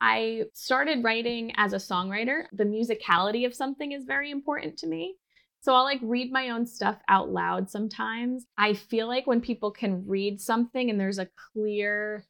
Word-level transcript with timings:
I 0.00 0.44
started 0.52 1.04
writing 1.04 1.52
as 1.56 1.72
a 1.72 1.76
songwriter. 1.76 2.44
The 2.52 2.64
musicality 2.64 3.46
of 3.46 3.54
something 3.54 3.92
is 3.92 4.04
very 4.04 4.30
important 4.30 4.76
to 4.78 4.86
me. 4.86 5.16
So 5.60 5.74
I'll 5.74 5.84
like 5.84 6.00
read 6.02 6.30
my 6.30 6.50
own 6.50 6.66
stuff 6.66 6.98
out 7.08 7.30
loud 7.30 7.70
sometimes. 7.70 8.46
I 8.56 8.74
feel 8.74 9.08
like 9.08 9.26
when 9.26 9.40
people 9.40 9.70
can 9.70 10.06
read 10.06 10.40
something 10.40 10.90
and 10.90 11.00
there's 11.00 11.18
a 11.18 11.28
clear 11.52 12.24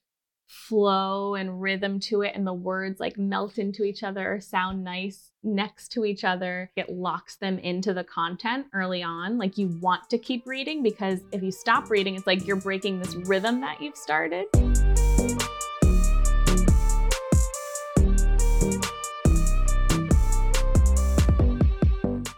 flow 0.48 1.34
and 1.34 1.60
rhythm 1.60 1.98
to 1.98 2.22
it 2.22 2.32
and 2.34 2.46
the 2.46 2.54
words 2.54 3.00
like 3.00 3.18
melt 3.18 3.58
into 3.58 3.82
each 3.82 4.02
other 4.02 4.32
or 4.34 4.40
sound 4.40 4.84
nice 4.84 5.32
next 5.42 5.88
to 5.88 6.04
each 6.04 6.22
other 6.22 6.70
it 6.76 6.88
locks 6.88 7.34
them 7.36 7.58
into 7.58 7.92
the 7.92 8.04
content 8.04 8.64
early 8.72 9.02
on 9.02 9.38
like 9.38 9.58
you 9.58 9.66
want 9.80 10.08
to 10.08 10.16
keep 10.16 10.46
reading 10.46 10.84
because 10.84 11.18
if 11.32 11.42
you 11.42 11.50
stop 11.50 11.90
reading 11.90 12.14
it's 12.14 12.28
like 12.28 12.46
you're 12.46 12.54
breaking 12.54 13.00
this 13.00 13.16
rhythm 13.16 13.60
that 13.60 13.82
you've 13.82 13.96
started 13.96 14.46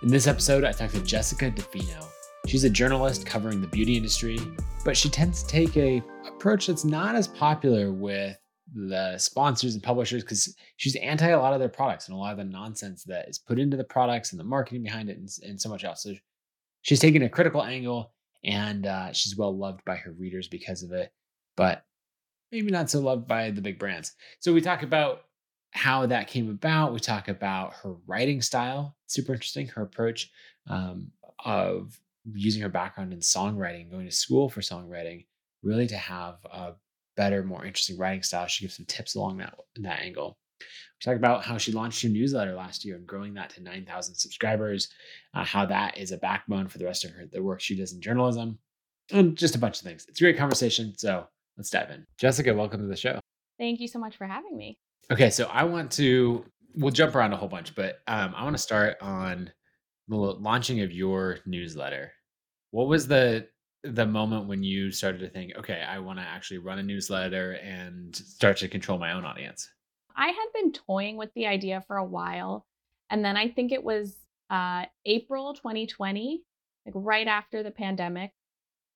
in 0.08 0.12
this 0.12 0.26
episode 0.26 0.64
i 0.64 0.72
talked 0.72 0.94
to 0.94 1.02
jessica 1.02 1.50
defino 1.50 2.02
she's 2.46 2.64
a 2.64 2.70
journalist 2.70 3.26
covering 3.26 3.60
the 3.60 3.66
beauty 3.66 3.94
industry 3.94 4.40
but 4.82 4.96
she 4.96 5.10
tends 5.10 5.42
to 5.42 5.48
take 5.50 5.76
a 5.76 6.02
approach 6.26 6.66
that's 6.66 6.82
not 6.82 7.14
as 7.14 7.28
popular 7.28 7.92
with 7.92 8.38
the 8.74 9.18
sponsors 9.18 9.74
and 9.74 9.82
publishers 9.82 10.22
because 10.22 10.56
she's 10.78 10.96
anti 10.96 11.28
a 11.28 11.38
lot 11.38 11.52
of 11.52 11.60
their 11.60 11.68
products 11.68 12.08
and 12.08 12.14
a 12.14 12.18
lot 12.18 12.32
of 12.32 12.38
the 12.38 12.44
nonsense 12.44 13.04
that 13.04 13.28
is 13.28 13.38
put 13.38 13.58
into 13.58 13.76
the 13.76 13.84
products 13.84 14.32
and 14.32 14.40
the 14.40 14.44
marketing 14.44 14.82
behind 14.82 15.10
it 15.10 15.18
and, 15.18 15.28
and 15.42 15.60
so 15.60 15.68
much 15.68 15.84
else. 15.84 16.02
So 16.02 16.14
she's 16.80 17.00
taking 17.00 17.22
a 17.22 17.28
critical 17.28 17.62
angle 17.62 18.14
and 18.44 18.86
uh, 18.86 19.12
she's 19.12 19.36
well 19.36 19.54
loved 19.54 19.84
by 19.84 19.96
her 19.96 20.12
readers 20.12 20.48
because 20.48 20.82
of 20.82 20.92
it, 20.92 21.12
but 21.54 21.84
maybe 22.50 22.70
not 22.70 22.88
so 22.88 23.00
loved 23.00 23.26
by 23.26 23.50
the 23.50 23.60
big 23.60 23.78
brands. 23.78 24.14
So 24.40 24.54
we 24.54 24.62
talk 24.62 24.82
about 24.82 25.22
how 25.78 26.06
that 26.06 26.26
came 26.26 26.50
about. 26.50 26.92
We 26.92 26.98
talk 26.98 27.28
about 27.28 27.72
her 27.74 27.94
writing 28.08 28.42
style, 28.42 28.96
super 29.06 29.32
interesting, 29.32 29.68
her 29.68 29.82
approach 29.82 30.28
um, 30.66 31.12
of 31.44 31.96
using 32.34 32.60
her 32.62 32.68
background 32.68 33.12
in 33.12 33.20
songwriting, 33.20 33.88
going 33.88 34.06
to 34.06 34.12
school 34.12 34.48
for 34.48 34.60
songwriting, 34.60 35.26
really 35.62 35.86
to 35.86 35.96
have 35.96 36.38
a 36.52 36.72
better, 37.16 37.44
more 37.44 37.64
interesting 37.64 37.96
writing 37.96 38.24
style. 38.24 38.48
She 38.48 38.64
gives 38.64 38.76
some 38.76 38.86
tips 38.86 39.14
along 39.14 39.38
that 39.38 39.54
that 39.76 40.00
angle. 40.00 40.36
We 40.60 41.12
talk 41.12 41.16
about 41.16 41.44
how 41.44 41.58
she 41.58 41.70
launched 41.70 42.02
her 42.02 42.08
newsletter 42.08 42.54
last 42.54 42.84
year 42.84 42.96
and 42.96 43.06
growing 43.06 43.34
that 43.34 43.50
to 43.50 43.62
9,000 43.62 44.16
subscribers, 44.16 44.88
uh, 45.32 45.44
how 45.44 45.64
that 45.66 45.96
is 45.96 46.10
a 46.10 46.18
backbone 46.18 46.66
for 46.66 46.78
the 46.78 46.86
rest 46.86 47.04
of 47.04 47.12
her 47.12 47.24
the 47.30 47.40
work 47.40 47.60
she 47.60 47.76
does 47.76 47.92
in 47.92 48.00
journalism, 48.00 48.58
and 49.12 49.36
just 49.36 49.54
a 49.54 49.58
bunch 49.60 49.78
of 49.78 49.84
things. 49.84 50.06
It's 50.08 50.20
a 50.20 50.24
great 50.24 50.36
conversation. 50.36 50.94
So 50.98 51.28
let's 51.56 51.70
dive 51.70 51.90
in. 51.90 52.04
Jessica, 52.18 52.52
welcome 52.52 52.80
to 52.80 52.88
the 52.88 52.96
show. 52.96 53.20
Thank 53.60 53.78
you 53.78 53.86
so 53.86 54.00
much 54.00 54.16
for 54.16 54.26
having 54.26 54.56
me. 54.56 54.76
Okay, 55.10 55.30
so 55.30 55.46
I 55.46 55.64
want 55.64 55.90
to 55.92 56.44
we'll 56.74 56.92
jump 56.92 57.14
around 57.14 57.32
a 57.32 57.36
whole 57.36 57.48
bunch, 57.48 57.74
but 57.74 58.00
um, 58.06 58.34
I 58.36 58.44
want 58.44 58.54
to 58.54 58.62
start 58.62 58.96
on 59.00 59.50
the 60.06 60.16
launching 60.16 60.80
of 60.80 60.92
your 60.92 61.38
newsletter. 61.46 62.12
What 62.70 62.88
was 62.88 63.08
the 63.08 63.48
the 63.84 64.06
moment 64.06 64.48
when 64.48 64.62
you 64.62 64.90
started 64.90 65.20
to 65.20 65.28
think, 65.28 65.52
okay, 65.56 65.82
I 65.88 65.98
want 66.00 66.18
to 66.18 66.24
actually 66.24 66.58
run 66.58 66.78
a 66.78 66.82
newsletter 66.82 67.52
and 67.62 68.14
start 68.14 68.56
to 68.58 68.68
control 68.68 68.98
my 68.98 69.12
own 69.12 69.24
audience? 69.24 69.68
I 70.16 70.28
had 70.28 70.46
been 70.52 70.72
toying 70.72 71.16
with 71.16 71.32
the 71.34 71.46
idea 71.46 71.84
for 71.86 71.96
a 71.96 72.04
while. 72.04 72.66
And 73.10 73.24
then 73.24 73.36
I 73.36 73.48
think 73.48 73.72
it 73.72 73.82
was 73.82 74.16
uh, 74.50 74.84
April 75.06 75.54
2020, 75.54 76.42
like 76.84 76.94
right 76.96 77.26
after 77.26 77.62
the 77.62 77.70
pandemic, 77.70 78.32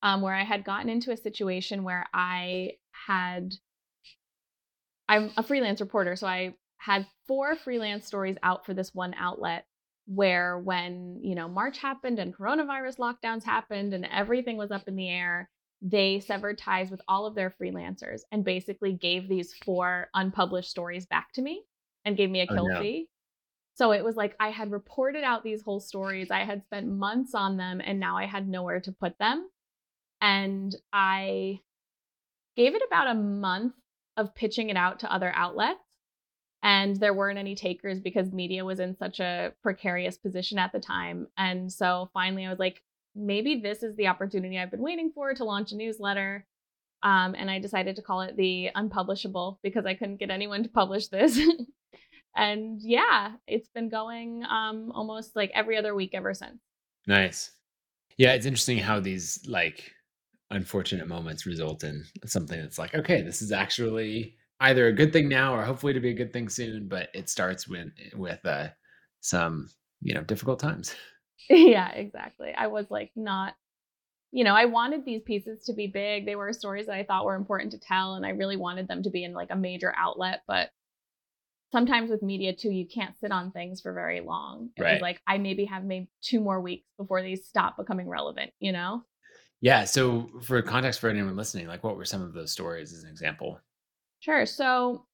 um, 0.03 0.21
where 0.21 0.35
I 0.35 0.43
had 0.43 0.65
gotten 0.65 0.89
into 0.89 1.13
a 1.13 1.17
situation 1.17 1.85
where 1.85 2.07
I 2.13 2.73
had, 3.07 3.55
I'm 5.13 5.31
a 5.37 5.43
freelance 5.43 5.81
reporter. 5.83 6.17
So 6.17 6.27
I 6.27 6.55
had 6.79 7.07
four 7.29 7.55
freelance 7.55 8.07
stories 8.07 8.37
out 8.43 8.65
for 8.65 8.73
this 8.73 8.95
one 8.95 9.15
outlet 9.15 9.67
where 10.07 10.59
when 10.59 11.21
you 11.23 11.37
know 11.37 11.47
march 11.47 11.79
happened 11.79 12.19
and 12.19 12.37
coronavirus 12.37 12.99
lockdowns 12.99 13.45
happened 13.45 13.95
and 13.95 14.05
everything 14.13 14.57
was 14.57 14.73
up 14.73 14.89
in 14.89 14.97
the 14.97 15.09
air 15.09 15.49
they 15.81 16.19
severed 16.19 16.59
ties 16.59 16.91
with 16.91 17.01
all 17.07 17.25
of 17.25 17.37
their 17.37 17.55
freelancers 17.63 18.23
and 18.33 18.45
basically 18.45 18.93
gave 18.95 19.29
these 19.29 19.55
four 19.65 20.09
unpublished 20.15 20.69
stories 20.69 21.07
back 21.07 21.33
to 21.33 21.41
me 21.41 21.63
and 22.05 22.17
gave 22.17 22.31
me 22.31 22.41
a 22.41 22.47
oh, 22.51 22.55
kill 22.55 22.65
oh, 22.65 22.75
no. 22.75 22.81
fee 22.81 23.09
so 23.75 23.93
it 23.93 24.05
was 24.05 24.17
like 24.17 24.35
i 24.41 24.49
had 24.49 24.73
reported 24.73 25.23
out 25.23 25.45
these 25.45 25.63
whole 25.63 25.79
stories 25.79 26.33
i 26.33 26.41
had 26.41 26.65
spent 26.65 26.89
months 26.89 27.33
on 27.33 27.57
them 27.57 27.81
and 27.85 28.01
now 28.01 28.17
i 28.17 28.27
had 28.27 28.49
nowhere 28.49 28.81
to 28.81 28.91
put 28.91 29.17
them 29.21 29.49
and 30.21 30.75
i 30.93 31.61
gave 32.57 32.75
it 32.75 32.83
about 32.85 33.07
a 33.07 33.15
month 33.15 33.75
of 34.17 34.35
pitching 34.35 34.69
it 34.69 34.77
out 34.77 35.01
to 35.01 35.13
other 35.13 35.33
outlets 35.35 35.81
and 36.63 36.97
there 36.97 37.15
weren't 37.15 37.39
any 37.39 37.55
takers 37.55 37.99
because 38.01 38.33
media 38.33 38.65
was 38.65 38.79
in 38.79 38.97
such 38.97 39.19
a 39.19 39.53
precarious 39.63 40.17
position 40.17 40.59
at 40.59 40.73
the 40.73 40.79
time. 40.79 41.27
And 41.37 41.73
so 41.73 42.09
finally, 42.15 42.47
I 42.47 42.51
was 42.51 42.61
like, 42.61 42.83
maybe 43.17 43.57
this 43.57 43.83
is 43.83 43.97
the 43.97 44.07
opportunity 44.07 44.59
I've 44.59 44.71
been 44.71 44.81
waiting 44.81 45.11
for 45.13 45.35
to 45.35 45.45
launch 45.45 45.73
a 45.73 45.77
newsletter. 45.77 46.47
Um, 47.03 47.35
and 47.37 47.51
I 47.51 47.59
decided 47.59 47.97
to 47.97 48.03
call 48.03 48.21
it 48.21 48.37
the 48.37 48.71
Unpublishable 48.77 49.59
because 49.63 49.87
I 49.87 49.95
couldn't 49.95 50.21
get 50.21 50.31
anyone 50.31 50.63
to 50.63 50.69
publish 50.69 51.09
this. 51.09 51.37
and 52.37 52.81
yeah, 52.81 53.33
it's 53.49 53.69
been 53.75 53.89
going 53.89 54.45
um, 54.49 54.93
almost 54.95 55.35
like 55.35 55.51
every 55.55 55.77
other 55.77 55.97
week 55.97 56.11
ever 56.15 56.33
since. 56.33 56.61
Nice. 57.09 57.51
Yeah, 58.19 58.35
it's 58.35 58.47
interesting 58.47 58.79
how 58.79 59.01
these 59.01 59.41
like 59.49 59.91
unfortunate 60.53 61.09
moments 61.09 61.47
result 61.47 61.85
in 61.85 62.05
something 62.27 62.61
that's 62.61 62.79
like, 62.79 62.95
okay, 62.95 63.23
this 63.23 63.43
is 63.43 63.53
actually 63.53 64.37
either 64.61 64.87
a 64.87 64.93
good 64.93 65.13
thing 65.13 65.29
now 65.29 65.55
or 65.55 65.65
hopefully 65.65 65.93
to 65.93 66.01
be 66.01 66.11
a 66.11 66.15
good 66.15 66.33
thing 66.33 66.49
soon. 66.49 66.89
But 66.89 67.09
it 67.15 67.29
starts 67.29 67.69
with 67.69 67.89
with 68.15 68.45
uh, 68.45 68.69
some 69.21 69.69
you 70.01 70.15
know 70.15 70.23
difficult 70.23 70.59
times. 70.61 70.95
Yeah, 71.51 71.91
exactly. 71.91 72.55
I 72.57 72.69
was 72.69 72.87
like 72.89 73.11
not 73.17 73.55
you 74.31 74.45
know, 74.45 74.55
I 74.55 74.65
wanted 74.65 75.05
these 75.05 75.23
pieces 75.23 75.65
to 75.65 75.75
be 75.75 75.89
big. 75.89 76.25
They 76.25 76.37
were 76.37 76.53
stories 76.53 76.87
that 76.87 76.95
I 76.95 77.03
thought 77.03 77.25
were 77.25 77.35
important 77.35 77.73
to 77.73 77.81
tell, 77.81 78.15
and 78.15 78.25
I 78.25 78.31
really 78.31 78.57
wanted 78.57 78.87
them 78.87 79.03
to 79.03 79.11
be 79.11 79.25
in 79.25 79.35
like 79.35 79.51
a 79.51 79.57
major 79.57 79.93
outlet. 79.99 80.43
But 80.47 80.71
sometimes 81.73 82.11
with 82.11 82.23
media 82.23 82.55
too, 82.55 82.71
you 82.71 82.87
can't 82.87 83.19
sit 83.19 83.33
on 83.33 83.51
things 83.51 83.81
for 83.81 83.93
very 83.93 84.21
long. 84.21 84.71
It 84.77 84.83
right. 84.83 84.93
was 84.93 85.03
like 85.03 85.21
I 85.27 85.39
maybe 85.39 85.65
have 85.65 85.85
maybe 85.85 86.09
two 86.23 86.41
more 86.41 86.61
weeks 86.61 86.87
before 86.97 87.23
these 87.23 87.47
stop 87.47 87.77
becoming 87.77 88.09
relevant, 88.09 88.53
you 88.61 88.73
know? 88.73 89.03
Yeah. 89.63 89.85
So 89.85 90.29
for 90.43 90.61
context 90.61 91.01
for 91.01 91.09
anyone 91.09 91.37
listening, 91.37 91.69
like 91.69 91.85
what 91.85 91.97
were 91.97 92.05
some 92.05 92.21
of 92.21 92.35
those 92.35 92.51
stories 92.51 92.93
as 92.93 93.05
an 93.05 93.11
example? 93.11 93.61
Sure. 94.19 94.45
So 94.45 95.07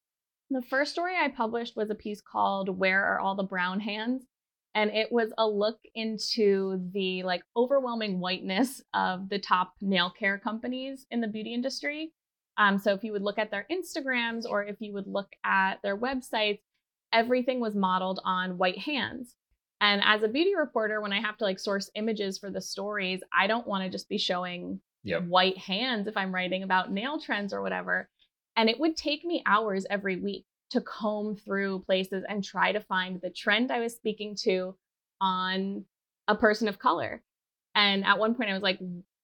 the 0.49 0.63
first 0.63 0.91
story 0.91 1.13
I 1.15 1.29
published 1.29 1.77
was 1.77 1.91
a 1.91 1.95
piece 1.95 2.19
called 2.19 2.77
Where 2.77 3.05
Are 3.05 3.19
All 3.19 3.35
the 3.35 3.43
Brown 3.43 3.79
Hands? 3.79 4.25
And 4.73 4.89
it 4.89 5.11
was 5.11 5.31
a 5.37 5.47
look 5.47 5.79
into 5.93 6.89
the 6.93 7.21
like 7.23 7.43
overwhelming 7.55 8.19
whiteness 8.19 8.81
of 8.93 9.29
the 9.29 9.39
top 9.39 9.73
nail 9.81 10.09
care 10.09 10.39
companies 10.39 11.05
in 11.11 11.21
the 11.21 11.27
beauty 11.27 11.53
industry. 11.53 12.11
Um, 12.57 12.79
so 12.79 12.93
if 12.93 13.03
you 13.03 13.11
would 13.11 13.21
look 13.21 13.37
at 13.37 13.51
their 13.51 13.67
Instagrams 13.71 14.45
or 14.49 14.63
if 14.63 14.77
you 14.79 14.93
would 14.93 15.07
look 15.07 15.29
at 15.43 15.75
their 15.83 15.97
websites, 15.97 16.59
everything 17.13 17.59
was 17.59 17.75
modeled 17.75 18.19
on 18.25 18.57
white 18.57 18.79
hands. 18.79 19.35
And 19.81 20.01
as 20.03 20.23
a 20.23 20.27
beauty 20.27 20.55
reporter, 20.55 21.01
when 21.01 21.13
I 21.13 21.21
have 21.21 21.37
to 21.37 21.45
like 21.45 21.59
source 21.59 21.89
images 21.95 22.37
for 22.37 22.51
the 22.51 22.61
stories, 22.61 23.21
I 23.37 23.47
don't 23.47 23.67
want 23.67 23.83
to 23.83 23.89
just 23.89 24.09
be 24.09 24.17
showing 24.17 24.81
yep. 25.03 25.23
white 25.23 25.57
hands 25.57 26.07
if 26.07 26.17
I'm 26.17 26.35
writing 26.35 26.63
about 26.63 26.91
nail 26.91 27.19
trends 27.19 27.53
or 27.53 27.61
whatever. 27.61 28.09
And 28.57 28.69
it 28.69 28.79
would 28.79 28.97
take 28.97 29.23
me 29.23 29.41
hours 29.45 29.85
every 29.89 30.17
week 30.17 30.45
to 30.71 30.81
comb 30.81 31.35
through 31.35 31.83
places 31.85 32.23
and 32.27 32.43
try 32.43 32.71
to 32.71 32.81
find 32.81 33.19
the 33.21 33.29
trend 33.29 33.71
I 33.71 33.79
was 33.79 33.95
speaking 33.95 34.35
to 34.43 34.75
on 35.21 35.85
a 36.27 36.35
person 36.35 36.67
of 36.67 36.77
color. 36.77 37.23
And 37.73 38.03
at 38.05 38.19
one 38.19 38.35
point, 38.35 38.49
I 38.49 38.53
was 38.53 38.63
like, 38.63 38.79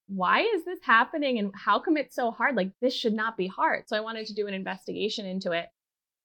why 0.08 0.42
is 0.42 0.64
this 0.66 0.80
happening? 0.84 1.40
And 1.40 1.52
how 1.56 1.80
come 1.80 1.98
it's 1.98 2.16
so 2.16 2.32
hard? 2.32 2.56
Like, 2.56 2.72
this 2.82 2.94
should 2.94 3.14
not 3.14 3.38
be 3.38 3.48
hard. 3.48 3.88
So 3.88 3.98
I 3.98 4.02
wanted 4.02 4.28
to 4.28 4.36
do 4.36 4.48
an 4.48 4.54
investigation 4.54 5.26
into 5.26 5.52
it. 5.52 5.68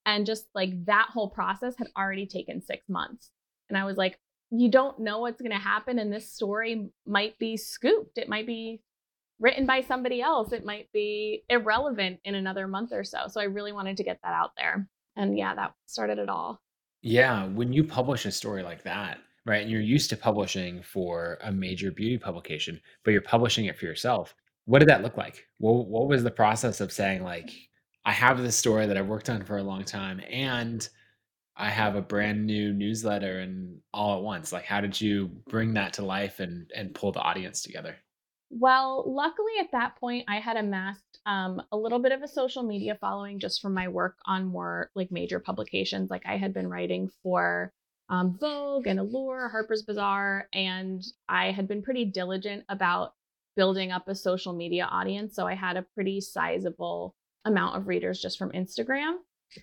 And 0.06 0.24
just 0.24 0.46
like 0.54 0.84
that 0.86 1.08
whole 1.12 1.30
process 1.30 1.74
had 1.76 1.88
already 1.96 2.26
taken 2.26 2.62
six 2.62 2.88
months. 2.88 3.30
And 3.70 3.78
I 3.78 3.84
was 3.84 3.96
like, 3.96 4.18
you 4.50 4.70
don't 4.70 4.98
know 4.98 5.20
what's 5.20 5.40
going 5.40 5.52
to 5.52 5.58
happen. 5.58 5.98
And 5.98 6.12
this 6.12 6.30
story 6.30 6.90
might 7.06 7.38
be 7.38 7.56
scooped. 7.56 8.18
It 8.18 8.28
might 8.28 8.46
be 8.46 8.82
written 9.38 9.64
by 9.64 9.80
somebody 9.80 10.20
else, 10.20 10.52
it 10.52 10.66
might 10.66 10.92
be 10.92 11.44
irrelevant 11.48 12.20
in 12.24 12.34
another 12.34 12.68
month 12.68 12.92
or 12.92 13.02
so. 13.02 13.20
So 13.28 13.40
I 13.40 13.44
really 13.44 13.72
wanted 13.72 13.96
to 13.96 14.04
get 14.04 14.18
that 14.22 14.34
out 14.34 14.50
there. 14.56 14.86
And 15.16 15.38
yeah, 15.38 15.54
that 15.54 15.72
started 15.86 16.18
it 16.18 16.28
all. 16.28 16.60
Yeah. 17.00 17.46
When 17.46 17.72
you 17.72 17.82
publish 17.82 18.26
a 18.26 18.30
story 18.30 18.62
like 18.62 18.82
that, 18.82 19.18
right, 19.46 19.62
and 19.62 19.70
you're 19.70 19.80
used 19.80 20.10
to 20.10 20.16
publishing 20.16 20.82
for 20.82 21.38
a 21.42 21.50
major 21.50 21.90
beauty 21.90 22.18
publication, 22.18 22.78
but 23.02 23.12
you're 23.12 23.22
publishing 23.22 23.64
it 23.64 23.78
for 23.78 23.86
yourself, 23.86 24.34
what 24.66 24.80
did 24.80 24.88
that 24.88 25.02
look 25.02 25.16
like? 25.16 25.46
What, 25.56 25.86
what 25.86 26.08
was 26.08 26.22
the 26.22 26.30
process 26.30 26.82
of 26.82 26.92
saying, 26.92 27.24
like, 27.24 27.50
I 28.04 28.12
have 28.12 28.42
this 28.42 28.56
story 28.56 28.86
that 28.86 28.96
I've 28.98 29.08
worked 29.08 29.30
on 29.30 29.42
for 29.42 29.56
a 29.56 29.62
long 29.62 29.84
time 29.84 30.20
and 30.30 30.86
I 31.60 31.68
have 31.68 31.94
a 31.94 32.00
brand 32.00 32.46
new 32.46 32.72
newsletter 32.72 33.40
and 33.40 33.80
all 33.92 34.16
at 34.16 34.22
once? 34.22 34.50
Like, 34.50 34.64
how 34.64 34.80
did 34.80 34.98
you 34.98 35.30
bring 35.46 35.74
that 35.74 35.92
to 35.94 36.04
life 36.04 36.40
and, 36.40 36.70
and 36.74 36.94
pull 36.94 37.12
the 37.12 37.20
audience 37.20 37.62
together? 37.62 37.96
Well, 38.48 39.04
luckily 39.06 39.52
at 39.60 39.70
that 39.72 39.96
point, 39.96 40.24
I 40.26 40.40
had 40.40 40.56
amassed 40.56 41.20
um, 41.26 41.60
a 41.70 41.76
little 41.76 41.98
bit 41.98 42.12
of 42.12 42.22
a 42.22 42.28
social 42.28 42.62
media 42.62 42.96
following 42.98 43.38
just 43.38 43.60
from 43.60 43.74
my 43.74 43.88
work 43.88 44.16
on 44.24 44.46
more 44.46 44.90
like 44.94 45.12
major 45.12 45.38
publications. 45.38 46.10
Like 46.10 46.22
I 46.24 46.38
had 46.38 46.54
been 46.54 46.66
writing 46.66 47.10
for 47.22 47.72
um, 48.08 48.38
Vogue 48.40 48.86
and 48.86 48.98
Allure, 48.98 49.50
Harper's 49.50 49.82
Bazaar, 49.82 50.48
and 50.54 51.04
I 51.28 51.52
had 51.52 51.68
been 51.68 51.82
pretty 51.82 52.06
diligent 52.06 52.64
about 52.70 53.12
building 53.54 53.92
up 53.92 54.08
a 54.08 54.14
social 54.14 54.54
media 54.54 54.88
audience. 54.90 55.36
So 55.36 55.46
I 55.46 55.54
had 55.54 55.76
a 55.76 55.86
pretty 55.94 56.22
sizable 56.22 57.14
amount 57.44 57.76
of 57.76 57.86
readers 57.86 58.20
just 58.20 58.38
from 58.38 58.50
Instagram. 58.52 59.16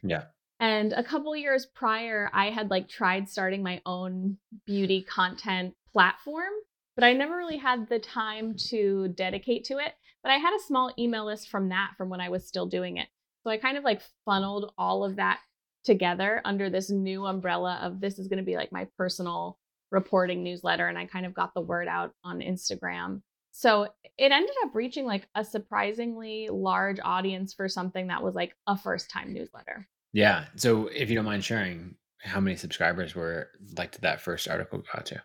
Yeah. 0.04 0.26
And 0.60 0.94
a 0.94 1.04
couple 1.04 1.36
years 1.36 1.66
prior, 1.66 2.30
I 2.34 2.50
had 2.50 2.70
like 2.72 2.90
tried 2.90 3.30
starting 3.30 3.62
my 3.62 3.82
own 3.86 4.38
beauty 4.66 5.04
content 5.04 5.76
platform 5.92 6.52
but 6.98 7.04
I 7.04 7.14
never 7.14 7.38
really 7.38 7.58
had 7.58 7.88
the 7.88 8.00
time 8.00 8.56
to 8.70 9.10
dedicate 9.10 9.64
to 9.66 9.78
it. 9.78 9.94
But 10.24 10.32
I 10.32 10.38
had 10.38 10.56
a 10.56 10.64
small 10.66 10.92
email 10.98 11.26
list 11.26 11.48
from 11.48 11.70
that 11.70 11.92
from 11.96 12.10
when 12.10 12.20
I 12.20 12.30
was 12.30 12.48
still 12.48 12.66
doing 12.66 12.98
it. 12.98 13.08
So 13.44 13.52
I 13.52 13.58
kind 13.58 13.78
of 13.78 13.84
like 13.84 14.02
funneled 14.26 14.74
all 14.80 15.06
of 15.06 15.18
that 15.18 15.40
together 15.86 16.42
under 16.44 16.72
this 16.72 16.90
new 16.90 17.28
umbrella 17.28 17.80
of 17.84 18.02
this 18.02 18.18
is 18.18 18.28
going 18.28 18.40
to 18.40 18.44
be 18.44 18.56
like 18.56 18.72
my 18.72 18.88
personal 18.98 19.60
reporting 19.92 20.44
newsletter. 20.44 20.88
And 20.88 20.98
I 20.98 21.06
kind 21.06 21.28
of 21.28 21.36
got 21.36 21.54
the 21.54 21.62
word 21.62 21.88
out 21.88 22.14
on 22.24 22.40
Instagram. 22.40 23.22
So 23.52 23.84
it 24.18 24.32
ended 24.32 24.56
up 24.66 24.74
reaching 24.74 25.06
like 25.06 25.28
a 25.36 25.46
surprisingly 25.46 26.50
large 26.52 26.98
audience 27.04 27.54
for 27.54 27.70
something 27.70 28.08
that 28.08 28.24
was 28.24 28.34
like 28.34 28.56
a 28.66 28.76
first 28.76 29.12
time 29.12 29.34
newsletter. 29.34 29.88
Yeah. 30.14 30.46
So 30.56 30.88
if 30.88 31.10
you 31.10 31.16
don't 31.16 31.26
mind 31.26 31.44
sharing, 31.44 31.96
how 32.20 32.40
many 32.40 32.56
subscribers 32.56 33.16
were 33.16 33.50
like 33.78 33.92
did 33.92 34.02
that 34.02 34.22
first 34.22 34.48
article 34.48 34.84
got 34.94 35.06
to? 35.08 35.22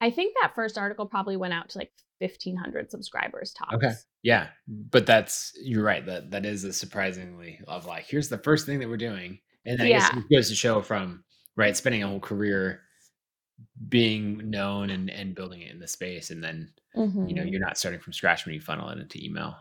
I 0.00 0.10
think 0.10 0.34
that 0.40 0.54
first 0.54 0.78
article 0.78 1.06
probably 1.06 1.36
went 1.36 1.54
out 1.54 1.68
to 1.70 1.78
like 1.78 1.92
1500 2.20 2.90
subscribers 2.90 3.52
tops. 3.52 3.74
Okay. 3.74 3.92
Yeah. 4.22 4.48
But 4.66 5.06
that's, 5.06 5.52
you're 5.62 5.84
right. 5.84 6.04
That, 6.04 6.30
that 6.30 6.46
is 6.46 6.64
a 6.64 6.72
surprisingly 6.72 7.60
of 7.66 7.86
like, 7.86 8.06
here's 8.06 8.28
the 8.28 8.38
first 8.38 8.66
thing 8.66 8.78
that 8.80 8.88
we're 8.88 8.96
doing. 8.96 9.40
And 9.66 9.78
then 9.78 9.86
I 9.86 9.90
guess 9.90 10.10
it 10.16 10.34
goes 10.34 10.48
to 10.48 10.54
show 10.54 10.80
from, 10.80 11.24
right, 11.56 11.76
spending 11.76 12.02
a 12.02 12.08
whole 12.08 12.20
career 12.20 12.80
being 13.88 14.50
known 14.50 14.88
and, 14.88 15.10
and 15.10 15.34
building 15.34 15.60
it 15.60 15.70
in 15.70 15.78
the 15.78 15.88
space. 15.88 16.30
And 16.30 16.42
then, 16.42 16.72
mm-hmm. 16.96 17.26
you 17.26 17.34
know, 17.34 17.42
mm-hmm. 17.42 17.52
you're 17.52 17.60
not 17.60 17.76
starting 17.76 18.00
from 18.00 18.14
scratch 18.14 18.46
when 18.46 18.54
you 18.54 18.60
funnel 18.60 18.88
it 18.88 18.98
into 18.98 19.22
email. 19.22 19.56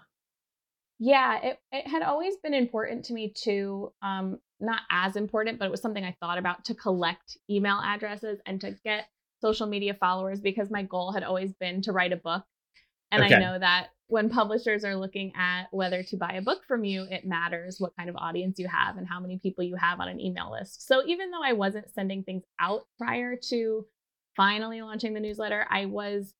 Yeah, 1.00 1.40
it, 1.42 1.60
it 1.72 1.88
had 1.88 2.02
always 2.02 2.36
been 2.44 2.54
important 2.54 3.06
to 3.06 3.14
me 3.14 3.34
to, 3.44 3.94
um, 4.02 4.40
not 4.60 4.82
as 4.92 5.16
important, 5.16 5.58
but 5.58 5.66
it 5.66 5.72
was 5.72 5.82
something 5.82 6.04
I 6.04 6.16
thought 6.20 6.38
about 6.38 6.66
to 6.66 6.76
collect 6.76 7.38
email 7.50 7.80
addresses 7.82 8.40
and 8.46 8.60
to 8.62 8.76
get 8.84 9.06
social 9.42 9.66
media 9.66 9.94
followers 9.94 10.42
because 10.42 10.70
my 10.70 10.84
goal 10.84 11.14
had 11.14 11.24
always 11.24 11.54
been 11.54 11.82
to 11.84 11.94
write 11.94 12.12
a 12.12 12.18
book. 12.18 12.44
And 13.12 13.24
okay. 13.24 13.36
I 13.36 13.40
know 13.40 13.58
that 13.58 13.88
when 14.08 14.30
publishers 14.30 14.84
are 14.84 14.96
looking 14.96 15.32
at 15.36 15.68
whether 15.72 16.04
to 16.04 16.18
buy 16.18 16.34
a 16.34 16.42
book 16.42 16.62
from 16.68 16.84
you, 16.84 17.04
it 17.10 17.26
matters 17.26 17.80
what 17.80 17.96
kind 17.98 18.10
of 18.10 18.16
audience 18.18 18.60
you 18.60 18.68
have 18.68 18.98
and 18.98 19.08
how 19.08 19.20
many 19.20 19.40
people 19.40 19.64
you 19.64 19.76
have 19.78 20.00
on 20.00 20.10
an 20.10 20.20
email 20.20 20.52
list. 20.52 20.88
So 20.88 21.04
even 21.06 21.32
though 21.32 21.44
I 21.44 21.54
wasn't 21.54 21.94
sending 21.94 22.24
things 22.24 22.44
out 22.60 22.82
prior 22.98 23.36
to 23.50 23.86
finally 24.36 24.82
launching 24.82 25.14
the 25.14 25.20
newsletter, 25.20 25.66
I 25.70 25.86
was 25.86 26.34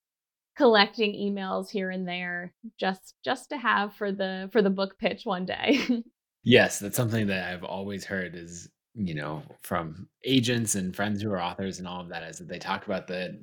collecting 0.58 1.14
emails 1.14 1.70
here 1.70 1.90
and 1.90 2.08
there 2.08 2.54
just 2.80 3.16
just 3.24 3.50
to 3.50 3.58
have 3.58 3.94
for 3.94 4.12
the 4.12 4.50
for 4.52 4.62
the 4.62 4.70
book 4.70 4.98
pitch 5.00 5.22
one 5.26 5.46
day. 5.46 5.80
yes, 6.44 6.80
that's 6.80 6.98
something 6.98 7.28
that 7.28 7.54
I've 7.54 7.64
always 7.64 8.06
heard 8.06 8.36
is 8.36 8.70
you 8.96 9.14
know, 9.14 9.42
from 9.62 10.08
agents 10.26 10.76
and 10.76 10.96
friends 10.96 11.22
who 11.22 11.32
are 11.32 11.42
authors 11.42 11.80
and 11.80 11.88
all 11.88 12.02
of 12.02 12.10
that 12.10 12.24
is 12.24 12.40
that 12.40 12.48
they 12.48 12.60
talk 12.60 12.86
about 12.86 13.08
the 13.08 13.42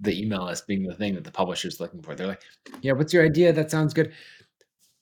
the 0.00 0.20
email 0.20 0.44
list 0.44 0.66
being 0.66 0.82
the 0.82 0.94
thing 0.94 1.14
that 1.14 1.24
the 1.24 1.30
publisher's 1.30 1.80
looking 1.80 2.02
for. 2.02 2.14
They're 2.14 2.26
like, 2.26 2.42
"Yeah, 2.82 2.92
what's 2.92 3.12
your 3.12 3.24
idea? 3.24 3.52
That 3.52 3.70
sounds 3.70 3.94
good." 3.94 4.12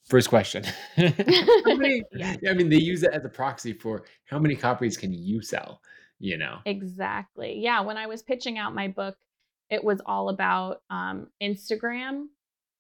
First 0.07 0.29
question. 0.29 0.65
many, 0.97 2.03
yeah. 2.13 2.37
I 2.49 2.55
mean, 2.55 2.69
they 2.69 2.77
use 2.77 3.03
it 3.03 3.13
as 3.13 3.25
a 3.25 3.29
proxy 3.29 3.73
for 3.73 4.05
how 4.27 4.39
many 4.39 4.55
copies 4.55 4.97
can 4.97 5.15
you 5.15 5.41
sell, 5.41 5.81
you 6.19 6.37
know? 6.37 6.59
Exactly. 6.67 7.59
Yeah. 7.59 7.81
When 7.81 7.97
I 7.97 8.07
was 8.07 8.23
pitching 8.23 8.59
out 8.59 8.75
my 8.75 8.87
book, 8.87 9.17
it 9.71 9.83
was 9.83 10.01
all 10.05 10.29
about 10.29 10.83
um, 10.91 11.29
Instagram. 11.43 12.27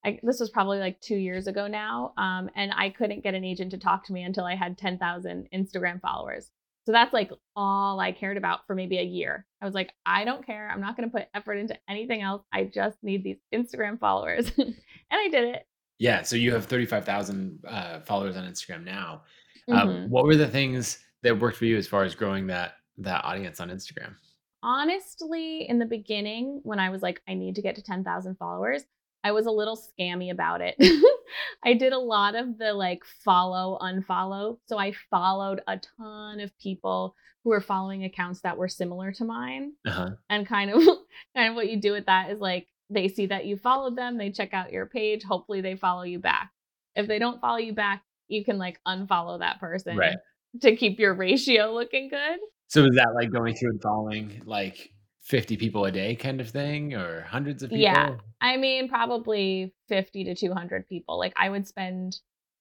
I, 0.04 0.18
this 0.22 0.38
was 0.38 0.50
probably 0.50 0.78
like 0.78 1.00
two 1.00 1.16
years 1.16 1.46
ago 1.46 1.66
now. 1.66 2.12
Um, 2.18 2.50
and 2.54 2.72
I 2.76 2.90
couldn't 2.90 3.22
get 3.22 3.34
an 3.34 3.44
agent 3.44 3.70
to 3.70 3.78
talk 3.78 4.04
to 4.06 4.12
me 4.12 4.22
until 4.22 4.44
I 4.44 4.54
had 4.54 4.76
10,000 4.76 5.48
Instagram 5.54 6.00
followers. 6.00 6.50
So 6.86 6.92
that's 6.92 7.14
like 7.14 7.30
all 7.56 7.98
I 7.98 8.12
cared 8.12 8.36
about 8.36 8.66
for 8.66 8.74
maybe 8.74 8.98
a 8.98 9.02
year. 9.02 9.46
I 9.62 9.64
was 9.64 9.74
like, 9.74 9.92
I 10.04 10.24
don't 10.24 10.44
care. 10.44 10.68
I'm 10.70 10.82
not 10.82 10.96
going 10.96 11.08
to 11.08 11.16
put 11.16 11.28
effort 11.34 11.54
into 11.54 11.78
anything 11.88 12.20
else. 12.20 12.42
I 12.52 12.64
just 12.64 12.98
need 13.02 13.24
these 13.24 13.38
Instagram 13.54 13.98
followers. 13.98 14.52
and 14.58 14.74
I 15.10 15.28
did 15.28 15.44
it. 15.54 15.66
Yeah. 15.98 16.22
So 16.22 16.36
you 16.36 16.52
have 16.52 16.66
35,000 16.66 17.60
uh, 17.66 18.00
followers 18.00 18.36
on 18.36 18.44
Instagram 18.44 18.84
now. 18.84 19.22
Um, 19.70 19.88
mm-hmm. 19.88 20.10
What 20.10 20.24
were 20.24 20.36
the 20.36 20.48
things 20.48 20.98
that 21.22 21.40
worked 21.40 21.56
for 21.56 21.64
you 21.64 21.78
as 21.78 21.86
far 21.86 22.04
as 22.04 22.14
growing 22.14 22.46
that 22.48 22.74
that 22.98 23.24
audience 23.24 23.60
on 23.60 23.70
Instagram? 23.70 24.14
Honestly, 24.64 25.68
in 25.68 25.78
the 25.78 25.86
beginning, 25.86 26.60
when 26.62 26.78
I 26.78 26.88
was 26.88 27.02
like, 27.02 27.20
I 27.28 27.34
need 27.34 27.54
to 27.56 27.62
get 27.62 27.76
to 27.76 27.82
10,000 27.82 28.36
followers, 28.36 28.84
I 29.22 29.32
was 29.32 29.46
a 29.46 29.50
little 29.50 29.78
scammy 29.78 30.30
about 30.30 30.62
it. 30.62 30.76
I 31.64 31.74
did 31.74 31.92
a 31.92 31.98
lot 31.98 32.34
of 32.34 32.58
the 32.58 32.72
like 32.72 33.04
follow, 33.24 33.78
unfollow. 33.80 34.58
So 34.66 34.78
I 34.78 34.92
followed 35.10 35.60
a 35.66 35.80
ton 35.98 36.40
of 36.40 36.56
people 36.58 37.14
who 37.42 37.50
were 37.50 37.60
following 37.60 38.04
accounts 38.04 38.40
that 38.40 38.56
were 38.56 38.68
similar 38.68 39.12
to 39.12 39.24
mine. 39.24 39.72
Uh-huh. 39.86 40.10
And 40.28 40.46
kind 40.46 40.70
of 40.70 40.82
kind 41.36 41.50
of 41.50 41.54
what 41.54 41.70
you 41.70 41.78
do 41.78 41.92
with 41.92 42.06
that 42.06 42.30
is 42.30 42.40
like 42.40 42.66
they 42.90 43.08
see 43.08 43.26
that 43.26 43.46
you 43.46 43.56
followed 43.56 43.96
them, 43.96 44.18
they 44.18 44.30
check 44.30 44.54
out 44.54 44.72
your 44.72 44.86
page, 44.86 45.24
hopefully 45.24 45.60
they 45.60 45.76
follow 45.76 46.02
you 46.02 46.18
back. 46.18 46.50
If 46.94 47.06
they 47.06 47.18
don't 47.18 47.40
follow 47.40 47.58
you 47.58 47.72
back, 47.72 48.02
you 48.28 48.44
can 48.44 48.58
like 48.58 48.80
unfollow 48.86 49.40
that 49.40 49.60
person 49.60 49.96
right. 49.96 50.16
to 50.62 50.76
keep 50.76 50.98
your 50.98 51.14
ratio 51.14 51.72
looking 51.74 52.08
good. 52.08 52.38
So 52.68 52.84
is 52.84 52.96
that 52.96 53.14
like 53.14 53.30
going 53.30 53.54
through 53.54 53.70
and 53.70 53.82
following 53.82 54.42
like 54.46 54.90
50 55.22 55.56
people 55.56 55.84
a 55.84 55.92
day 55.92 56.14
kind 56.16 56.40
of 56.40 56.50
thing 56.50 56.94
or 56.94 57.22
hundreds 57.22 57.62
of 57.62 57.70
people? 57.70 57.82
Yeah. 57.82 58.16
I 58.40 58.56
mean, 58.56 58.88
probably 58.88 59.74
50 59.88 60.24
to 60.24 60.34
200 60.34 60.88
people. 60.88 61.18
Like 61.18 61.32
I 61.36 61.48
would 61.48 61.66
spend 61.66 62.18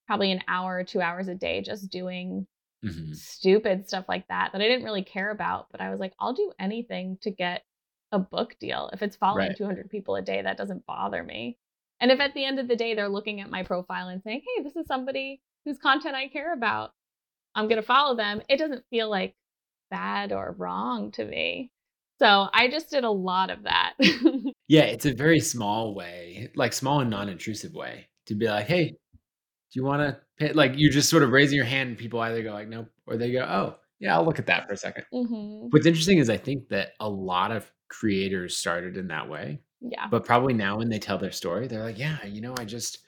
probably 0.08 0.32
an 0.32 0.42
hour 0.48 0.78
or 0.78 0.84
two 0.84 1.02
hours 1.02 1.28
a 1.28 1.36
day 1.36 1.62
just 1.62 1.90
doing 1.90 2.46
mm-hmm. 2.84 3.14
stupid 3.14 3.88
stuff 3.88 4.06
like 4.08 4.28
that 4.28 4.52
that 4.52 4.62
I 4.62 4.68
didn't 4.68 4.86
really 4.86 5.04
care 5.04 5.32
about. 5.32 5.68
But 5.72 5.82
I 5.82 5.90
was 5.90 6.00
like, 6.00 6.14
I'll 6.20 6.34
do 6.34 6.52
anything 6.60 7.18
to 7.22 7.32
get 7.32 7.64
a 8.12 8.20
book 8.20 8.56
deal. 8.60 8.90
If 8.94 9.02
it's 9.02 9.16
following 9.16 9.50
right. 9.50 9.58
200 9.58 9.90
people 9.90 10.16
a 10.16 10.22
day, 10.22 10.42
that 10.42 10.58
doesn't 10.58 10.86
bother 10.86 11.24
me. 11.24 11.58
And 12.00 12.12
if 12.12 12.20
at 12.20 12.34
the 12.34 12.46
end 12.46 12.60
of 12.60 12.68
the 12.68 12.76
day 12.76 12.94
they're 12.94 13.10
looking 13.10 13.42
at 13.42 13.50
my 13.50 13.64
profile 13.64 14.10
and 14.10 14.22
saying, 14.24 14.42
hey, 14.42 14.64
this 14.64 14.76
is 14.76 14.86
somebody 14.88 15.42
whose 15.66 15.78
content 15.78 16.16
I 16.16 16.28
care 16.28 16.54
about, 16.54 16.92
I'm 17.56 17.68
going 17.68 17.82
to 17.82 17.88
follow 17.88 18.16
them, 18.16 18.42
it 18.50 18.58
doesn't 18.58 18.84
feel 18.90 19.10
like 19.10 19.36
bad 19.94 20.32
or 20.32 20.56
wrong 20.58 21.12
to 21.12 21.24
me. 21.24 21.70
So 22.18 22.48
I 22.52 22.68
just 22.68 22.90
did 22.90 23.04
a 23.04 23.12
lot 23.12 23.52
of 23.52 23.64
that. 23.64 23.94
yeah, 24.68 24.84
it's 24.84 25.06
a 25.06 25.14
very 25.14 25.40
small 25.40 25.94
way, 25.94 26.50
like 26.56 26.74
small 26.74 27.00
and 27.02 27.12
non-intrusive 27.12 27.74
way 27.74 28.08
to 28.26 28.34
be 28.34 28.48
like, 28.48 28.66
hey, 28.66 28.90
do 28.90 28.96
you 29.74 29.84
want 29.84 30.02
to 30.02 30.18
pay? 30.40 30.54
Like 30.54 30.74
you're 30.76 30.92
just 30.92 31.10
sort 31.10 31.22
of 31.22 31.32
raising 31.32 31.58
your 31.58 31.66
hand 31.66 31.90
and 31.90 31.98
people 31.98 32.20
either 32.22 32.42
go 32.42 32.54
like, 32.54 32.70
nope, 32.70 32.90
or 33.06 33.18
they 33.18 33.32
go, 33.32 33.42
oh, 33.44 33.76
yeah, 34.00 34.16
I'll 34.16 34.26
look 34.26 34.40
at 34.40 34.48
that 34.48 34.66
for 34.68 34.74
a 34.74 34.78
2nd 34.78 35.04
mm-hmm. 35.14 35.68
What's 35.70 35.86
interesting 35.86 36.18
is 36.18 36.30
I 36.30 36.38
think 36.38 36.70
that 36.70 36.94
a 37.00 37.08
lot 37.08 37.52
of 37.52 37.72
creators 37.90 38.58
started 38.58 38.98
in 38.98 39.08
that 39.10 39.30
way. 39.30 39.60
Yeah. 39.80 40.08
But 40.10 40.26
probably 40.26 40.54
now 40.54 40.78
when 40.78 40.90
they 40.90 41.00
tell 41.00 41.20
their 41.20 41.32
story, 41.32 41.68
they're 41.68 41.84
like, 41.84 42.00
yeah, 42.00 42.26
you 42.26 42.42
know, 42.42 42.56
I 42.58 42.66
just 42.66 43.00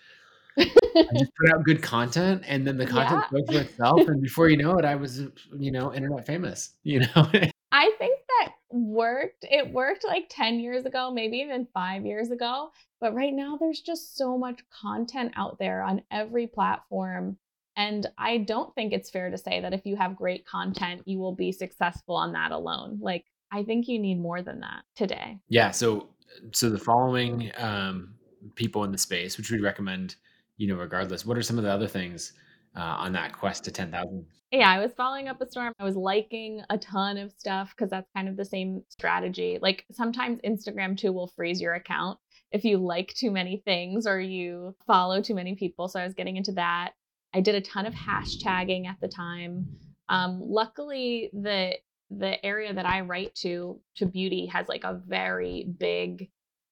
I 0.58 1.08
just 1.18 1.32
put 1.36 1.54
out 1.54 1.64
good 1.64 1.82
content 1.84 2.44
and 2.48 2.66
then 2.66 2.78
the 2.78 2.86
content 2.86 3.24
yeah. 3.24 3.28
spoke 3.28 3.48
for 3.48 3.62
itself. 3.70 4.02
And 4.08 4.22
before 4.22 4.50
you 4.50 4.58
know 4.58 4.78
it, 4.78 4.86
I 4.86 4.96
was, 4.96 5.22
you 5.58 5.72
know, 5.72 5.94
internet 5.94 6.26
famous, 6.26 6.74
you 6.84 7.02
know? 7.02 7.30
I 7.72 7.92
think 8.00 8.20
that 8.40 8.54
worked. 8.72 9.46
It 9.50 9.72
worked 9.72 10.06
like 10.06 10.28
10 10.30 10.60
years 10.60 10.86
ago, 10.86 11.12
maybe 11.12 11.38
even 11.38 11.68
five 11.74 12.06
years 12.06 12.32
ago. 12.32 12.70
But 13.02 13.14
right 13.14 13.34
now, 13.34 13.58
there's 13.58 13.82
just 13.82 14.18
so 14.18 14.38
much 14.38 14.62
content 14.70 15.34
out 15.36 15.60
there 15.60 15.82
on 15.82 16.02
every 16.12 16.48
platform. 16.48 17.38
And 17.78 18.08
I 18.18 18.38
don't 18.38 18.74
think 18.74 18.94
it's 18.94 19.10
fair 19.10 19.30
to 19.30 19.38
say 19.38 19.60
that 19.60 19.74
if 19.74 19.86
you 19.86 19.98
have 19.98 20.16
great 20.16 20.46
content, 20.46 21.02
you 21.06 21.20
will 21.20 21.36
be 21.36 21.52
successful 21.52 22.16
on 22.16 22.32
that 22.32 22.52
alone. 22.52 23.00
Like, 23.02 23.26
I 23.52 23.64
think 23.64 23.88
you 23.88 24.00
need 24.00 24.20
more 24.20 24.42
than 24.42 24.62
that 24.62 24.84
today. 24.96 25.40
Yeah. 25.50 25.72
So, 25.72 26.08
so 26.52 26.70
the 26.70 26.80
following 26.80 27.52
um, 27.58 28.16
people 28.56 28.86
in 28.86 28.92
the 28.92 28.98
space, 28.98 29.38
which 29.38 29.52
we 29.52 29.60
recommend, 29.60 30.16
you 30.58 30.68
know, 30.68 30.76
regardless, 30.76 31.26
what 31.26 31.38
are 31.38 31.44
some 31.44 31.58
of 31.58 31.64
the 31.64 31.72
other 31.72 31.88
things 31.88 32.34
uh, 32.76 32.82
on 32.82 33.14
that 33.14 33.34
quest 33.34 33.64
to 33.66 33.72
10,000? 33.72 34.26
yeah, 34.52 34.70
I 34.70 34.80
was 34.80 34.94
following 34.96 35.28
up 35.28 35.42
a 35.42 35.50
storm. 35.50 35.74
I 35.80 35.84
was 35.84 35.96
liking 35.96 36.62
a 36.70 36.78
ton 36.78 37.18
of 37.18 37.32
stuff 37.32 37.74
because 37.76 37.90
that's 37.90 38.10
kind 38.16 38.30
of 38.30 38.38
the 38.38 38.46
same 38.46 38.84
strategy. 38.90 39.60
Like 39.62 39.86
sometimes 39.92 40.40
Instagram 40.46 40.98
too 40.98 41.12
will 41.12 41.32
freeze 41.36 41.60
your 41.60 41.74
account 41.74 42.20
if 42.52 42.64
you 42.64 42.78
like 42.78 43.14
too 43.14 43.32
many 43.32 43.62
things 43.66 44.08
or 44.08 44.20
you 44.20 44.76
follow 44.88 45.22
too 45.22 45.36
many 45.36 45.56
people. 45.56 45.88
So 45.88 46.00
I 46.00 46.06
was 46.06 46.14
getting 46.14 46.38
into 46.38 46.54
that. 46.54 46.92
I 47.34 47.42
did 47.42 47.56
a 47.56 47.62
ton 47.62 47.86
of 47.86 47.94
hashtagging 47.94 48.88
at 48.88 48.98
the 49.02 49.10
time. 49.10 49.68
Um, 50.10 50.40
luckily, 50.42 51.30
the 51.34 51.74
the 52.12 52.44
area 52.46 52.72
that 52.72 52.86
I 52.86 53.02
write 53.02 53.34
to 53.42 53.82
to 53.96 54.06
beauty 54.06 54.46
has 54.46 54.68
like 54.70 54.84
a 54.84 55.02
very 55.06 55.68
big 55.80 56.30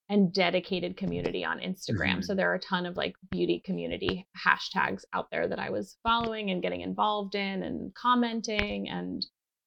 and 0.10 0.34
dedicated 0.34 0.98
community 0.98 1.46
on 1.46 1.60
Instagram. 1.60 2.18
Mhm. 2.18 2.24
So 2.24 2.36
there 2.36 2.52
are 2.52 2.56
a 2.56 2.60
ton 2.60 2.86
of 2.86 2.98
like 2.98 3.16
beauty 3.32 3.62
community 3.66 4.28
hashtags 4.38 5.04
out 5.14 5.30
there 5.32 5.48
that 5.48 5.60
I 5.60 5.70
was 5.70 5.98
following 6.04 6.52
and 6.52 6.62
getting 6.62 6.82
involved 6.82 7.36
in 7.36 7.64
and 7.64 7.94
commenting 7.96 8.90
and 8.90 9.26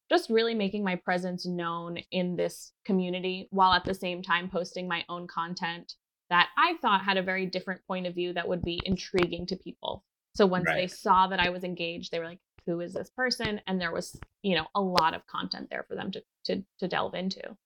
just 0.09 0.31
really 0.31 0.55
making 0.55 0.85
my 0.85 0.97
presence 0.97 1.47
known 1.47 1.99
in 2.11 2.37
this 2.37 2.73
community 2.85 3.49
while 3.51 3.73
at 3.73 3.85
the 3.85 3.95
same 3.95 4.23
time 4.23 4.49
posting 4.49 4.87
my 4.87 5.05
own 5.09 5.27
content 5.27 5.95
that 6.31 6.49
I 6.57 6.77
thought 6.83 7.03
had 7.03 7.17
a 7.17 7.23
very 7.23 7.47
different 7.47 7.85
point 7.87 8.07
of 8.07 8.15
view 8.15 8.33
that 8.35 8.49
would 8.49 8.63
be 8.63 8.81
intriguing 8.85 9.47
to 9.47 9.57
people. 9.57 10.05
So 10.35 10.47
once 10.47 10.67
they 10.67 10.87
saw 10.87 11.29
that 11.29 11.41
I 11.41 11.49
was 11.49 11.65
engaged, 11.65 12.13
they 12.13 12.19
were 12.19 12.27
like, 12.27 12.41
who 12.67 12.81
is 12.81 12.93
this 12.93 13.11
person? 13.11 13.61
And 13.67 13.81
there 13.81 13.93
was, 13.93 14.21
you 14.43 14.57
know, 14.57 14.67
a 14.75 14.81
lot 14.81 15.15
of 15.15 15.27
content 15.27 15.69
there 15.71 15.85
for 15.89 15.95
them 15.95 16.11
to 16.13 16.23
to 16.45 16.63
to 16.79 16.89
delve 16.89 17.15
into. 17.15 17.57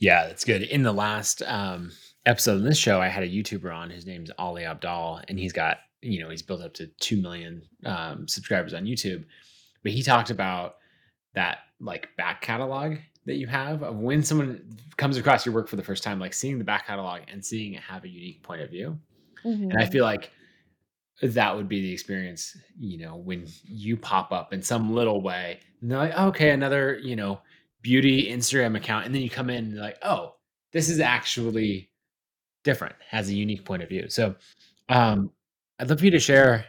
Yeah, 0.00 0.26
that's 0.26 0.44
good. 0.44 0.62
In 0.62 0.82
the 0.82 0.92
last 0.92 1.42
um, 1.46 1.92
episode 2.26 2.56
of 2.56 2.62
this 2.62 2.78
show, 2.78 3.00
I 3.00 3.08
had 3.08 3.22
a 3.22 3.28
YouTuber 3.28 3.72
on. 3.74 3.90
His 3.90 4.06
name's 4.06 4.30
Ali 4.38 4.62
Abdaal, 4.62 5.22
and 5.28 5.38
he's 5.38 5.52
got, 5.52 5.78
you 6.00 6.20
know, 6.20 6.30
he's 6.30 6.42
built 6.42 6.62
up 6.62 6.72
to 6.74 6.86
2 6.86 7.20
million 7.20 7.62
um, 7.84 8.26
subscribers 8.26 8.72
on 8.74 8.84
YouTube. 8.84 9.24
But 9.82 9.92
he 9.92 10.02
talked 10.02 10.30
about 10.30 10.76
that 11.34 11.58
like 11.80 12.08
back 12.16 12.40
catalog 12.40 12.96
that 13.26 13.36
you 13.36 13.46
have 13.46 13.82
of 13.82 13.96
when 13.96 14.22
someone 14.22 14.76
comes 14.96 15.16
across 15.18 15.44
your 15.44 15.54
work 15.54 15.68
for 15.68 15.76
the 15.76 15.82
first 15.82 16.02
time, 16.02 16.18
like 16.18 16.32
seeing 16.34 16.58
the 16.58 16.64
back 16.64 16.86
catalog 16.86 17.20
and 17.28 17.44
seeing 17.44 17.74
it 17.74 17.82
have 17.82 18.04
a 18.04 18.08
unique 18.08 18.42
point 18.42 18.62
of 18.62 18.70
view. 18.70 18.98
And 19.44 19.74
I 19.74 19.84
Mhm. 19.84 19.92
feel 19.92 20.04
like 20.04 20.30
that 21.22 21.54
would 21.54 21.68
be 21.68 21.82
the 21.82 21.92
experience, 21.92 22.56
you 22.78 22.98
know, 22.98 23.16
when 23.16 23.46
you 23.64 23.96
pop 23.98 24.32
up 24.32 24.54
in 24.54 24.62
some 24.62 24.94
little 24.94 25.20
way. 25.20 25.60
And 25.82 25.90
they're 25.90 25.98
like, 25.98 26.16
okay, 26.16 26.50
another, 26.50 26.98
you 26.98 27.16
know, 27.16 27.40
beauty 27.82 28.30
Instagram 28.30 28.76
account. 28.76 29.06
And 29.06 29.14
then 29.14 29.22
you 29.22 29.30
come 29.30 29.50
in 29.50 29.64
and 29.66 29.76
like, 29.78 29.98
oh, 30.02 30.34
this 30.72 30.88
is 30.88 31.00
actually 31.00 31.90
different, 32.64 32.94
has 33.08 33.28
a 33.28 33.34
unique 33.34 33.64
point 33.64 33.82
of 33.82 33.88
view. 33.88 34.08
So 34.08 34.34
um 34.88 35.30
I'd 35.78 35.88
love 35.88 35.98
for 35.98 36.04
you 36.04 36.10
to 36.10 36.18
share, 36.18 36.66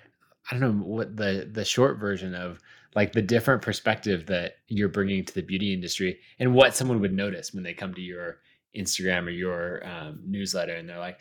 I 0.49 0.57
don't 0.57 0.61
know 0.61 0.85
what 0.85 1.15
the 1.17 1.49
the 1.51 1.65
short 1.65 1.99
version 1.99 2.33
of 2.33 2.59
like 2.95 3.13
the 3.13 3.21
different 3.21 3.61
perspective 3.61 4.25
that 4.27 4.57
you're 4.67 4.89
bringing 4.89 5.23
to 5.23 5.33
the 5.33 5.41
beauty 5.41 5.73
industry 5.73 6.19
and 6.39 6.53
what 6.53 6.75
someone 6.75 6.99
would 6.99 7.13
notice 7.13 7.53
when 7.53 7.63
they 7.63 7.73
come 7.73 7.93
to 7.93 8.01
your 8.01 8.39
Instagram 8.75 9.27
or 9.27 9.31
your 9.31 9.85
um, 9.87 10.19
newsletter 10.25 10.75
and 10.75 10.87
they're 10.89 10.99
like, 10.99 11.17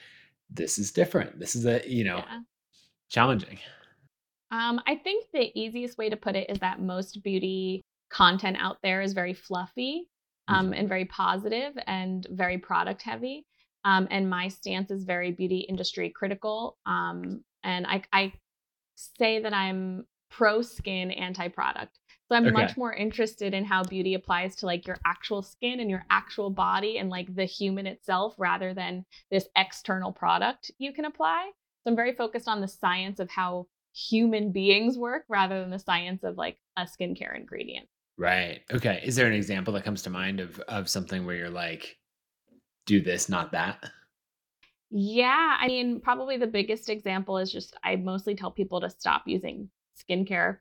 this 0.50 0.78
is 0.78 0.90
different. 0.90 1.38
This 1.38 1.54
is 1.54 1.66
a, 1.66 1.80
you 1.88 2.02
know, 2.04 2.18
Yeah. 2.18 2.40
challenging. 3.08 3.58
Um, 4.50 4.80
I 4.86 4.96
think 4.96 5.26
the 5.32 5.50
easiest 5.58 5.96
way 5.96 6.08
to 6.10 6.16
put 6.16 6.34
it 6.34 6.50
is 6.50 6.58
that 6.58 6.80
most 6.80 7.22
beauty 7.22 7.82
content 8.10 8.56
out 8.60 8.78
there 8.82 9.00
is 9.02 9.12
very 9.12 9.34
fluffy 9.34 10.08
um, 10.48 10.70
Mhm. 10.70 10.78
and 10.78 10.88
very 10.88 11.04
positive 11.04 11.78
and 11.86 12.26
very 12.30 12.58
product 12.58 13.02
heavy. 13.02 13.46
Um, 13.84 14.08
and 14.10 14.28
my 14.28 14.48
stance 14.48 14.90
is 14.90 15.04
very 15.04 15.30
beauty 15.30 15.60
industry 15.60 16.10
critical. 16.10 16.76
Um, 16.86 17.44
and 17.62 17.86
I, 17.86 18.02
I 18.12 18.32
say 18.96 19.40
that 19.40 19.54
I'm 19.54 20.06
pro 20.30 20.62
skin, 20.62 21.10
anti 21.10 21.48
product. 21.48 21.98
So 22.28 22.36
I'm 22.36 22.44
Okay. 22.44 22.52
much 22.52 22.76
more 22.76 22.92
interested 22.92 23.54
in 23.54 23.64
how 23.64 23.82
beauty 23.82 24.14
applies 24.14 24.54
to 24.56 24.66
like 24.66 24.86
your 24.86 24.98
actual 25.04 25.42
skin 25.42 25.80
and 25.80 25.90
your 25.90 26.04
actual 26.10 26.50
body 26.50 26.98
and 26.98 27.10
like 27.10 27.34
the 27.34 27.44
human 27.44 27.86
itself 27.86 28.34
rather 28.38 28.72
than 28.74 29.04
this 29.30 29.48
external 29.56 30.12
product 30.12 30.70
you 30.78 30.92
can 30.92 31.04
apply. 31.06 31.50
So 31.82 31.90
I'm 31.90 31.96
very 31.96 32.14
focused 32.14 32.46
on 32.46 32.60
the 32.60 32.68
science 32.68 33.18
of 33.18 33.30
how 33.30 33.66
human 33.92 34.52
beings 34.52 34.96
work 34.96 35.24
rather 35.28 35.60
than 35.60 35.70
the 35.70 35.78
science 35.78 36.22
of 36.22 36.36
like 36.36 36.58
a 36.76 36.82
skincare 36.82 37.34
ingredient. 37.36 37.88
Right. 38.20 38.60
Okay. 38.70 39.00
Is 39.02 39.16
there 39.16 39.26
an 39.26 39.32
example 39.32 39.72
that 39.72 39.84
comes 39.84 40.02
to 40.02 40.10
mind 40.10 40.40
of 40.40 40.60
of 40.68 40.90
something 40.90 41.24
where 41.24 41.34
you're 41.34 41.48
like, 41.48 41.96
do 42.84 43.00
this, 43.00 43.30
not 43.30 43.52
that? 43.52 43.82
Yeah, 44.90 45.56
I 45.58 45.68
mean, 45.68 46.00
probably 46.02 46.36
the 46.36 46.46
biggest 46.46 46.90
example 46.90 47.38
is 47.38 47.50
just 47.50 47.74
I 47.82 47.96
mostly 47.96 48.34
tell 48.34 48.50
people 48.50 48.78
to 48.82 48.90
stop 48.90 49.22
using 49.24 49.70
skincare, 49.98 50.58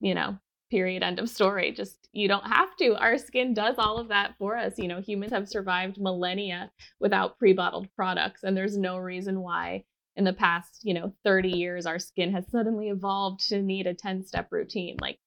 you 0.00 0.14
know, 0.14 0.38
period, 0.70 1.02
end 1.02 1.18
of 1.18 1.28
story. 1.28 1.72
Just 1.72 2.08
you 2.12 2.28
don't 2.28 2.46
have 2.46 2.76
to. 2.76 2.94
Our 2.94 3.18
skin 3.18 3.54
does 3.54 3.74
all 3.76 3.98
of 3.98 4.06
that 4.08 4.36
for 4.38 4.56
us. 4.56 4.78
You 4.78 4.86
know, 4.86 5.00
humans 5.00 5.32
have 5.32 5.48
survived 5.48 6.00
millennia 6.00 6.70
without 7.00 7.40
pre 7.40 7.54
bottled 7.54 7.88
products, 7.96 8.44
and 8.44 8.56
there's 8.56 8.78
no 8.78 8.98
reason 8.98 9.40
why 9.40 9.82
in 10.14 10.22
the 10.22 10.32
past, 10.32 10.78
you 10.84 10.94
know, 10.94 11.12
30 11.24 11.48
years, 11.48 11.86
our 11.86 11.98
skin 11.98 12.30
has 12.32 12.46
suddenly 12.52 12.90
evolved 12.90 13.48
to 13.48 13.60
need 13.60 13.88
a 13.88 13.94
10 13.94 14.22
step 14.24 14.52
routine. 14.52 14.96
Like 15.00 15.18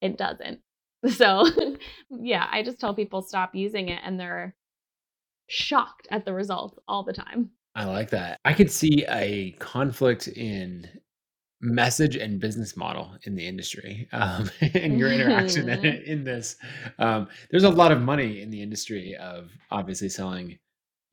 it 0.00 0.16
doesn't. 0.16 0.60
So, 1.10 1.44
yeah, 2.10 2.46
I 2.52 2.62
just 2.62 2.78
tell 2.78 2.94
people 2.94 3.22
stop 3.22 3.54
using 3.54 3.88
it, 3.88 4.00
and 4.04 4.20
they're 4.20 4.54
shocked 5.48 6.06
at 6.10 6.24
the 6.24 6.32
results 6.32 6.78
all 6.86 7.02
the 7.02 7.12
time. 7.12 7.50
I 7.74 7.86
like 7.86 8.10
that. 8.10 8.38
I 8.44 8.52
could 8.52 8.70
see 8.70 9.04
a 9.08 9.52
conflict 9.58 10.28
in 10.28 10.88
message 11.62 12.16
and 12.16 12.40
business 12.40 12.76
model 12.76 13.16
in 13.22 13.36
the 13.36 13.46
industry 13.46 14.08
um, 14.12 14.50
and 14.74 14.98
your 14.98 15.12
interaction 15.12 15.68
in, 15.68 15.84
in 16.06 16.24
this. 16.24 16.56
Um, 16.98 17.28
there's 17.50 17.64
a 17.64 17.70
lot 17.70 17.92
of 17.92 18.02
money 18.02 18.42
in 18.42 18.50
the 18.50 18.60
industry 18.60 19.16
of 19.16 19.50
obviously 19.70 20.08
selling. 20.08 20.58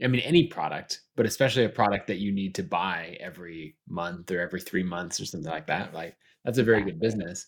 I 0.03 0.07
mean, 0.07 0.21
any 0.21 0.47
product, 0.47 1.01
but 1.15 1.25
especially 1.25 1.65
a 1.65 1.69
product 1.69 2.07
that 2.07 2.19
you 2.19 2.31
need 2.31 2.55
to 2.55 2.63
buy 2.63 3.17
every 3.19 3.75
month 3.87 4.31
or 4.31 4.39
every 4.39 4.61
three 4.61 4.83
months 4.83 5.19
or 5.19 5.25
something 5.25 5.51
like 5.51 5.67
that. 5.67 5.93
Like 5.93 6.15
that's 6.43 6.57
a 6.57 6.63
very 6.63 6.83
good 6.83 6.99
business. 6.99 7.47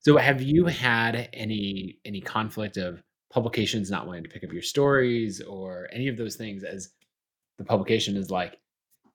So, 0.00 0.16
have 0.16 0.40
you 0.40 0.66
had 0.66 1.28
any 1.32 1.98
any 2.04 2.20
conflict 2.20 2.76
of 2.76 3.02
publications 3.32 3.90
not 3.90 4.06
wanting 4.06 4.24
to 4.24 4.30
pick 4.30 4.44
up 4.44 4.52
your 4.52 4.62
stories 4.62 5.40
or 5.40 5.88
any 5.92 6.08
of 6.08 6.16
those 6.16 6.36
things 6.36 6.64
as 6.64 6.90
the 7.58 7.64
publication 7.64 8.16
is 8.16 8.30
like 8.30 8.58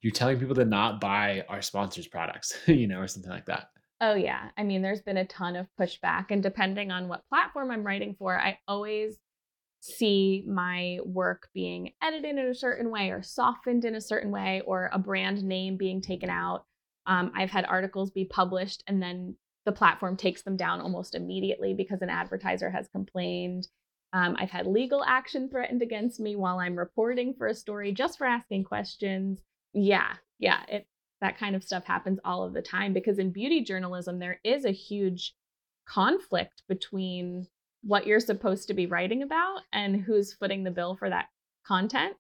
you're 0.01 0.13
telling 0.13 0.39
people 0.39 0.55
to 0.55 0.65
not 0.65 1.01
buy 1.01 1.43
our 1.49 1.61
sponsors 1.61 2.07
products, 2.07 2.55
you 2.67 2.87
know, 2.87 2.99
or 2.99 3.07
something 3.07 3.31
like 3.31 3.47
that. 3.47 3.69
Oh, 4.01 4.13
yeah. 4.13 4.49
I 4.57 4.63
mean, 4.63 4.81
there's 4.81 5.01
been 5.01 5.17
a 5.17 5.25
ton 5.25 5.55
of 5.55 5.67
pushback, 5.79 6.25
and 6.29 6.43
depending 6.43 6.91
on 6.91 7.07
what 7.07 7.27
platform 7.29 7.71
I'm 7.71 7.83
writing 7.83 8.15
for, 8.19 8.37
I 8.37 8.59
always 8.67 9.17
see 9.81 10.43
my 10.47 10.99
work 11.05 11.47
being 11.53 11.91
edited 12.03 12.37
in 12.37 12.47
a 12.47 12.53
certain 12.55 12.91
way 12.91 13.09
or 13.09 13.23
softened 13.23 13.85
in 13.85 13.95
a 13.95 14.01
certain 14.01 14.31
way 14.31 14.61
or 14.65 14.89
a 14.91 14.99
brand 14.99 15.43
name 15.43 15.77
being 15.77 16.01
taken 16.01 16.29
out. 16.29 16.65
Um, 17.07 17.31
I've 17.35 17.51
had 17.51 17.65
articles 17.65 18.11
be 18.11 18.25
published 18.25 18.83
and 18.87 19.01
then 19.01 19.35
the 19.65 19.71
platform 19.71 20.15
takes 20.15 20.43
them 20.43 20.55
down 20.57 20.79
almost 20.81 21.15
immediately 21.15 21.73
because 21.73 22.01
an 22.01 22.09
advertiser 22.09 22.69
has 22.69 22.87
complained. 22.87 23.67
Um, 24.13 24.35
I've 24.39 24.51
had 24.51 24.67
legal 24.67 25.03
action 25.03 25.49
threatened 25.49 25.81
against 25.81 26.19
me 26.19 26.35
while 26.35 26.59
I'm 26.59 26.75
reporting 26.77 27.33
for 27.37 27.47
a 27.47 27.55
story 27.55 27.91
just 27.91 28.17
for 28.17 28.25
asking 28.25 28.63
questions. 28.65 29.41
Yeah, 29.73 30.13
yeah, 30.39 30.61
it 30.67 30.87
that 31.21 31.37
kind 31.37 31.55
of 31.55 31.63
stuff 31.63 31.85
happens 31.85 32.19
all 32.23 32.43
of 32.43 32.53
the 32.53 32.61
time 32.61 32.93
because 32.93 33.19
in 33.19 33.31
beauty 33.31 33.63
journalism 33.63 34.19
there 34.19 34.39
is 34.43 34.65
a 34.65 34.71
huge 34.71 35.33
conflict 35.87 36.63
between 36.67 37.47
what 37.81 38.05
you're 38.05 38.19
supposed 38.19 38.67
to 38.67 38.73
be 38.73 38.85
writing 38.85 39.21
about 39.23 39.61
and 39.71 40.01
who's 40.01 40.33
footing 40.33 40.63
the 40.63 40.71
bill 40.71 40.95
for 40.95 41.09
that 41.09 41.27
content, 41.65 42.15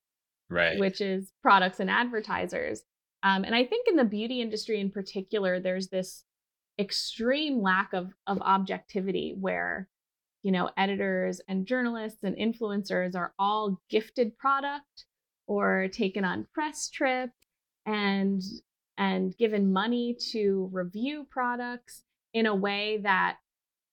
Right. 0.49 0.79
which 0.79 1.01
is 1.01 1.31
products 1.41 1.79
and 1.79 1.89
advertisers. 1.89 2.83
Um, 3.23 3.43
and 3.43 3.55
I 3.55 3.65
think 3.65 3.87
in 3.87 3.95
the 3.95 4.05
beauty 4.05 4.41
industry 4.41 4.79
in 4.79 4.91
particular, 4.91 5.59
there's 5.59 5.87
this 5.89 6.23
extreme 6.77 7.61
lack 7.61 7.93
of 7.93 8.11
of 8.27 8.41
objectivity 8.41 9.35
where 9.39 9.87
you 10.43 10.51
know 10.51 10.69
editors 10.77 11.39
and 11.47 11.65
journalists 11.65 12.23
and 12.23 12.35
influencers 12.35 13.15
are 13.15 13.33
all 13.39 13.81
gifted 13.89 14.37
product 14.37 15.05
or 15.47 15.87
taken 15.87 16.25
on 16.25 16.47
press 16.53 16.89
trips 16.89 17.33
and 17.85 18.41
and 18.97 19.37
given 19.37 19.71
money 19.71 20.15
to 20.31 20.69
review 20.71 21.25
products 21.29 22.03
in 22.33 22.45
a 22.45 22.55
way 22.55 22.99
that 23.03 23.37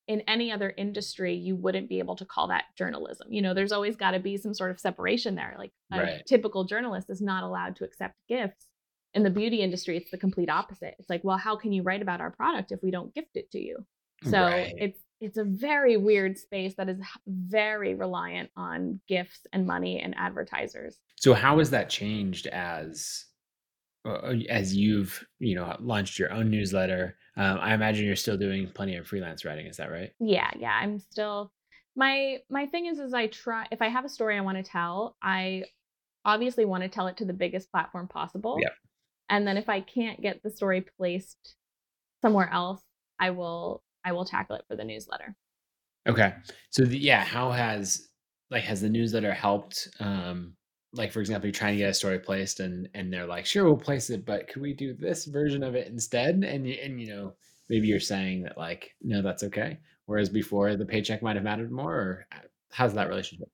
in 0.09 0.21
any 0.23 0.51
other 0.51 0.75
industry 0.77 1.35
you 1.35 1.55
wouldn't 1.55 1.89
be 1.89 2.01
able 2.01 2.17
to 2.17 2.25
call 2.25 2.49
that 2.49 2.65
journalism 2.77 3.29
you 3.33 3.41
know 3.41 3.55
there's 3.55 3.73
always 3.73 3.95
got 3.95 4.11
to 4.13 4.19
be 4.19 4.37
some 4.37 4.55
sort 4.55 4.73
of 4.73 4.81
separation 4.81 5.37
there 5.37 5.55
like 5.57 5.73
a 5.93 5.99
Right. 5.99 6.23
typical 6.27 6.65
journalist 6.65 7.09
is 7.11 7.21
not 7.21 7.45
allowed 7.45 7.77
to 7.77 7.85
accept 7.85 8.17
gifts 8.29 8.67
in 9.15 9.23
the 9.23 9.31
beauty 9.31 9.61
industry 9.61 9.97
it's 9.97 10.11
the 10.11 10.19
complete 10.19 10.49
opposite 10.49 10.95
it's 10.99 11.11
like 11.11 11.23
well 11.25 11.37
how 11.37 11.55
can 11.57 11.73
you 11.73 11.83
write 11.83 12.03
about 12.03 12.21
our 12.21 12.31
product 12.31 12.73
if 12.73 12.83
we 12.83 12.91
don't 12.91 13.15
gift 13.15 13.37
it 13.37 13.51
to 13.51 13.59
you 13.61 13.77
so 14.25 14.41
Right. 14.43 14.73
it's 14.79 15.01
it's 15.21 15.37
a 15.37 15.45
very 15.45 15.97
weird 15.97 16.37
space 16.39 16.75
that 16.77 16.89
is 16.89 16.99
very 17.27 17.95
reliant 17.95 18.51
on 18.57 19.01
gifts 19.09 19.47
and 19.53 19.67
money 19.67 20.01
and 20.01 20.15
advertisers 20.17 20.99
So 21.17 21.35
how 21.35 21.59
has 21.59 21.71
that 21.71 21.89
changed 21.91 22.47
as 22.49 23.25
uh, 24.05 24.35
as 24.49 24.75
you've 24.75 25.25
you 25.39 25.55
know 25.55 25.77
launched 25.81 26.19
your 26.19 26.33
own 26.33 26.51
newsletter? 26.51 27.17
Um, 27.37 27.59
I 27.61 27.73
imagine 27.75 28.05
you're 28.05 28.17
still 28.17 28.37
doing 28.37 28.69
plenty 28.75 28.97
of 28.97 29.07
freelance 29.07 29.45
writing. 29.45 29.67
Is 29.67 29.77
that 29.77 29.91
right? 29.93 30.11
yeah 30.19 30.51
yeah 30.59 30.77
i'm 30.83 30.99
still 30.99 31.53
my 31.95 32.39
my 32.51 32.67
thing 32.67 32.87
is 32.87 32.99
is 32.99 33.15
i 33.15 33.27
try 33.29 33.67
if 33.71 33.81
i 33.83 33.89
have 33.89 34.05
a 34.05 34.09
story 34.09 34.37
i 34.37 34.41
want 34.41 34.57
to 34.57 34.63
tell 34.63 35.17
i 35.23 35.63
obviously 36.25 36.65
want 36.65 36.83
to 36.83 36.89
tell 36.89 37.07
it 37.07 37.17
to 37.19 37.25
the 37.25 37.33
biggest 37.33 37.71
platform 37.71 38.09
possible 38.09 38.59
Yep. 38.61 38.73
And 39.33 39.47
then 39.47 39.57
if 39.57 39.69
i 39.69 39.81
can't 39.81 40.23
get 40.23 40.41
the 40.43 40.51
story 40.51 40.85
placed 40.97 41.57
somewhere 42.21 42.49
else 42.53 42.83
i 43.19 43.31
will 43.31 43.83
i 44.05 44.13
will 44.13 44.25
tackle 44.25 44.55
it 44.55 44.65
for 44.69 44.77
the 44.77 44.85
newsletter 44.85 45.35
Okay. 46.09 46.35
So 46.71 46.85
the, 46.85 46.99
yeah, 46.99 47.25
how 47.25 47.51
has 47.51 48.09
like 48.51 48.65
has 48.65 48.81
the 48.81 48.89
newsletter 48.89 49.33
helped 49.33 49.89
um, 50.01 50.55
like 50.93 51.13
for 51.13 51.21
example, 51.21 51.47
you're 51.47 51.55
trying 51.55 51.75
to 51.75 51.79
get 51.79 51.91
a 51.91 51.95
story 51.95 52.19
placed 52.19 52.61
and 52.61 52.89
and 52.95 53.13
they're 53.13 53.27
like, 53.27 53.47
sure, 53.47 53.65
we'll 53.65 53.77
place 53.77 54.11
it, 54.11 54.27
but 54.27 54.49
could 54.49 54.63
we 54.63 54.75
do 54.75 54.95
this 54.95 55.25
version 55.25 55.63
of 55.63 55.75
it 55.75 55.89
instead? 55.89 56.35
And 56.45 56.67
and 56.67 57.01
you 57.01 57.09
know, 57.09 57.35
maybe 57.69 57.87
you're 57.87 58.01
saying 58.01 58.43
that 58.43 58.59
like, 58.59 58.95
no, 59.01 59.23
that's 59.23 59.43
okay. 59.45 59.79
Whereas 60.07 60.29
before 60.29 60.77
the 60.77 60.85
paycheck 60.85 61.23
might 61.23 61.37
have 61.37 61.45
mattered 61.45 61.73
more, 61.73 61.95
or 61.95 62.27
uh, 62.33 62.41
how's 62.73 62.95
that 62.95 63.09
relationship? 63.09 63.49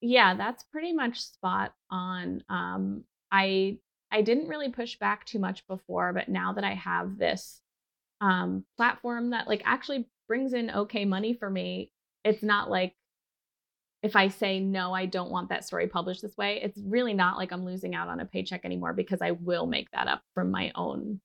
Yeah, 0.00 0.34
that's 0.34 0.64
pretty 0.64 0.92
much 0.92 1.20
spot 1.20 1.72
on. 1.90 2.42
Um, 2.50 3.04
I 3.32 3.78
I 4.14 4.22
didn't 4.22 4.46
really 4.46 4.68
push 4.68 4.96
back 4.96 5.24
too 5.24 5.40
much 5.40 5.66
before, 5.66 6.12
but 6.12 6.28
now 6.28 6.52
that 6.52 6.62
I 6.62 6.74
have 6.74 7.18
this 7.18 7.60
um, 8.20 8.64
platform 8.76 9.30
that 9.30 9.48
like 9.48 9.62
actually 9.64 10.08
brings 10.28 10.52
in 10.52 10.70
okay 10.70 11.04
money 11.04 11.34
for 11.34 11.50
me, 11.50 11.90
it's 12.22 12.44
not 12.44 12.70
like 12.70 12.94
if 14.04 14.14
I 14.14 14.28
say 14.28 14.60
no, 14.60 14.92
I 14.92 15.06
don't 15.06 15.32
want 15.32 15.48
that 15.48 15.64
story 15.64 15.88
published 15.88 16.22
this 16.22 16.36
way, 16.36 16.60
it's 16.62 16.80
really 16.86 17.12
not 17.12 17.38
like 17.38 17.50
I'm 17.50 17.64
losing 17.64 17.96
out 17.96 18.06
on 18.06 18.20
a 18.20 18.24
paycheck 18.24 18.64
anymore 18.64 18.92
because 18.92 19.20
I 19.20 19.32
will 19.32 19.66
make 19.66 19.90
that 19.90 20.06
up 20.06 20.22
from 20.32 20.52
my 20.52 20.70
own 20.76 21.20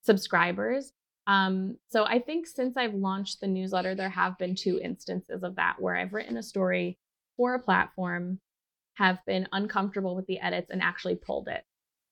subscribers. 0.00 0.92
Um, 1.26 1.76
so 1.90 2.04
I 2.04 2.20
think 2.20 2.46
since 2.46 2.74
I've 2.74 2.94
launched 2.94 3.42
the 3.42 3.48
newsletter, 3.48 3.94
there 3.94 4.08
have 4.08 4.38
been 4.38 4.54
two 4.54 4.80
instances 4.82 5.42
of 5.42 5.56
that 5.56 5.76
where 5.78 5.94
I've 5.94 6.14
written 6.14 6.38
a 6.38 6.42
story 6.42 6.98
for 7.36 7.52
a 7.54 7.62
platform, 7.62 8.40
have 8.94 9.18
been 9.26 9.46
uncomfortable 9.52 10.16
with 10.16 10.26
the 10.26 10.40
edits, 10.40 10.70
and 10.70 10.80
actually 10.80 11.16
pulled 11.16 11.48
it. 11.48 11.64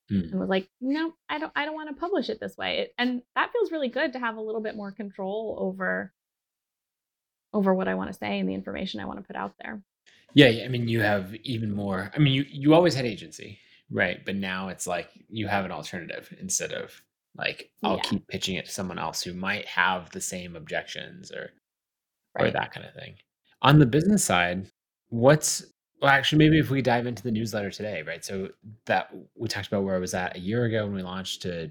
Hmm. 0.09 0.21
And 0.31 0.41
was 0.41 0.49
like, 0.49 0.69
no, 0.81 1.13
I 1.29 1.39
don't 1.39 1.53
I 1.55 1.65
don't 1.65 1.75
want 1.75 1.91
to 1.91 2.01
publish 2.01 2.29
it 2.31 2.41
this 2.41 2.57
way. 2.57 2.79
It, 2.79 2.95
and 2.99 3.23
that 3.35 3.53
feels 3.53 3.71
really 3.73 3.89
good 3.89 4.15
to 4.15 4.19
have 4.19 4.37
a 4.37 4.41
little 4.41 4.63
bit 4.63 4.77
more 4.77 4.91
control 4.91 5.57
over 5.61 6.13
over 7.53 7.75
what 7.75 7.89
I 7.89 7.95
want 7.95 8.11
to 8.11 8.19
say 8.19 8.39
and 8.39 8.49
the 8.49 8.55
information 8.55 9.01
I 9.01 9.07
want 9.07 9.19
to 9.19 9.25
put 9.27 9.37
out 9.37 9.55
there. 9.63 9.83
Yeah, 10.35 10.49
yeah, 10.49 10.65
I 10.65 10.69
mean, 10.69 10.89
you 10.89 11.01
have 11.01 11.35
even 11.45 11.75
more. 11.75 12.11
I 12.15 12.19
mean, 12.19 12.33
you 12.33 12.45
you 12.49 12.75
always 12.75 12.95
had 12.95 13.07
agency, 13.07 13.59
right? 13.91 14.25
But 14.25 14.37
now 14.37 14.69
it's 14.69 14.87
like 14.87 15.11
you 15.29 15.47
have 15.49 15.65
an 15.65 15.73
alternative 15.73 16.35
instead 16.41 16.73
of 16.73 17.03
like 17.37 17.71
I'll 17.83 17.97
Yeah. 17.97 18.03
keep 18.03 18.29
pitching 18.29 18.57
it 18.57 18.67
to 18.67 18.71
someone 18.71 18.99
else 18.99 19.23
who 19.23 19.33
might 19.35 19.67
have 19.67 20.11
the 20.11 20.21
same 20.21 20.57
objections 20.57 21.33
or 21.33 21.51
or 22.39 22.51
that 22.51 22.73
kind 22.73 22.87
of 22.87 22.95
thing. 22.95 23.17
On 23.63 23.79
the 23.79 23.87
business 23.87 24.23
side, 24.25 24.71
what's 25.09 25.65
well, 26.01 26.11
actually, 26.11 26.39
maybe 26.39 26.59
if 26.59 26.71
we 26.71 26.83
dive 26.83 27.07
into 27.07 27.23
the 27.23 27.31
newsletter 27.31 27.71
today, 27.71 28.03
right? 28.03 28.25
So 28.25 28.51
that 28.87 29.11
we 29.37 29.49
talked 29.49 29.67
about 29.69 29.85
where 29.85 29.95
I 29.97 29.99
was 29.99 30.15
at 30.15 30.37
a 30.37 30.41
year 30.41 30.65
ago 30.65 30.85
when 30.85 30.95
we 30.95 31.03
launched 31.03 31.43
to. 31.43 31.71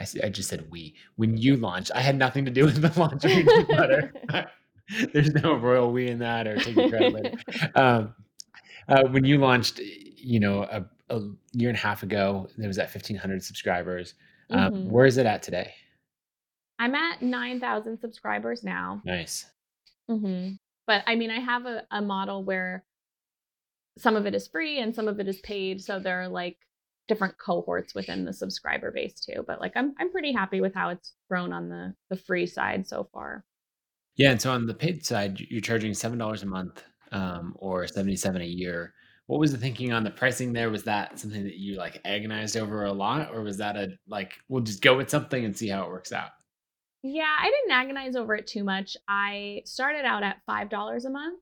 I, 0.00 0.06
I 0.24 0.28
just 0.30 0.48
said 0.48 0.70
we. 0.70 0.94
When 1.16 1.36
you 1.36 1.56
launched, 1.56 1.90
I 1.94 2.00
had 2.00 2.16
nothing 2.16 2.44
to 2.46 2.50
do 2.50 2.64
with 2.64 2.80
the 2.80 2.92
launch 3.00 3.24
of 3.24 3.34
your 3.34 3.44
newsletter. 3.44 4.14
There's 5.12 5.32
no 5.34 5.54
royal 5.54 5.92
we 5.92 6.08
in 6.08 6.18
that 6.20 6.46
or 6.46 6.56
taking 6.56 6.88
credit. 6.88 7.34
Um, 7.74 8.14
uh, 8.88 9.04
when 9.10 9.24
you 9.24 9.38
launched, 9.38 9.78
you 9.78 10.40
know, 10.40 10.62
a, 10.64 10.84
a 11.10 11.20
year 11.52 11.68
and 11.68 11.78
a 11.78 11.80
half 11.80 12.02
ago, 12.02 12.48
there 12.56 12.68
was 12.68 12.78
at 12.78 12.92
1,500 12.92 13.42
subscribers. 13.44 14.14
Um, 14.50 14.72
Mhm. 14.72 14.90
where 14.90 15.06
is 15.06 15.18
it 15.18 15.26
at 15.26 15.42
today? 15.42 15.74
I'm 16.78 16.94
at 16.94 17.22
9,000 17.22 17.98
subscribers 17.98 18.64
now. 18.64 19.02
Nice. 19.04 19.46
hmm 20.08 20.52
But 20.86 21.04
I 21.06 21.14
mean, 21.14 21.30
I 21.30 21.38
have 21.38 21.66
a, 21.66 21.86
a 21.90 22.02
model 22.02 22.42
where 22.42 22.84
some 23.98 24.16
of 24.16 24.26
it 24.26 24.34
is 24.34 24.48
free 24.48 24.80
and 24.80 24.94
some 24.94 25.08
of 25.08 25.20
it 25.20 25.28
is 25.28 25.40
paid. 25.40 25.82
So 25.82 25.98
there 25.98 26.22
are 26.22 26.28
like 26.28 26.56
different 27.08 27.36
cohorts 27.38 27.94
within 27.94 28.24
the 28.24 28.32
subscriber 28.32 28.90
base 28.90 29.20
too. 29.20 29.44
But 29.46 29.60
like 29.60 29.72
I'm 29.76 29.94
I'm 29.98 30.10
pretty 30.10 30.32
happy 30.32 30.60
with 30.60 30.74
how 30.74 30.90
it's 30.90 31.14
grown 31.28 31.52
on 31.52 31.68
the 31.68 31.94
the 32.10 32.16
free 32.16 32.46
side 32.46 32.86
so 32.86 33.08
far. 33.12 33.44
Yeah, 34.16 34.30
and 34.30 34.40
so 34.40 34.52
on 34.52 34.66
the 34.66 34.74
paid 34.74 35.04
side, 35.04 35.40
you're 35.40 35.60
charging 35.60 35.94
seven 35.94 36.18
dollars 36.18 36.42
a 36.42 36.46
month, 36.46 36.82
um, 37.12 37.54
or 37.56 37.86
seventy-seven 37.86 38.42
a 38.42 38.46
year. 38.46 38.92
What 39.26 39.40
was 39.40 39.52
the 39.52 39.58
thinking 39.58 39.92
on 39.92 40.04
the 40.04 40.10
pricing 40.10 40.52
there? 40.52 40.70
Was 40.70 40.84
that 40.84 41.18
something 41.18 41.44
that 41.44 41.56
you 41.56 41.76
like 41.76 42.00
agonized 42.04 42.56
over 42.56 42.84
a 42.84 42.92
lot, 42.92 43.30
or 43.32 43.42
was 43.42 43.56
that 43.58 43.76
a 43.76 43.88
like 44.06 44.34
we'll 44.48 44.62
just 44.62 44.82
go 44.82 44.96
with 44.96 45.08
something 45.08 45.44
and 45.44 45.56
see 45.56 45.68
how 45.68 45.84
it 45.84 45.88
works 45.88 46.12
out? 46.12 46.30
Yeah, 47.02 47.34
I 47.38 47.50
didn't 47.50 47.72
agonize 47.72 48.14
over 48.14 48.34
it 48.34 48.46
too 48.46 48.64
much. 48.64 48.96
I 49.08 49.62
started 49.64 50.04
out 50.04 50.22
at 50.22 50.42
five 50.46 50.68
dollars 50.68 51.04
a 51.04 51.10
month, 51.10 51.40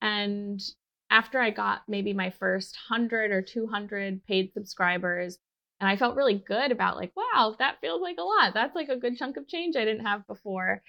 and 0.00 0.60
after 1.10 1.40
I 1.40 1.50
got 1.50 1.82
maybe 1.88 2.12
my 2.12 2.30
first 2.30 2.76
hundred 2.88 3.30
or 3.30 3.42
two 3.42 3.66
hundred 3.66 4.24
paid 4.26 4.52
subscribers, 4.52 5.38
and 5.80 5.88
I 5.88 5.96
felt 5.96 6.16
really 6.16 6.42
good 6.46 6.72
about 6.72 6.96
like, 6.96 7.12
wow, 7.16 7.54
that 7.58 7.80
feels 7.80 8.02
like 8.02 8.18
a 8.18 8.22
lot. 8.22 8.54
That's 8.54 8.74
like 8.74 8.88
a 8.88 8.96
good 8.96 9.16
chunk 9.16 9.36
of 9.36 9.48
change 9.48 9.76
I 9.76 9.84
didn't 9.84 10.06
have 10.06 10.26
before. 10.26 10.82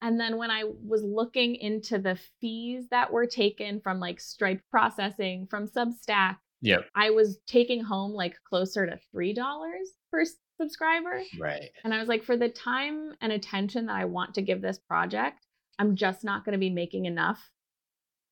And 0.00 0.18
then 0.18 0.36
when 0.36 0.50
I 0.50 0.64
was 0.86 1.02
looking 1.02 1.56
into 1.56 1.98
the 1.98 2.18
fees 2.40 2.86
that 2.90 3.12
were 3.12 3.26
taken 3.26 3.80
from 3.80 3.98
like 3.98 4.20
Stripe 4.20 4.62
processing, 4.70 5.48
from 5.50 5.66
Substack, 5.66 6.36
yeah, 6.60 6.78
I 6.94 7.10
was 7.10 7.38
taking 7.46 7.82
home 7.82 8.12
like 8.12 8.36
closer 8.48 8.86
to 8.86 8.98
$3 9.14 9.64
per 10.12 10.24
subscriber. 10.60 11.22
Right. 11.38 11.70
And 11.84 11.92
I 11.92 11.98
was 11.98 12.08
like, 12.08 12.22
for 12.22 12.36
the 12.36 12.48
time 12.48 13.14
and 13.20 13.32
attention 13.32 13.86
that 13.86 13.96
I 13.96 14.04
want 14.04 14.34
to 14.34 14.42
give 14.42 14.60
this 14.60 14.78
project, 14.78 15.46
I'm 15.78 15.96
just 15.96 16.24
not 16.24 16.44
going 16.44 16.52
to 16.52 16.58
be 16.58 16.70
making 16.70 17.06
enough 17.06 17.50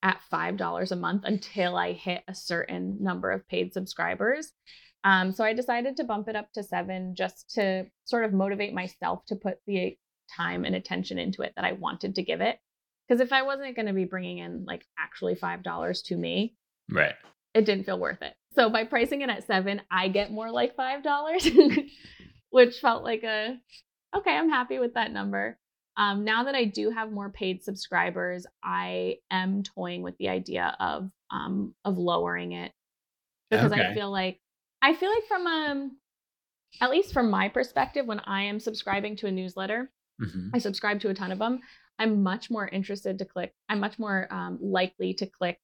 at 0.06 0.20
$5 0.32 0.92
a 0.92 0.96
month 0.96 1.22
until 1.24 1.76
I 1.76 1.90
hit 1.92 2.22
a 2.28 2.34
certain 2.34 2.98
number 3.00 3.32
of 3.32 3.48
paid 3.48 3.72
subscribers. 3.72 4.52
Um, 5.02 5.32
so 5.32 5.42
I 5.42 5.52
decided 5.52 5.96
to 5.96 6.04
bump 6.04 6.28
it 6.28 6.36
up 6.36 6.52
to 6.52 6.62
seven 6.62 7.16
just 7.16 7.50
to 7.56 7.86
sort 8.04 8.24
of 8.24 8.32
motivate 8.32 8.72
myself 8.72 9.24
to 9.26 9.34
put 9.34 9.58
the 9.66 9.98
time 10.36 10.64
and 10.64 10.76
attention 10.76 11.18
into 11.18 11.42
it 11.42 11.54
that 11.56 11.64
I 11.64 11.72
wanted 11.72 12.14
to 12.14 12.22
give 12.22 12.40
it. 12.40 12.56
Because 13.08 13.20
if 13.20 13.32
I 13.32 13.42
wasn't 13.42 13.74
going 13.74 13.86
to 13.86 13.92
be 13.92 14.04
bringing 14.04 14.38
in 14.38 14.64
like 14.64 14.84
actually 14.96 15.34
$5 15.34 16.04
to 16.04 16.16
me, 16.16 16.54
Right. 16.88 17.14
it 17.52 17.64
didn't 17.64 17.84
feel 17.86 17.98
worth 17.98 18.22
it. 18.22 18.34
So 18.54 18.70
by 18.70 18.84
pricing 18.84 19.22
it 19.22 19.28
at 19.28 19.44
seven, 19.44 19.82
I 19.90 20.06
get 20.06 20.30
more 20.30 20.52
like 20.52 20.76
five 20.76 21.02
dollars, 21.02 21.48
which 22.50 22.78
felt 22.78 23.02
like 23.02 23.22
a 23.24 23.56
okay. 24.16 24.30
I'm 24.36 24.48
happy 24.48 24.78
with 24.78 24.94
that 24.94 25.12
number. 25.12 25.58
Um, 25.96 26.24
now 26.24 26.44
that 26.44 26.54
I 26.54 26.64
do 26.64 26.90
have 26.90 27.10
more 27.10 27.30
paid 27.30 27.62
subscribers, 27.62 28.46
I 28.62 29.16
am 29.30 29.62
toying 29.62 30.02
with 30.02 30.16
the 30.18 30.28
idea 30.28 30.76
of 30.78 31.10
um, 31.30 31.74
of 31.84 31.98
lowering 31.98 32.52
it 32.52 32.72
because 33.50 33.72
I 33.72 33.94
feel 33.94 34.10
like 34.10 34.40
I 34.82 34.94
feel 34.94 35.10
like 35.10 35.26
from 35.26 35.46
um 35.46 35.96
at 36.80 36.90
least 36.90 37.12
from 37.12 37.30
my 37.30 37.48
perspective, 37.48 38.06
when 38.06 38.20
I 38.20 38.42
am 38.42 38.60
subscribing 38.60 39.16
to 39.16 39.26
a 39.26 39.32
newsletter, 39.32 39.90
hmm 40.20 40.48
I 40.54 40.58
subscribe 40.58 41.00
to 41.00 41.08
a 41.08 41.14
ton 41.14 41.32
of 41.32 41.38
them. 41.38 41.60
I'm 41.98 42.22
much 42.22 42.50
more 42.50 42.68
interested 42.68 43.18
to 43.18 43.24
click. 43.24 43.54
I'm 43.68 43.80
much 43.80 43.98
more 43.98 44.28
um, 44.30 44.58
likely 44.60 45.14
to 45.14 45.26
click 45.26 45.58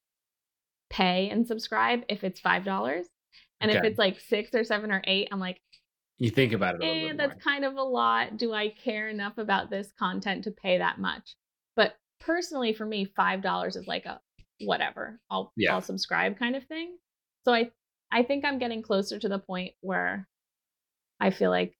pay 0.88 1.28
and 1.30 1.46
subscribe 1.46 2.02
if 2.08 2.24
it's 2.24 2.40
five 2.40 2.64
dollars, 2.64 3.06
and 3.60 3.70
if 3.70 3.84
it's 3.84 3.98
like 3.98 4.18
six 4.20 4.54
or 4.54 4.64
seven 4.64 4.90
or 4.90 5.02
eight, 5.06 5.28
I'm 5.30 5.40
like, 5.40 5.60
You 6.18 6.30
think 6.30 6.52
about 6.52 6.76
it 6.76 6.82
a 6.82 6.84
little 6.84 7.10
eh, 7.10 7.12
that's 7.16 7.34
more. 7.34 7.52
kind 7.52 7.64
of 7.64 7.76
a 7.76 7.82
lot. 7.82 8.36
Do 8.36 8.52
I 8.52 8.68
care 8.68 9.08
enough 9.08 9.38
about 9.38 9.70
this 9.70 9.92
content 9.98 10.44
to 10.44 10.50
pay 10.50 10.78
that 10.78 10.98
much? 10.98 11.36
But 11.74 11.96
personally, 12.20 12.72
for 12.72 12.86
me, 12.86 13.04
five 13.04 13.42
dollars 13.42 13.76
is 13.76 13.86
like 13.86 14.06
a 14.06 14.20
whatever. 14.60 15.20
I'll 15.30 15.52
Yeah. 15.56 15.74
I'll 15.74 15.80
subscribe 15.80 16.38
kind 16.38 16.56
of 16.56 16.64
thing. 16.64 16.96
So 17.44 17.52
I 17.52 17.70
I 18.10 18.22
think 18.22 18.44
I'm 18.44 18.58
getting 18.58 18.82
closer 18.82 19.18
to 19.18 19.28
the 19.28 19.38
point 19.38 19.72
where 19.80 20.28
I 21.18 21.30
feel 21.30 21.50
like 21.50 21.74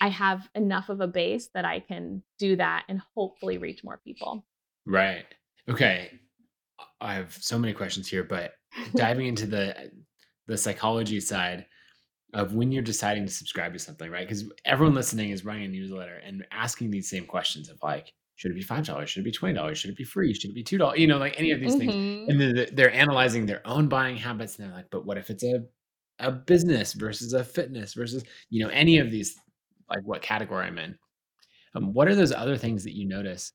I 0.00 0.08
have 0.08 0.48
enough 0.54 0.88
of 0.88 1.00
a 1.00 1.06
base 1.06 1.50
that 1.54 1.64
I 1.64 1.80
can 1.80 2.22
do 2.38 2.56
that 2.56 2.84
and 2.88 3.02
hopefully 3.14 3.58
reach 3.58 3.84
more 3.84 4.00
people. 4.04 4.46
Right. 4.86 5.26
Okay. 5.68 6.10
I 7.00 7.14
have 7.14 7.36
so 7.40 7.58
many 7.58 7.72
questions 7.74 8.08
here, 8.08 8.24
but 8.24 8.52
diving 8.94 9.26
into 9.26 9.46
the 9.46 9.90
the 10.46 10.56
psychology 10.56 11.20
side 11.20 11.66
of 12.34 12.54
when 12.54 12.70
you're 12.72 12.82
deciding 12.82 13.26
to 13.26 13.32
subscribe 13.32 13.72
to 13.72 13.78
something, 13.78 14.10
right? 14.10 14.26
Because 14.28 14.44
everyone 14.64 14.94
listening 14.94 15.30
is 15.30 15.44
running 15.44 15.64
a 15.64 15.68
newsletter 15.68 16.16
and 16.24 16.46
asking 16.52 16.90
these 16.90 17.10
same 17.10 17.26
questions 17.26 17.68
of 17.68 17.78
like, 17.82 18.12
should 18.36 18.50
it 18.52 18.54
be 18.54 18.62
five 18.62 18.86
dollars? 18.86 19.10
Should 19.10 19.20
it 19.20 19.24
be 19.24 19.32
twenty 19.32 19.54
dollars? 19.54 19.78
Should 19.78 19.90
it 19.90 19.96
be 19.96 20.04
free? 20.04 20.32
Should 20.32 20.50
it 20.50 20.54
be 20.54 20.62
two 20.62 20.78
dollars? 20.78 20.98
You 20.98 21.06
know, 21.08 21.18
like 21.18 21.34
any 21.38 21.50
of 21.50 21.60
these 21.60 21.74
things. 21.76 21.92
Mhm. 21.92 22.28
And 22.28 22.40
then 22.40 22.54
they're- 22.54 22.70
they're 22.72 22.92
analyzing 22.94 23.44
their 23.46 23.66
own 23.66 23.88
buying 23.88 24.16
habits, 24.16 24.58
and 24.58 24.66
they're 24.68 24.76
like, 24.76 24.88
but 24.90 25.04
what 25.04 25.18
if 25.18 25.28
it's 25.30 25.44
a 25.44 25.62
a 26.22 26.30
business 26.30 26.92
versus 26.92 27.32
a 27.32 27.42
fitness 27.42 27.94
versus 27.94 28.22
you 28.50 28.62
know 28.62 28.70
any 28.70 28.98
of 28.98 29.10
these 29.10 29.36
like 29.88 30.02
what 30.04 30.20
category 30.22 30.66
I'm 30.66 30.78
in? 30.78 30.94
Um, 31.74 31.92
what 31.94 32.08
are 32.08 32.14
those 32.14 32.32
other 32.32 32.56
things 32.56 32.84
that 32.84 32.94
you 32.96 33.06
notice 33.06 33.52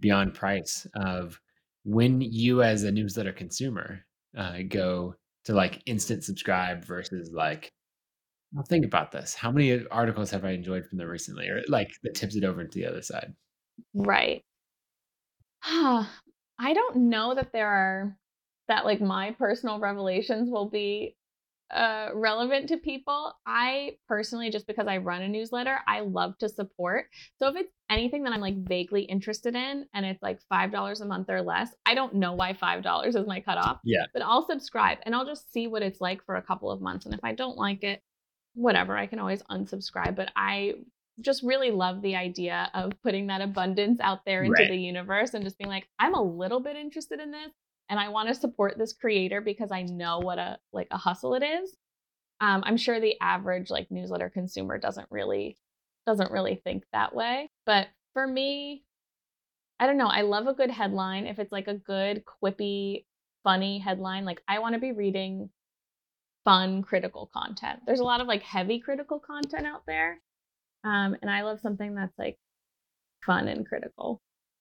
beyond 0.00 0.34
price 0.34 0.86
of 0.96 1.40
when 1.84 2.20
you 2.20 2.62
as 2.62 2.84
a 2.84 2.90
newsletter 2.92 3.32
consumer 3.32 4.04
uh, 4.36 4.58
go 4.68 5.14
to 5.44 5.52
like 5.54 5.82
instant 5.86 6.24
subscribe 6.24 6.84
versus 6.84 7.30
like 7.32 7.72
think 8.62 8.84
about 8.84 9.10
this 9.10 9.34
how 9.34 9.50
many 9.50 9.84
articles 9.88 10.30
have 10.30 10.44
i 10.44 10.50
enjoyed 10.50 10.86
from 10.86 10.98
them 10.98 11.08
recently 11.08 11.48
or 11.48 11.62
like 11.68 11.90
that 12.02 12.14
tips 12.14 12.36
it 12.36 12.44
over 12.44 12.60
into 12.60 12.78
the 12.78 12.86
other 12.86 13.02
side 13.02 13.34
Right. 13.92 14.44
I 15.62 16.06
don't 16.72 16.96
know 16.96 17.34
that 17.34 17.52
there 17.52 17.68
are 17.68 18.16
that 18.68 18.84
like 18.84 19.00
my 19.00 19.32
personal 19.32 19.78
revelations 19.78 20.50
will 20.50 20.68
be 20.68 21.16
uh, 21.70 22.10
relevant 22.14 22.68
to 22.68 22.76
people. 22.76 23.34
I 23.46 23.96
personally, 24.08 24.50
just 24.50 24.66
because 24.66 24.86
I 24.86 24.98
run 24.98 25.22
a 25.22 25.28
newsletter, 25.28 25.78
I 25.86 26.00
love 26.00 26.38
to 26.38 26.48
support. 26.48 27.06
So 27.38 27.48
if 27.48 27.56
it's 27.56 27.72
anything 27.90 28.22
that 28.24 28.32
I'm 28.32 28.40
like 28.40 28.66
vaguely 28.66 29.02
interested 29.02 29.54
in 29.54 29.86
and 29.92 30.06
it's 30.06 30.22
like 30.22 30.38
$5 30.52 31.00
a 31.00 31.04
month 31.04 31.28
or 31.28 31.42
less, 31.42 31.70
I 31.84 31.94
don't 31.94 32.14
know 32.14 32.32
why 32.32 32.52
$5 32.52 33.06
is 33.06 33.26
my 33.26 33.40
cutoff. 33.40 33.80
Yeah. 33.84 34.04
But 34.12 34.22
I'll 34.22 34.46
subscribe 34.46 34.98
and 35.04 35.14
I'll 35.14 35.26
just 35.26 35.52
see 35.52 35.66
what 35.66 35.82
it's 35.82 36.00
like 36.00 36.24
for 36.24 36.36
a 36.36 36.42
couple 36.42 36.70
of 36.70 36.80
months. 36.80 37.06
And 37.06 37.14
if 37.14 37.20
I 37.22 37.34
don't 37.34 37.56
like 37.56 37.82
it, 37.82 38.02
whatever, 38.54 38.96
I 38.96 39.06
can 39.06 39.18
always 39.18 39.42
unsubscribe. 39.44 40.16
But 40.16 40.30
I 40.36 40.74
just 41.20 41.42
really 41.42 41.70
love 41.70 42.02
the 42.02 42.16
idea 42.16 42.70
of 42.74 42.92
putting 43.02 43.28
that 43.28 43.40
abundance 43.40 44.00
out 44.00 44.24
there 44.24 44.42
into 44.42 44.52
Right. 44.58 44.68
the 44.70 44.76
universe 44.76 45.34
and 45.34 45.44
just 45.44 45.58
being 45.58 45.70
like, 45.70 45.86
I'm 45.98 46.14
a 46.14 46.22
little 46.22 46.60
bit 46.60 46.76
interested 46.76 47.20
in 47.20 47.30
this 47.30 47.52
and 47.88 48.00
I 48.00 48.08
want 48.08 48.28
to 48.28 48.34
support 48.34 48.78
this 48.78 48.92
creator 48.92 49.40
because 49.40 49.70
I 49.70 49.82
know 49.82 50.18
what 50.18 50.38
a 50.38 50.58
like 50.72 50.88
a 50.90 50.96
hustle 50.96 51.34
it 51.34 51.42
is. 51.42 51.76
Um, 52.40 52.62
I'm 52.66 52.76
sure 52.76 52.98
the 53.00 53.20
average 53.20 53.70
like 53.70 53.90
newsletter 53.90 54.28
consumer 54.30 54.78
doesn't 54.78 55.06
really 55.10 55.56
doesn't 56.06 56.32
really 56.32 56.56
think 56.64 56.84
that 56.92 57.14
way. 57.14 57.48
But 57.64 57.88
for 58.12 58.26
me, 58.26 58.84
I 59.78 59.86
don't 59.86 59.96
know. 59.98 60.06
I 60.08 60.22
love 60.22 60.46
a 60.46 60.54
good 60.54 60.70
headline. 60.70 61.26
If 61.26 61.38
it's 61.38 61.52
like 61.52 61.68
a 61.68 61.74
good, 61.74 62.24
quippy, 62.24 63.04
funny 63.42 63.78
headline, 63.78 64.24
like 64.24 64.42
I 64.48 64.58
want 64.58 64.74
to 64.74 64.80
be 64.80 64.92
reading 64.92 65.50
fun 66.44 66.82
critical 66.82 67.30
content. 67.32 67.80
There's 67.86 68.00
a 68.00 68.04
lot 68.04 68.20
of 68.20 68.26
like 68.26 68.42
heavy 68.42 68.78
critical 68.80 69.18
content 69.18 69.66
out 69.66 69.82
there. 69.86 70.20
Um, 70.84 71.16
and 71.22 71.30
I 71.30 71.42
love 71.42 71.60
something 71.60 71.94
that's 71.94 72.16
like 72.18 72.38
fun 73.24 73.48
and 73.48 73.66
critical. 73.66 74.20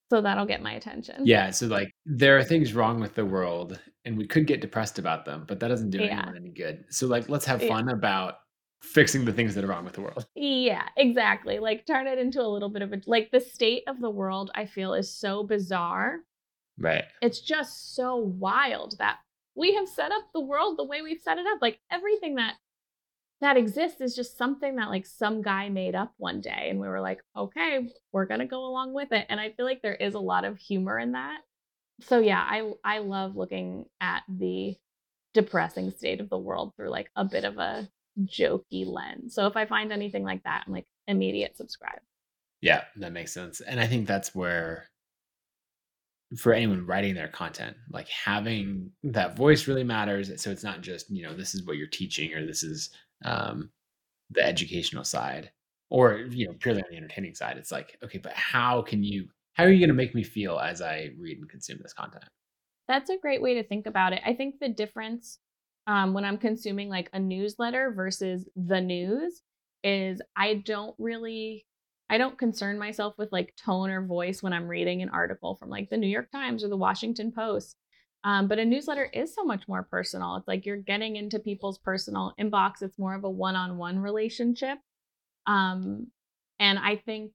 So 0.09 0.21
that'll 0.21 0.45
get 0.45 0.61
my 0.61 0.73
attention. 0.73 1.25
Yeah. 1.25 1.49
So 1.51 1.67
like 1.67 1.89
there 2.05 2.37
are 2.37 2.43
things 2.43 2.73
wrong 2.73 2.99
with 2.99 3.15
the 3.15 3.25
world 3.25 3.79
and 4.05 4.17
we 4.17 4.27
could 4.27 4.47
get 4.47 4.61
depressed 4.61 4.99
about 4.99 5.25
them, 5.25 5.45
but 5.47 5.59
that 5.59 5.69
doesn't 5.69 5.89
do 5.89 5.99
Yeah. 5.99 6.19
anyone 6.19 6.37
any 6.37 6.51
good. 6.51 6.85
So 6.89 7.07
like 7.07 7.29
let's 7.29 7.45
have 7.45 7.61
Yeah. 7.61 7.69
fun 7.69 7.89
about 7.89 8.35
fixing 8.81 9.25
the 9.25 9.33
things 9.33 9.55
that 9.55 9.63
are 9.63 9.67
wrong 9.67 9.85
with 9.85 9.93
the 9.93 10.01
world. 10.01 10.25
Yeah, 10.35 10.87
exactly. 10.97 11.59
Like 11.59 11.85
turn 11.85 12.05
it 12.07 12.19
into 12.19 12.41
a 12.41 12.47
little 12.47 12.69
bit 12.69 12.81
of 12.81 12.93
a 12.93 13.01
like 13.07 13.31
the 13.31 13.39
state 13.39 13.83
of 13.87 13.99
the 13.99 14.09
world 14.09 14.51
I 14.55 14.65
feel 14.65 14.93
is 14.93 15.11
so 15.13 15.43
bizarre. 15.43 16.19
Right. 16.77 17.05
It's 17.21 17.39
just 17.41 17.95
so 17.95 18.15
wild 18.17 18.97
that 18.99 19.17
we 19.55 19.75
have 19.75 19.87
set 19.87 20.11
up 20.11 20.23
the 20.33 20.41
world 20.41 20.77
the 20.77 20.83
way 20.83 21.01
we've 21.01 21.21
set 21.21 21.37
it 21.37 21.45
up. 21.47 21.59
Like 21.61 21.79
everything 21.91 22.35
that 22.35 22.55
that 23.41 23.57
exists 23.57 23.99
is 23.99 24.15
just 24.15 24.37
something 24.37 24.77
that 24.77 24.89
like 24.89 25.05
some 25.05 25.41
guy 25.41 25.67
made 25.67 25.95
up 25.95 26.13
one 26.17 26.39
day 26.39 26.67
and 26.69 26.79
we 26.79 26.87
were 26.87 27.01
like, 27.01 27.21
"Okay, 27.35 27.89
we're 28.11 28.25
going 28.25 28.39
to 28.39 28.45
go 28.45 28.65
along 28.65 28.93
with 28.93 29.11
it." 29.11 29.25
And 29.29 29.39
I 29.39 29.51
feel 29.51 29.65
like 29.65 29.81
there 29.81 29.95
is 29.95 30.13
a 30.13 30.19
lot 30.19 30.45
of 30.45 30.57
humor 30.57 30.97
in 30.97 31.11
that. 31.13 31.41
So 32.01 32.19
yeah, 32.19 32.41
I 32.41 32.71
I 32.83 32.99
love 32.99 33.35
looking 33.35 33.85
at 34.01 34.23
the 34.29 34.75
depressing 35.33 35.91
state 35.91 36.21
of 36.21 36.29
the 36.29 36.37
world 36.37 36.73
through 36.75 36.89
like 36.89 37.09
a 37.15 37.25
bit 37.25 37.43
of 37.43 37.57
a 37.57 37.87
jokey 38.23 38.85
lens. 38.85 39.35
So 39.35 39.47
if 39.47 39.57
I 39.57 39.65
find 39.65 39.91
anything 39.91 40.23
like 40.23 40.43
that, 40.43 40.63
I'm 40.65 40.73
like 40.73 40.87
immediate 41.07 41.57
subscribe. 41.57 41.99
Yeah, 42.61 42.83
that 42.97 43.11
makes 43.11 43.33
sense. 43.33 43.59
And 43.59 43.79
I 43.79 43.87
think 43.87 44.07
that's 44.07 44.33
where 44.33 44.87
for 46.37 46.53
anyone 46.53 46.85
writing 46.85 47.15
their 47.15 47.27
content, 47.27 47.75
like 47.89 48.07
having 48.07 48.91
that 49.03 49.35
voice 49.35 49.67
really 49.67 49.83
matters. 49.83 50.31
So 50.41 50.51
it's 50.51 50.63
not 50.63 50.81
just, 50.81 51.09
you 51.09 51.23
know, 51.23 51.35
this 51.35 51.53
is 51.53 51.65
what 51.65 51.77
you're 51.77 51.87
teaching 51.87 52.33
or 52.33 52.45
this 52.45 52.63
is 52.63 52.89
um 53.25 53.69
the 54.31 54.43
educational 54.43 55.03
side 55.03 55.51
or 55.89 56.25
you 56.29 56.47
know 56.47 56.53
purely 56.59 56.81
on 56.81 56.87
the 56.89 56.97
entertaining 56.97 57.35
side 57.35 57.55
it's 57.55 57.71
like 57.71 57.97
okay 58.03 58.17
but 58.17 58.33
how 58.33 58.81
can 58.81 59.03
you 59.03 59.27
how 59.53 59.63
are 59.63 59.69
you 59.69 59.79
going 59.79 59.89
to 59.89 59.93
make 59.93 60.15
me 60.15 60.23
feel 60.23 60.59
as 60.59 60.81
i 60.81 61.09
read 61.19 61.37
and 61.37 61.49
consume 61.49 61.77
this 61.81 61.93
content 61.93 62.25
That's 62.87 63.09
a 63.09 63.17
great 63.17 63.41
way 63.41 63.53
to 63.55 63.63
think 63.63 63.85
about 63.85 64.13
it. 64.13 64.21
I 64.25 64.33
think 64.33 64.55
the 64.59 64.69
difference 64.69 65.39
um, 65.87 66.13
when 66.13 66.25
I'm 66.25 66.37
consuming 66.37 66.89
like 66.89 67.09
a 67.13 67.19
newsletter 67.19 67.91
versus 67.91 68.47
the 68.55 68.81
news 68.81 69.41
is 69.83 70.21
I 70.35 70.55
don't 70.65 70.95
really, 70.97 71.65
I 72.13 72.19
don't 72.19 72.37
concern 72.37 72.77
myself 72.77 73.15
with 73.17 73.31
like 73.31 73.55
tone 73.55 73.89
or 73.89 74.05
voice 74.05 74.43
when 74.43 74.53
I'm 74.53 74.67
reading 74.67 75.01
an 75.01 75.09
article 75.09 75.55
from 75.55 75.71
like 75.71 75.89
the 75.89 75.97
New 75.97 76.05
York 76.05 76.29
Times 76.31 76.63
or 76.63 76.67
the 76.67 76.77
Washington 76.77 77.31
Post. 77.31 77.75
Um, 78.23 78.47
but 78.47 78.59
a 78.59 78.65
newsletter 78.65 79.09
is 79.11 79.33
so 79.33 79.43
much 79.43 79.67
more 79.67 79.81
personal. 79.81 80.35
It's 80.35 80.47
like 80.47 80.63
you're 80.63 80.77
getting 80.77 81.15
into 81.15 81.39
people's 81.39 81.79
personal 81.79 82.31
inbox. 82.39 82.83
It's 82.83 82.99
more 82.99 83.15
of 83.15 83.23
a 83.23 83.29
one-on-one 83.31 83.97
relationship. 83.97 84.77
Um, 85.47 86.11
and 86.59 86.77
I 86.77 86.97
think 86.97 87.31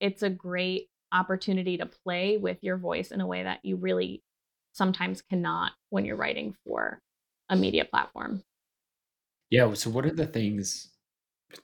it's 0.00 0.22
a 0.22 0.28
great 0.28 0.90
opportunity 1.10 1.78
to 1.78 1.86
play 1.86 2.36
with 2.36 2.58
your 2.60 2.76
voice 2.76 3.12
in 3.12 3.22
a 3.22 3.26
way 3.26 3.44
that 3.44 3.60
you 3.64 3.76
really 3.76 4.22
sometimes 4.74 5.22
cannot 5.22 5.72
when 5.88 6.04
you're 6.04 6.16
writing 6.16 6.54
for 6.66 7.00
a 7.48 7.56
media 7.56 7.86
platform. 7.86 8.44
yeah 9.48 9.72
so 9.72 9.88
what 9.88 10.04
are 10.04 10.10
the 10.10 10.26
things 10.26 10.90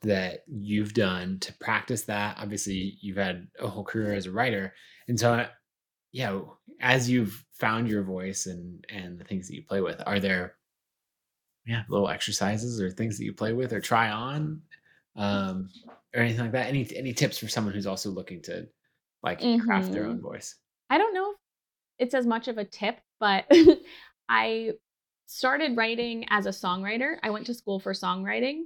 that 0.01 0.43
you've 0.47 0.93
done 0.93 1.39
to 1.39 1.53
practice 1.59 2.03
that 2.03 2.37
obviously 2.39 2.97
you've 3.01 3.17
had 3.17 3.47
a 3.59 3.67
whole 3.67 3.83
career 3.83 4.13
as 4.13 4.25
a 4.25 4.31
writer 4.31 4.73
and 5.07 5.19
so 5.19 5.47
yeah 6.11 6.39
as 6.81 7.09
you've 7.09 7.45
found 7.53 7.87
your 7.87 8.03
voice 8.03 8.45
and 8.47 8.85
and 8.89 9.19
the 9.19 9.23
things 9.23 9.47
that 9.47 9.55
you 9.55 9.63
play 9.63 9.81
with 9.81 10.01
are 10.05 10.19
there 10.19 10.55
yeah 11.65 11.83
little 11.89 12.09
exercises 12.09 12.81
or 12.81 12.89
things 12.89 13.17
that 13.17 13.25
you 13.25 13.33
play 13.33 13.53
with 13.53 13.73
or 13.73 13.81
try 13.81 14.09
on 14.09 14.61
um 15.15 15.69
or 16.15 16.21
anything 16.21 16.41
like 16.41 16.51
that 16.51 16.67
any 16.67 16.87
any 16.95 17.13
tips 17.13 17.37
for 17.37 17.47
someone 17.47 17.73
who's 17.73 17.87
also 17.87 18.09
looking 18.09 18.41
to 18.41 18.67
like 19.23 19.39
craft 19.59 19.91
their 19.91 20.05
own 20.05 20.17
Mhm. 20.17 20.21
voice 20.21 20.55
I 20.89 20.97
don't 20.97 21.13
know 21.13 21.31
if 21.31 21.37
it's 21.99 22.13
as 22.15 22.25
much 22.25 22.47
of 22.47 22.57
a 22.57 22.65
tip, 22.65 22.99
but 23.19 23.45
I 24.29 24.73
started 25.25 25.75
writing 25.75 26.25
as 26.29 26.45
a 26.45 26.49
songwriter. 26.51 27.17
I 27.23 27.29
went 27.31 27.45
to 27.47 27.53
school 27.53 27.79
for 27.79 27.93
songwriting. 27.93 28.63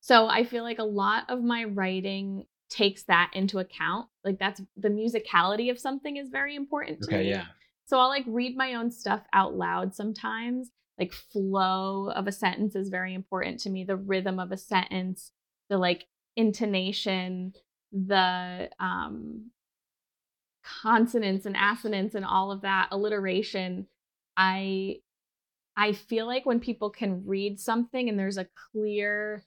So 0.00 0.26
I 0.26 0.44
feel 0.44 0.62
like 0.62 0.78
a 0.78 0.84
lot 0.84 1.24
of 1.28 1.42
my 1.42 1.64
writing 1.64 2.46
takes 2.70 3.02
that 3.04 3.30
into 3.34 3.58
account. 3.58 4.08
Like 4.24 4.38
that's 4.38 4.62
the 4.76 4.88
musicality 4.88 5.70
of 5.70 5.78
something 5.78 6.16
is 6.16 6.28
very 6.30 6.54
important 6.56 7.02
to 7.02 7.14
okay 7.14 7.22
me. 7.24 7.30
yeah 7.30 7.46
So 7.86 7.98
I'll 7.98 8.08
like 8.08 8.24
read 8.26 8.56
my 8.56 8.74
own 8.74 8.90
stuff 8.90 9.22
out 9.32 9.54
loud 9.54 9.94
sometimes. 9.94 10.70
Like 10.98 11.12
flow 11.12 12.10
of 12.10 12.26
a 12.26 12.32
sentence 12.32 12.76
is 12.76 12.88
very 12.88 13.14
important 13.14 13.60
to 13.60 13.70
me. 13.70 13.84
The 13.84 13.96
rhythm 13.96 14.38
of 14.38 14.52
a 14.52 14.56
sentence, 14.56 15.32
the 15.68 15.78
like 15.78 16.06
intonation, 16.36 17.54
the 17.92 18.70
um 18.78 19.50
consonants 20.62 21.46
and 21.46 21.56
assonance 21.56 22.14
and 22.14 22.24
all 22.24 22.52
of 22.52 22.62
that, 22.62 22.88
alliteration. 22.90 23.86
I 24.36 24.96
I 25.76 25.92
feel 25.92 26.26
like 26.26 26.46
when 26.46 26.60
people 26.60 26.90
can 26.90 27.24
read 27.26 27.58
something 27.58 28.08
and 28.08 28.18
there's 28.18 28.38
a 28.38 28.46
clear 28.72 29.44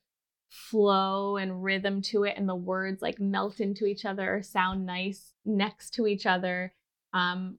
flow 0.53 1.37
and 1.37 1.63
rhythm 1.63 2.01
to 2.01 2.23
it 2.23 2.35
and 2.37 2.47
the 2.47 2.55
words 2.55 3.01
like 3.01 3.19
melt 3.19 3.59
into 3.59 3.85
each 3.85 4.05
other 4.05 4.35
or 4.35 4.43
sound 4.43 4.85
nice 4.85 5.33
next 5.45 5.95
to 5.95 6.05
each 6.05 6.27
other 6.27 6.71
um 7.13 7.57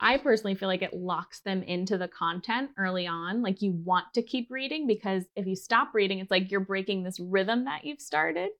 I 0.00 0.18
personally 0.18 0.54
feel 0.54 0.68
like 0.68 0.82
it 0.82 0.94
locks 0.94 1.40
them 1.40 1.62
into 1.62 1.98
the 1.98 2.06
content 2.06 2.70
early 2.78 3.06
on. 3.06 3.42
Like 3.42 3.62
you 3.62 3.72
want 3.72 4.06
to 4.14 4.22
keep 4.22 4.48
reading 4.48 4.86
because 4.86 5.24
if 5.34 5.46
you 5.46 5.56
stop 5.56 5.90
reading, 5.92 6.20
it's 6.20 6.30
like 6.30 6.50
you're 6.50 6.60
breaking 6.60 7.02
this 7.02 7.18
rhythm 7.18 7.64
that 7.64 7.84
you've 7.84 8.00
started. 8.00 8.50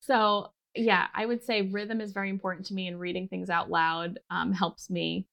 So, 0.00 0.52
yeah, 0.74 1.06
I 1.14 1.24
would 1.24 1.42
say 1.42 1.62
rhythm 1.62 2.00
is 2.00 2.12
very 2.12 2.28
important 2.28 2.66
to 2.66 2.74
me, 2.74 2.86
and 2.86 3.00
reading 3.00 3.28
things 3.28 3.48
out 3.48 3.70
loud 3.70 4.20
um, 4.30 4.52
helps 4.52 4.90
me 4.90 5.26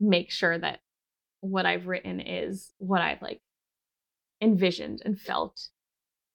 make 0.00 0.30
sure 0.30 0.58
that 0.58 0.80
what 1.40 1.66
I've 1.66 1.86
written 1.86 2.20
is 2.20 2.72
what 2.78 3.02
I've 3.02 3.20
like 3.20 3.40
envisioned 4.40 5.02
and 5.04 5.20
felt 5.20 5.68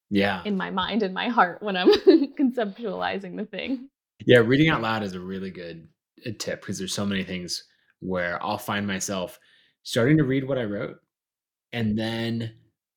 yeah 0.09 0.43
in 0.45 0.57
my 0.57 0.69
mind 0.69 1.03
and 1.03 1.13
my 1.13 1.27
heart 1.29 1.61
when 1.61 1.77
I'm 1.77 1.91
conceptualizing 2.39 3.37
the 3.37 3.45
thing. 3.45 3.89
Yeah, 4.25 4.39
reading 4.39 4.69
out 4.69 4.81
loud 4.81 5.03
is 5.03 5.13
a 5.13 5.19
really 5.19 5.51
good 5.51 5.87
uh, 6.25 6.31
tip 6.39 6.61
because 6.61 6.77
there's 6.77 6.93
so 6.93 7.05
many 7.05 7.23
things 7.23 7.63
where 7.99 8.41
I'll 8.43 8.57
find 8.57 8.85
myself 8.85 9.39
starting 9.83 10.17
to 10.17 10.23
read 10.23 10.47
what 10.47 10.57
I 10.57 10.63
wrote 10.63 10.97
and 11.73 11.97
then 11.97 12.53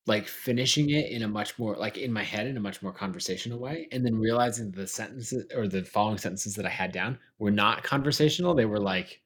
like 0.06 0.26
finishing 0.26 0.90
it 0.90 1.10
in 1.10 1.22
a 1.22 1.28
much 1.28 1.58
more 1.58 1.76
like 1.76 1.96
in 1.96 2.12
my 2.12 2.24
head 2.24 2.46
in 2.46 2.56
a 2.56 2.60
much 2.60 2.82
more 2.82 2.92
conversational 2.92 3.58
way 3.60 3.88
and 3.92 4.04
then 4.04 4.14
realizing 4.16 4.70
the 4.72 4.86
sentences 4.86 5.44
or 5.54 5.68
the 5.68 5.84
following 5.84 6.18
sentences 6.18 6.54
that 6.56 6.66
I 6.66 6.70
had 6.70 6.90
down 6.92 7.18
were 7.38 7.52
not 7.52 7.84
conversational 7.84 8.54
they 8.54 8.64
were 8.64 8.80
like 8.80 9.20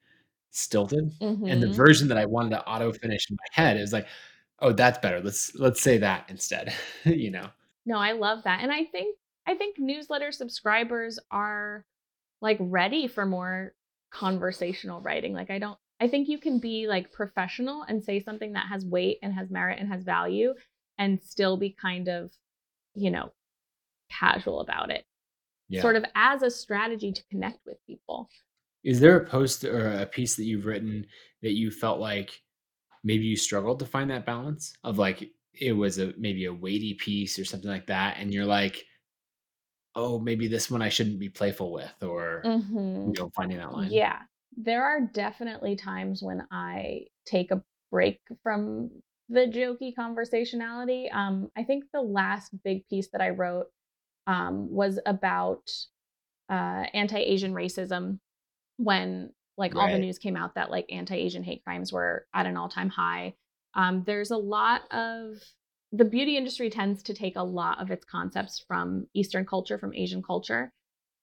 stilted 0.51 1.11
and 1.21 1.63
the 1.63 1.67
Mhm. 1.69 1.75
version 1.77 2.09
that 2.09 2.19
I 2.19 2.27
wanted 2.27 2.51
to 2.51 2.67
auto 2.67 2.93
finish 2.93 3.31
in 3.31 3.37
my 3.37 3.63
head 3.63 3.77
is 3.79 3.93
like 3.93 4.07
oh 4.61 4.73
that's 4.73 4.99
better 4.99 5.21
let's 5.21 5.55
let's 5.55 5.81
say 5.81 5.99
that 5.99 6.27
instead 6.29 6.75
you 7.05 7.31
know 7.31 7.49
No, 7.87 7.99
I 7.99 8.13
love 8.13 8.43
that. 8.45 8.63
And 8.63 8.73
I 8.73 8.85
think 8.85 9.17
I 9.47 9.55
think 9.55 9.77
newsletter 9.79 10.33
subscribers 10.33 11.19
are 11.31 11.87
like 12.43 12.59
ready 12.61 13.07
for 13.07 13.25
more 13.25 13.73
conversational 14.13 15.01
writing. 15.01 15.33
Like 15.33 15.51
I 15.51 15.59
don't 15.59 15.79
I 16.01 16.09
think 16.09 16.29
you 16.29 16.39
can 16.39 16.59
be 16.59 16.87
like 16.89 17.13
professional 17.13 17.83
and 17.89 18.05
say 18.05 18.21
something 18.21 18.53
that 18.53 18.67
has 18.69 18.85
weight 18.85 19.19
and 19.23 19.33
has 19.33 19.51
merit 19.51 19.79
and 19.81 19.91
has 19.91 20.03
value 20.03 20.53
and 20.99 21.23
still 21.23 21.57
be 21.57 21.71
kind 21.71 22.09
of, 22.09 22.33
you 22.95 23.11
know, 23.11 23.33
casual 24.11 24.61
about 24.61 24.91
it. 24.91 25.05
yeah 25.69 25.81
Sort 25.81 25.97
of 25.97 26.05
as 26.15 26.43
a 26.43 26.51
strategy 26.51 27.13
to 27.13 27.23
connect 27.31 27.61
with 27.65 27.79
people. 27.87 28.29
Is 28.85 29.01
there 29.01 29.17
a 29.17 29.27
post 29.27 29.65
or 29.65 29.93
a 29.93 30.07
piece 30.07 30.37
that 30.37 30.45
you've 30.45 30.67
written 30.67 31.07
that 31.43 31.53
you 31.53 31.71
felt 31.71 31.99
like 31.99 32.41
maybe 33.03 33.25
you 33.25 33.37
struggled 33.37 33.79
to 33.79 33.87
find 33.87 34.11
that 34.11 34.27
balance 34.27 34.75
of 34.85 34.99
like 34.99 35.31
it 35.61 35.73
was 35.73 35.99
a 35.99 36.15
maybe 36.19 36.45
a 36.47 36.53
weighty 36.55 36.95
piece 36.95 37.39
or 37.39 37.45
something 37.45 37.71
like 37.71 37.87
that, 37.89 38.19
and 38.19 38.33
you're 38.35 38.47
like, 38.47 38.87
"Oh, 39.97 40.19
maybe 40.21 40.47
this 40.49 40.71
one 40.71 40.83
I 40.83 40.89
shouldn't 40.91 41.19
be 41.19 41.29
playful 41.29 41.73
with," 41.73 42.03
or, 42.03 42.53
you 43.05 43.13
Mhm. 43.13 43.19
know, 43.19 43.31
finding 43.35 43.59
that 43.59 43.73
line? 43.73 44.01
Yeah. 44.01 44.23
There 44.57 44.85
are 44.85 45.01
definitely 45.03 45.77
times 45.77 46.23
when 46.23 46.47
I 46.51 47.07
take 47.27 47.51
a 47.51 47.65
break 47.91 48.21
from 48.43 49.03
the 49.29 49.47
jokey 49.47 49.95
conversationality. 49.95 51.13
Um, 51.13 51.51
I 51.57 51.65
think 51.65 51.85
the 51.93 52.03
last 52.03 52.53
big 52.63 52.87
piece 52.89 53.09
that 53.11 53.21
I 53.21 53.31
wrote, 53.31 53.69
um, 54.27 54.71
was 54.71 55.01
about, 55.07 55.71
uh, 56.51 56.87
anti-Asian 56.95 57.55
racism 57.55 58.21
when, 58.79 59.35
like, 59.59 59.77
all 59.77 59.91
the 59.91 59.99
news 59.99 60.19
came 60.19 60.37
out 60.37 60.55
that, 60.57 60.71
like, 60.71 60.87
anti-Asian 60.93 61.45
hate 61.45 61.65
crimes 61.65 61.93
were 61.93 62.29
at 62.35 62.47
an 62.47 62.57
all-time 62.57 62.91
high. 62.91 63.37
Um, 63.77 64.05
there's 64.07 64.33
a 64.33 64.39
lot 64.39 64.93
of 64.93 65.37
the 65.93 66.05
beauty 66.05 66.37
industry 66.37 66.71
tends 66.71 67.03
to 67.05 67.15
take 67.15 67.37
a 67.37 67.45
lot 67.45 67.81
of 67.81 67.93
its 67.93 68.05
concepts 68.05 68.59
from 68.67 69.07
Eastern 69.15 69.47
culture, 69.47 69.79
from 69.79 69.95
Asian 69.95 70.23
culture. 70.23 70.73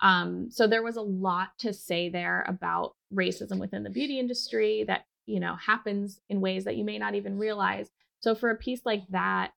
Um, 0.01 0.49
so 0.51 0.67
there 0.67 0.83
was 0.83 0.97
a 0.97 1.01
lot 1.01 1.49
to 1.59 1.73
say 1.73 2.09
there 2.09 2.45
about 2.47 2.95
racism 3.13 3.59
within 3.59 3.83
the 3.83 3.89
beauty 3.89 4.19
industry 4.19 4.85
that, 4.87 5.05
you 5.25 5.39
know, 5.39 5.55
happens 5.55 6.21
in 6.29 6.41
ways 6.41 6.65
that 6.65 6.77
you 6.77 6.85
may 6.85 6.97
not 6.99 7.15
even 7.15 7.37
realize. 7.37 7.89
So 8.21 8.35
for 8.35 8.51
a 8.51 8.57
piece 8.57 8.81
like 8.85 9.03
that, 9.09 9.51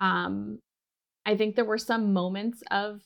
um, 0.00 0.60
I 1.26 1.36
think 1.36 1.56
there 1.56 1.64
were 1.64 1.78
some 1.78 2.12
moments 2.12 2.62
of 2.70 3.02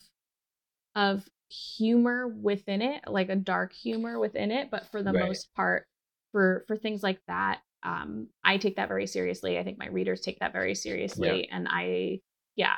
of 0.95 1.27
humor 1.49 2.27
within 2.27 2.81
it, 2.81 3.03
like 3.07 3.29
a 3.29 3.35
dark 3.35 3.73
humor 3.73 4.19
within 4.19 4.51
it, 4.51 4.69
but 4.71 4.87
for 4.87 5.03
the 5.03 5.13
Right. 5.13 5.27
most 5.27 5.53
part, 5.55 5.87
for 6.31 6.63
for 6.67 6.77
things 6.77 7.03
like 7.03 7.21
that, 7.27 7.61
um, 7.83 8.27
I 8.43 8.57
take 8.57 8.75
that 8.77 8.87
very 8.87 9.07
seriously. 9.07 9.57
I 9.59 9.63
think 9.63 9.77
my 9.77 9.87
readers 9.87 10.21
take 10.21 10.39
that 10.39 10.53
very 10.53 10.71
Yeah. 10.71 10.75
seriously, 10.75 11.49
and 11.49 11.67
I 11.69 12.21
yeah, 12.55 12.75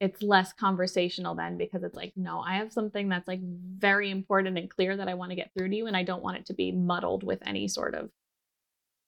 it's 0.00 0.22
less 0.22 0.52
conversational 0.52 1.34
then 1.34 1.58
because 1.58 1.82
it's 1.82 1.94
like, 1.96 2.12
no, 2.16 2.40
I 2.40 2.56
have 2.56 2.72
something 2.72 3.08
that's 3.08 3.28
like 3.28 3.40
very 3.42 4.10
important 4.10 4.58
and 4.58 4.68
clear 4.70 4.96
that 4.96 5.08
I 5.08 5.14
want 5.14 5.30
to 5.30 5.36
get 5.36 5.52
through 5.56 5.68
to 5.70 5.76
you, 5.76 5.86
and 5.86 5.96
I 5.96 6.02
don't 6.02 6.22
want 6.22 6.38
it 6.38 6.46
to 6.46 6.54
be 6.54 6.72
muddled 6.72 7.22
with 7.22 7.40
any 7.46 7.68
sort 7.68 7.94
of 7.94 8.10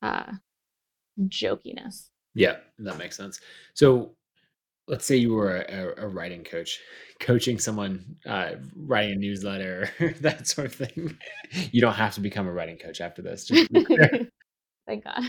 uh 0.02 0.32
jokiness. 1.20 2.08
Yeah, 2.34 2.56
that 2.78 2.98
makes 2.98 3.16
sense. 3.16 3.40
So, 3.74 4.14
let's 4.88 5.04
say 5.06 5.16
you 5.16 5.32
were 5.34 5.58
a 5.62 6.04
a 6.04 6.08
writing 6.08 6.44
coach, 6.44 6.80
coaching 7.20 7.58
someone, 7.58 8.16
uh, 8.26 8.52
writing 8.76 9.12
a 9.12 9.16
newsletter, 9.16 9.90
that 10.20 10.46
sort 10.46 10.66
of 10.66 10.74
thing. 10.74 11.16
You 11.72 11.80
don't 11.80 11.94
have 11.94 12.14
to 12.14 12.20
become 12.20 12.46
a 12.46 12.52
writing 12.52 12.78
coach 12.78 13.00
after 13.00 13.22
this, 13.22 13.44
just 13.46 13.66
to 13.66 13.72
be 13.72 13.80
clear. 13.82 14.10
Thank 14.87 15.05
God. 15.05 15.23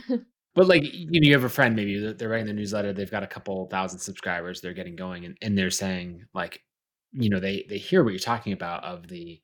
But, 0.55 0.67
like, 0.67 0.83
you 0.83 1.19
know, 1.19 1.25
you 1.27 1.33
have 1.33 1.43
a 1.45 1.49
friend 1.49 1.75
maybe 1.75 2.13
they're 2.13 2.29
writing 2.29 2.45
their 2.45 2.53
newsletter, 2.55 2.93
they've 2.93 3.09
got 3.09 3.23
a 3.23 3.27
couple 3.27 3.65
thousand 3.69 3.99
subscribers, 3.99 4.61
they're 4.61 4.73
getting 4.73 4.95
going, 4.95 5.25
and 5.25 5.35
and 5.41 5.57
they're 5.57 5.71
saying, 5.71 6.25
like, 6.33 6.61
you 7.11 7.29
know, 7.29 7.39
they 7.39 7.65
they 7.69 7.77
hear 7.79 8.03
what 8.03 8.11
you're 8.11 8.19
talking 8.19 8.53
about 8.53 8.83
of 8.83 9.07
the 9.07 9.41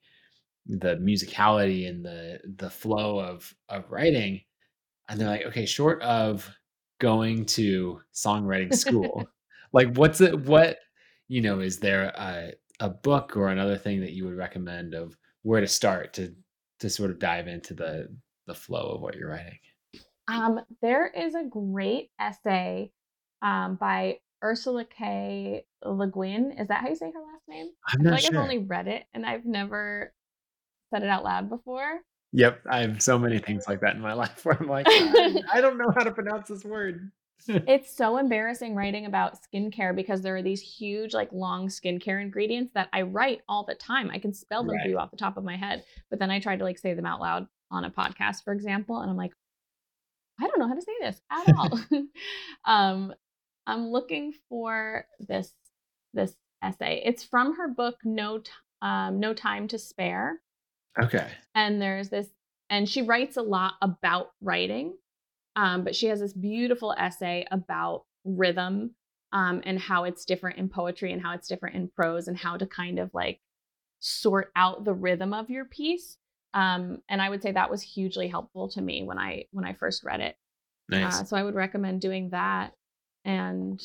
the 0.68 0.98
musicality 0.98 1.90
and 1.90 2.06
the 2.06 2.40
the 2.58 2.70
flow 2.70 3.20
of 3.20 3.54
of 3.70 3.92
writing, 3.92 4.42
and 5.10 5.20
they're 5.20 5.30
like, 5.30 5.46
"Okay, 5.48 5.66
short 5.66 6.02
of 6.04 6.50
going 7.00 7.46
to 7.48 8.02
songwriting 8.14 8.74
school, 8.74 9.26
like, 9.74 9.96
what's 9.98 10.22
it 10.22 10.40
what" 10.46 10.80
you 11.30 11.42
know, 11.42 11.60
is 11.62 11.80
there 11.80 12.06
a 12.18 12.54
a 12.82 12.90
book 12.90 13.38
or 13.38 13.50
another 13.50 13.78
thing 13.78 14.02
that 14.02 14.14
you 14.14 14.26
would 14.26 14.38
recommend 14.38 14.94
of 14.96 15.18
where 15.44 15.62
to 15.62 15.68
start 15.68 16.14
to 16.16 16.36
to 16.80 16.90
sort 16.90 17.12
of 17.12 17.20
dive 17.20 17.48
into 17.48 17.74
the 17.74 18.10
the 18.48 18.56
flow 18.56 18.94
of 18.96 19.02
what 19.02 19.16
you're 19.16 19.30
writing? 19.32 19.60
Um, 20.30 20.62
there 20.82 21.08
is 21.08 21.36
a 21.36 21.44
great 21.44 22.12
essay, 22.20 22.92
um, 23.42 23.76
by 23.76 24.20
Ursula 24.44 24.86
K. 24.86 25.66
Le 25.84 26.08
Guin. 26.08 26.52
Is 26.58 26.68
that 26.68 26.82
how 26.82 26.90
you 26.90 26.96
say 26.96 27.12
her 27.12 27.22
last 27.22 27.48
name? 27.48 27.68
I'm 27.88 28.02
I 28.02 28.04
feel 28.04 28.04
not 28.04 28.12
like 28.12 28.26
I've 28.26 28.42
only 28.42 28.58
read 28.60 28.88
it 28.88 29.06
and 29.14 29.26
I've 29.26 29.46
never 29.46 30.14
said 30.90 31.04
it 31.04 31.10
out 31.10 31.24
loud 31.24 31.50
before. 31.50 32.00
Yep, 32.32 32.62
I 32.70 32.82
have 32.82 33.02
so 33.02 33.18
many 33.18 33.40
things 33.40 33.66
like 33.68 33.82
that 33.82 33.96
in 33.96 34.02
my 34.02 34.14
life 34.24 34.46
where 34.46 34.58
I'm 34.60 34.68
like, 34.68 34.86
"I 34.88 35.42
I 35.54 35.62
don't 35.62 35.78
know 35.78 35.92
how 35.96 36.04
to 36.04 36.12
pronounce 36.12 36.50
this 36.50 36.64
word." 36.64 37.12
It's 37.48 37.96
so 37.96 38.18
embarrassing 38.18 38.76
writing 38.76 39.06
about 39.06 39.38
skincare 39.42 39.96
because 39.96 40.22
there 40.22 40.36
are 40.36 40.42
these 40.42 40.60
huge, 40.60 41.14
like, 41.14 41.32
long 41.32 41.70
skincare 41.70 42.22
ingredients 42.22 42.74
that 42.74 42.90
I 42.92 43.04
write 43.04 43.40
all 43.48 43.64
the 43.64 43.76
time. 43.76 44.12
I 44.12 44.20
can 44.20 44.34
spell 44.34 44.66
them 44.66 44.78
for 44.84 44.90
you 44.90 45.00
off 45.00 45.10
the 45.10 45.16
top 45.16 45.38
of 45.38 45.46
my 45.46 45.56
head, 45.56 45.86
but 46.10 46.20
then 46.20 46.30
I 46.30 46.42
try 46.42 46.58
to, 46.58 46.64
like, 46.66 46.78
say 46.78 46.94
them 46.94 47.06
out 47.06 47.22
loud 47.22 47.48
on 47.72 47.86
a 47.86 47.90
podcast, 47.90 48.44
for 48.44 48.52
example, 48.52 49.00
and 49.00 49.10
I'm 49.10 49.16
like, 49.16 49.32
I 50.40 50.48
don't 50.48 50.60
know 50.60 50.68
how 50.68 50.76
to 50.76 50.82
say 50.82 50.94
this 51.02 51.22
at 51.32 51.54
all. 51.58 51.80
um, 52.66 53.14
I'm 53.68 53.88
looking 53.90 54.34
for 54.50 55.06
this 55.20 55.54
this 56.14 56.34
essay. 56.64 57.02
It's 57.06 57.24
from 57.24 57.56
her 57.58 57.68
book 57.68 57.98
No 58.04 58.40
T- 58.40 58.52
um, 58.82 59.20
No 59.20 59.34
Time 59.34 59.68
to 59.70 59.78
Spare, 59.78 60.42
Okay. 61.02 61.28
and 61.56 61.82
there's 61.82 62.10
this, 62.10 62.28
and 62.70 62.88
she 62.90 63.02
writes 63.04 63.38
a 63.38 63.42
lot 63.42 63.74
about 63.82 64.32
writing, 64.42 64.98
um, 65.56 65.84
but 65.84 65.96
she 65.96 66.08
has 66.08 66.20
this 66.20 66.34
beautiful 66.34 66.94
essay 66.98 67.46
about 67.52 68.06
rhythm 68.26 68.96
um, 69.34 69.62
and 69.66 69.78
how 69.80 70.06
it's 70.06 70.26
different 70.26 70.58
in 70.58 70.70
poetry 70.70 71.12
and 71.14 71.22
how 71.22 71.34
it's 71.34 71.48
different 71.48 71.76
in 71.76 71.88
prose 71.96 72.28
and 72.28 72.38
how 72.38 72.58
to 72.58 72.66
kind 72.66 72.98
of 73.00 73.12
like 73.14 73.40
sort 74.00 74.52
out 74.56 74.84
the 74.86 74.94
rhythm 74.94 75.34
of 75.34 75.50
your 75.50 75.66
piece. 75.66 76.18
Um, 76.54 77.00
and 77.10 77.22
I 77.22 77.30
would 77.30 77.42
say 77.42 77.52
that 77.52 77.70
was 77.70 77.82
hugely 77.82 78.28
helpful 78.28 78.70
to 78.70 78.82
me 78.82 79.04
when 79.04 79.18
I 79.18 79.46
when 79.52 79.66
I 79.66 79.74
first 79.74 80.04
read 80.04 80.20
it. 80.22 80.36
Uh, 81.22 81.24
so 81.24 81.38
I 81.38 81.44
would 81.44 81.56
recommend 81.56 82.02
doing 82.02 82.30
that. 82.32 82.74
And 83.26 83.82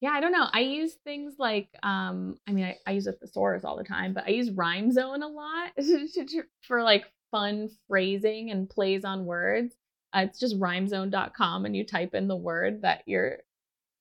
yeah, 0.00 0.10
I 0.10 0.20
don't 0.20 0.32
know. 0.32 0.46
I 0.52 0.60
use 0.60 0.94
things 1.04 1.34
like, 1.38 1.68
um, 1.82 2.36
I 2.46 2.52
mean, 2.52 2.64
I, 2.64 2.76
I 2.86 2.92
use 2.92 3.06
a 3.06 3.12
thesaurus 3.12 3.64
all 3.64 3.76
the 3.76 3.84
time, 3.84 4.14
but 4.14 4.24
I 4.24 4.30
use 4.30 4.50
Rhyme 4.50 4.92
Zone 4.92 5.22
a 5.22 5.28
lot 5.28 5.72
for 6.62 6.82
like 6.82 7.04
fun 7.30 7.68
phrasing 7.88 8.50
and 8.50 8.70
plays 8.70 9.04
on 9.04 9.26
words. 9.26 9.74
Uh, 10.14 10.20
it's 10.20 10.38
just 10.38 10.58
rhymezone.com 10.58 11.66
and 11.66 11.76
you 11.76 11.84
type 11.84 12.14
in 12.14 12.28
the 12.28 12.36
word 12.36 12.82
that 12.82 13.02
you're 13.06 13.38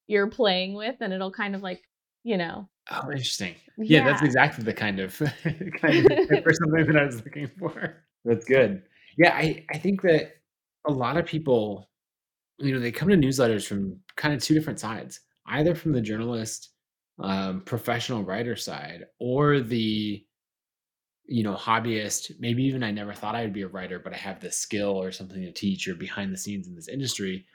you're 0.07 0.29
playing 0.29 0.73
with 0.73 0.95
and 1.01 1.11
it'll 1.11 1.31
kind 1.31 1.53
of 1.53 1.61
like, 1.61 1.81
you 2.23 2.37
know, 2.37 2.69
Oh, 2.91 3.11
interesting. 3.11 3.55
Yeah, 3.87 4.01
that's 4.01 4.21
exactly 4.21 4.63
the 4.63 4.73
kind 4.73 4.99
of 4.99 5.17
kind 5.81 5.99
of 5.99 6.07
tip 6.29 6.45
or 6.45 6.53
something 6.53 6.85
that 6.87 6.97
I 6.97 7.05
was 7.05 7.23
looking 7.23 7.47
for. 7.47 8.03
That's 8.23 8.45
good. 8.45 8.83
Yeah, 9.17 9.33
I 9.35 9.65
I 9.71 9.77
think 9.77 10.01
that 10.03 10.37
a 10.87 10.91
lot 10.91 11.17
of 11.17 11.25
people, 11.25 11.89
you 12.59 12.73
know, 12.73 12.79
they 12.79 12.91
come 12.91 13.09
to 13.09 13.15
newsletters 13.17 13.67
from 13.67 13.99
kind 14.17 14.33
of 14.35 14.43
2 14.43 14.53
different 14.55 14.79
sides, 14.79 15.21
either 15.47 15.75
from 15.75 15.93
the 15.93 16.01
journalist, 16.01 16.71
um, 17.19 17.61
professional 17.61 18.23
writer 18.23 18.55
side 18.55 19.05
or 19.19 19.61
the 19.61 20.25
you 21.25 21.43
know, 21.43 21.55
hobbyist, 21.55 22.31
maybe 22.39 22.63
even 22.63 22.83
I 22.83 22.91
never 22.91 23.13
thought 23.13 23.35
I 23.35 23.41
would 23.41 23.53
be 23.53 23.63
a 23.63 23.67
writer, 23.67 23.99
but 23.99 24.13
I 24.13 24.17
have 24.17 24.39
this 24.39 24.57
skill 24.57 24.91
or 25.01 25.11
something 25.11 25.41
to 25.41 25.51
teach 25.51 25.87
or 25.87 25.95
behind 25.95 26.31
the 26.33 26.37
scenes 26.37 26.67
in 26.67 26.75
this 26.75 26.87
industry. 26.87 27.45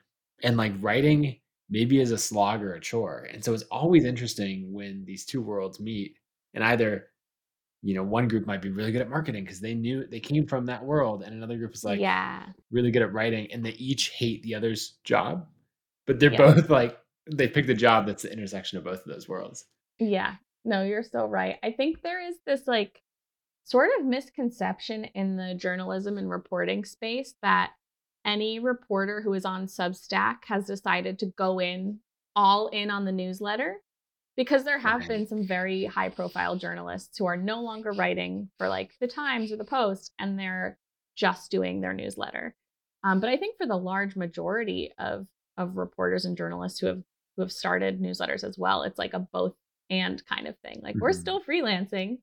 And 0.42 0.56
like 0.56 0.72
writing 0.80 1.40
maybe 1.72 2.00
as 2.02 2.10
a 2.10 2.18
slog 2.18 2.62
or 2.62 2.74
a 2.74 2.80
chore. 2.80 3.26
And 3.32 3.42
so 3.42 3.54
it's 3.54 3.64
always 3.70 4.04
interesting 4.04 4.70
when 4.72 5.04
these 5.06 5.24
two 5.24 5.40
worlds 5.40 5.80
meet 5.80 6.14
and 6.52 6.62
either, 6.62 7.06
you 7.82 7.94
know, 7.94 8.02
one 8.02 8.28
group 8.28 8.46
might 8.46 8.60
be 8.60 8.68
really 8.68 8.92
good 8.92 9.00
at 9.00 9.08
marketing 9.08 9.42
because 9.44 9.58
they 9.58 9.72
knew 9.74 10.06
they 10.06 10.20
came 10.20 10.46
from 10.46 10.66
that 10.66 10.84
world, 10.84 11.22
and 11.22 11.32
another 11.34 11.56
group 11.56 11.72
is 11.74 11.82
like 11.82 11.98
Yeah. 11.98 12.44
really 12.70 12.90
good 12.90 13.00
at 13.02 13.14
writing 13.14 13.50
and 13.50 13.64
they 13.64 13.70
each 13.70 14.10
hate 14.10 14.42
the 14.42 14.54
other's 14.54 14.98
job, 15.02 15.46
but 16.06 16.20
they're 16.20 16.30
both 16.36 16.68
like 16.78 16.98
they 17.32 17.48
pick 17.48 17.66
the 17.66 17.74
job 17.74 18.06
that's 18.06 18.22
the 18.24 18.32
intersection 18.32 18.76
of 18.78 18.84
both 18.84 19.00
of 19.00 19.06
those 19.06 19.26
worlds. 19.28 19.64
Yeah. 19.98 20.34
No, 20.64 20.82
you're 20.84 21.02
so 21.02 21.26
right. 21.26 21.56
I 21.64 21.72
think 21.72 22.02
there 22.02 22.20
is 22.20 22.36
this 22.46 22.66
like 22.66 23.00
sort 23.64 23.90
of 23.98 24.04
misconception 24.04 25.04
in 25.14 25.36
the 25.36 25.54
journalism 25.54 26.18
and 26.18 26.28
reporting 26.28 26.84
space 26.84 27.34
that 27.42 27.70
any 28.24 28.58
reporter 28.58 29.20
who 29.20 29.32
is 29.34 29.44
on 29.44 29.66
Substack 29.66 30.38
has 30.46 30.66
decided 30.66 31.18
to 31.20 31.26
go 31.26 31.58
in 31.60 31.98
all 32.36 32.68
in 32.68 32.90
on 32.90 33.04
the 33.04 33.12
newsletter 33.12 33.76
because 34.36 34.64
there 34.64 34.78
have 34.78 35.06
been 35.06 35.26
some 35.26 35.46
very 35.46 35.84
high 35.84 36.08
profile 36.08 36.56
journalists 36.56 37.18
who 37.18 37.26
are 37.26 37.36
no 37.36 37.60
longer 37.62 37.92
writing 37.92 38.48
for 38.58 38.68
like 38.68 38.92
the 39.00 39.06
Times 39.08 39.52
or 39.52 39.56
the 39.56 39.64
Post 39.64 40.12
and 40.18 40.38
they're 40.38 40.78
just 41.16 41.50
doing 41.50 41.80
their 41.80 41.92
newsletter. 41.92 42.54
Um, 43.04 43.20
but 43.20 43.28
I 43.28 43.36
think 43.36 43.56
for 43.58 43.66
the 43.66 43.76
large 43.76 44.16
majority 44.16 44.92
of 44.98 45.26
of 45.58 45.76
reporters 45.76 46.24
and 46.24 46.36
journalists 46.36 46.78
who 46.78 46.86
have 46.86 47.02
who 47.36 47.42
have 47.42 47.52
started 47.52 48.00
newsletters 48.00 48.42
as 48.44 48.56
well, 48.58 48.82
it's 48.84 48.98
like 48.98 49.12
a 49.12 49.18
both 49.18 49.54
and 49.90 50.24
kind 50.26 50.46
of 50.46 50.56
thing. 50.60 50.80
Like 50.82 50.96
we're 50.96 51.10
Mhm. 51.10 51.20
still 51.20 51.42
freelancing 51.42 52.18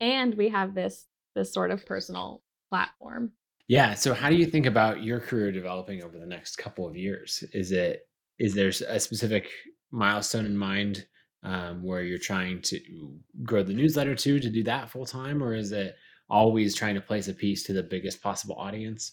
and 0.00 0.34
we 0.34 0.48
have 0.48 0.74
this 0.74 1.06
this 1.36 1.52
sort 1.52 1.70
of 1.70 1.86
personal 1.86 2.42
platform. 2.70 3.32
Yeah. 3.68 3.94
So 3.94 4.12
how 4.14 4.28
do 4.28 4.36
you 4.36 4.46
think 4.46 4.66
about 4.66 5.02
your 5.02 5.20
career 5.20 5.50
developing 5.50 6.02
over 6.02 6.18
the 6.18 6.26
next 6.26 6.56
couple 6.56 6.86
of 6.86 6.96
years? 6.96 7.42
Is 7.52 7.72
it 7.72 8.08
is 8.38 8.54
there 8.54 8.68
a 8.88 9.00
specific 9.00 9.48
milestone 9.90 10.44
in 10.44 10.56
mind 10.56 11.06
um, 11.44 11.82
where 11.82 12.02
you're 12.02 12.18
trying 12.18 12.60
to 12.62 13.18
grow 13.44 13.62
the 13.62 13.72
newsletter 13.72 14.14
to 14.14 14.40
to 14.40 14.50
do 14.50 14.62
that 14.64 14.90
full 14.90 15.06
time, 15.06 15.42
or 15.42 15.54
is 15.54 15.72
it 15.72 15.96
always 16.28 16.74
trying 16.74 16.94
to 16.94 17.00
place 17.00 17.28
a 17.28 17.34
piece 17.34 17.62
to 17.64 17.72
the 17.72 17.82
biggest 17.82 18.22
possible 18.22 18.56
audience? 18.56 19.12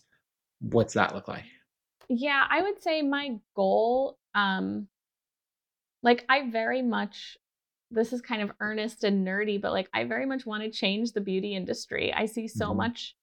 What's 0.59 0.93
that 0.95 1.15
look 1.15 1.27
like? 1.27 1.45
Yeah, 2.09 2.45
I 2.49 2.61
would 2.61 2.81
say 2.81 3.01
my 3.01 3.39
goal 3.55 4.19
um 4.33 4.87
Like 6.03 6.25
I 6.29 6.49
very 6.49 6.81
much 6.81 7.37
this 7.91 8.13
is 8.13 8.21
kind 8.21 8.41
of 8.41 8.51
earnest 8.59 9.03
and 9.03 9.27
nerdy, 9.27 9.59
but 9.59 9.71
like 9.71 9.89
I 9.93 10.05
very 10.05 10.25
much 10.25 10.45
want 10.45 10.63
to 10.63 10.71
change 10.71 11.11
the 11.11 11.21
beauty 11.21 11.55
industry. 11.55 12.13
I 12.13 12.25
see 12.25 12.47
so 12.47 12.73
Mhm. 12.73 12.73
much 12.73 13.15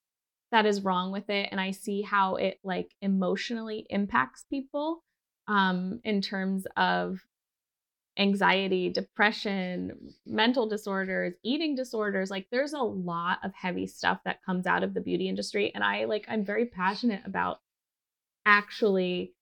that 0.51 0.65
is 0.65 0.83
wrong 0.83 1.11
with 1.11 1.29
it 1.29 1.49
and 1.51 1.59
I 1.59 1.71
see 1.71 2.01
how 2.01 2.35
it 2.35 2.59
like 2.63 2.91
emotionally 3.01 3.85
impacts 3.89 4.45
people 4.49 5.03
um 5.47 5.99
in 6.03 6.21
terms 6.21 6.65
of 6.77 7.19
anxiety, 8.19 8.89
depression, 8.89 10.13
mental 10.25 10.67
disorders, 10.67 11.33
eating 11.41 11.73
disorders. 11.73 12.29
Like 12.29 12.47
there's 12.51 12.73
a 12.73 12.79
lot 12.79 13.39
of 13.43 13.53
heavy 13.53 13.87
stuff 13.87 14.19
that 14.25 14.43
comes 14.43 14.67
out 14.67 14.83
of 14.83 14.93
the 14.93 15.01
beauty 15.01 15.29
industry 15.29 15.71
and 15.73 15.83
I 15.83 16.05
like 16.05 16.25
I'm 16.27 16.43
very 16.43 16.65
passionate 16.65 17.21
about 17.25 17.61
actually 18.45 19.33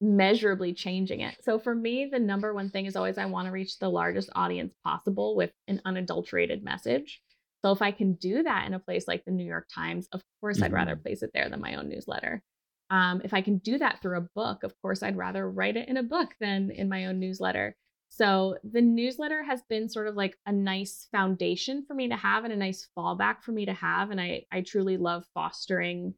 measurably 0.00 0.74
changing 0.74 1.20
it. 1.20 1.36
So 1.42 1.58
for 1.58 1.74
me, 1.74 2.08
the 2.10 2.18
number 2.18 2.52
one 2.52 2.68
thing 2.68 2.86
is 2.86 2.96
always 2.96 3.18
I 3.18 3.26
want 3.26 3.46
to 3.46 3.52
reach 3.52 3.78
the 3.78 3.88
largest 3.88 4.28
audience 4.34 4.74
possible 4.84 5.34
with 5.34 5.52
an 5.68 5.80
unadulterated 5.84 6.62
message. 6.62 7.22
So 7.64 7.72
if 7.72 7.82
I 7.82 7.92
can 7.92 8.14
do 8.14 8.42
that 8.42 8.66
in 8.66 8.74
a 8.74 8.80
place 8.80 9.06
like 9.06 9.24
the 9.24 9.30
New 9.30 9.44
York 9.44 9.68
Times, 9.72 10.08
of 10.12 10.22
course 10.40 10.62
I'd 10.62 10.72
rather 10.72 10.96
Mhm. 10.96 10.96
place 10.96 11.22
it 11.22 11.30
there 11.32 11.48
than 11.48 11.60
my 11.60 11.76
own 11.76 11.88
newsletter. 11.88 12.42
Um, 12.90 13.22
if 13.24 13.32
I 13.32 13.40
can 13.40 13.58
do 13.58 13.78
that 13.78 14.02
through 14.02 14.18
a 14.18 14.28
book, 14.34 14.64
of 14.64 14.74
course 14.82 15.02
I'd 15.02 15.16
rather 15.16 15.48
write 15.50 15.76
it 15.76 15.88
in 15.88 15.96
a 15.96 16.02
book 16.02 16.34
than 16.40 16.70
in 16.70 16.88
my 16.88 17.06
own 17.06 17.18
newsletter. 17.20 17.76
So 18.08 18.58
the 18.62 18.82
newsletter 18.82 19.42
has 19.42 19.62
been 19.62 19.88
sort 19.88 20.08
of 20.08 20.14
like 20.16 20.38
a 20.44 20.52
nice 20.52 21.06
foundation 21.10 21.86
for 21.86 21.94
me 21.94 22.08
to 22.08 22.16
have 22.16 22.44
and 22.44 22.52
a 22.52 22.56
nice 22.56 22.86
fallback 22.96 23.42
for 23.42 23.52
me 23.52 23.64
to 23.64 23.72
have. 23.72 24.10
And 24.10 24.20
I 24.20 24.44
I 24.50 24.60
truly 24.60 24.98
love 24.98 25.24
fostering 25.32 26.14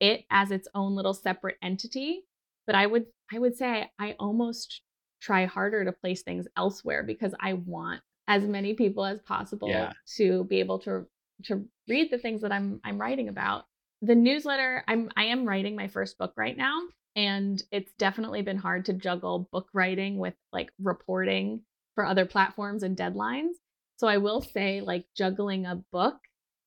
it 0.00 0.24
as 0.30 0.50
its 0.50 0.68
own 0.74 0.94
little 0.94 1.14
separate 1.14 1.56
entity 1.62 2.22
but 2.66 2.74
i 2.74 2.86
would 2.86 3.06
i 3.32 3.38
would 3.38 3.56
say 3.56 3.90
i 3.98 4.14
almost 4.18 4.82
try 5.20 5.44
harder 5.44 5.84
to 5.84 5.92
place 5.92 6.22
things 6.22 6.46
elsewhere 6.56 7.02
because 7.02 7.34
i 7.40 7.52
want 7.52 8.02
as 8.28 8.44
many 8.44 8.74
people 8.74 9.04
as 9.04 9.20
possible 9.22 9.68
Yeah. 9.68 9.92
to 10.16 10.44
be 10.44 10.60
able 10.60 10.78
to 10.80 11.06
to 11.44 11.64
read 11.88 12.10
the 12.10 12.18
things 12.18 12.42
that 12.42 12.52
i'm 12.52 12.80
i'm 12.84 13.00
writing 13.00 13.28
about 13.28 13.64
the 14.02 14.14
newsletter 14.14 14.84
i'm 14.88 15.10
i 15.16 15.24
am 15.24 15.44
writing 15.44 15.74
my 15.74 15.88
first 15.88 16.18
book 16.18 16.32
right 16.36 16.56
now 16.56 16.80
and 17.16 17.62
it's 17.72 17.92
definitely 17.98 18.42
been 18.42 18.58
hard 18.58 18.84
to 18.84 18.92
juggle 18.92 19.48
book 19.52 19.68
writing 19.72 20.18
with 20.18 20.34
like 20.52 20.70
reporting 20.80 21.62
for 21.94 22.04
other 22.04 22.26
platforms 22.26 22.82
and 22.82 22.96
deadlines 22.96 23.54
so 23.96 24.06
i 24.06 24.18
will 24.18 24.40
say 24.40 24.80
like 24.80 25.06
juggling 25.16 25.64
a 25.66 25.82
book 25.92 26.16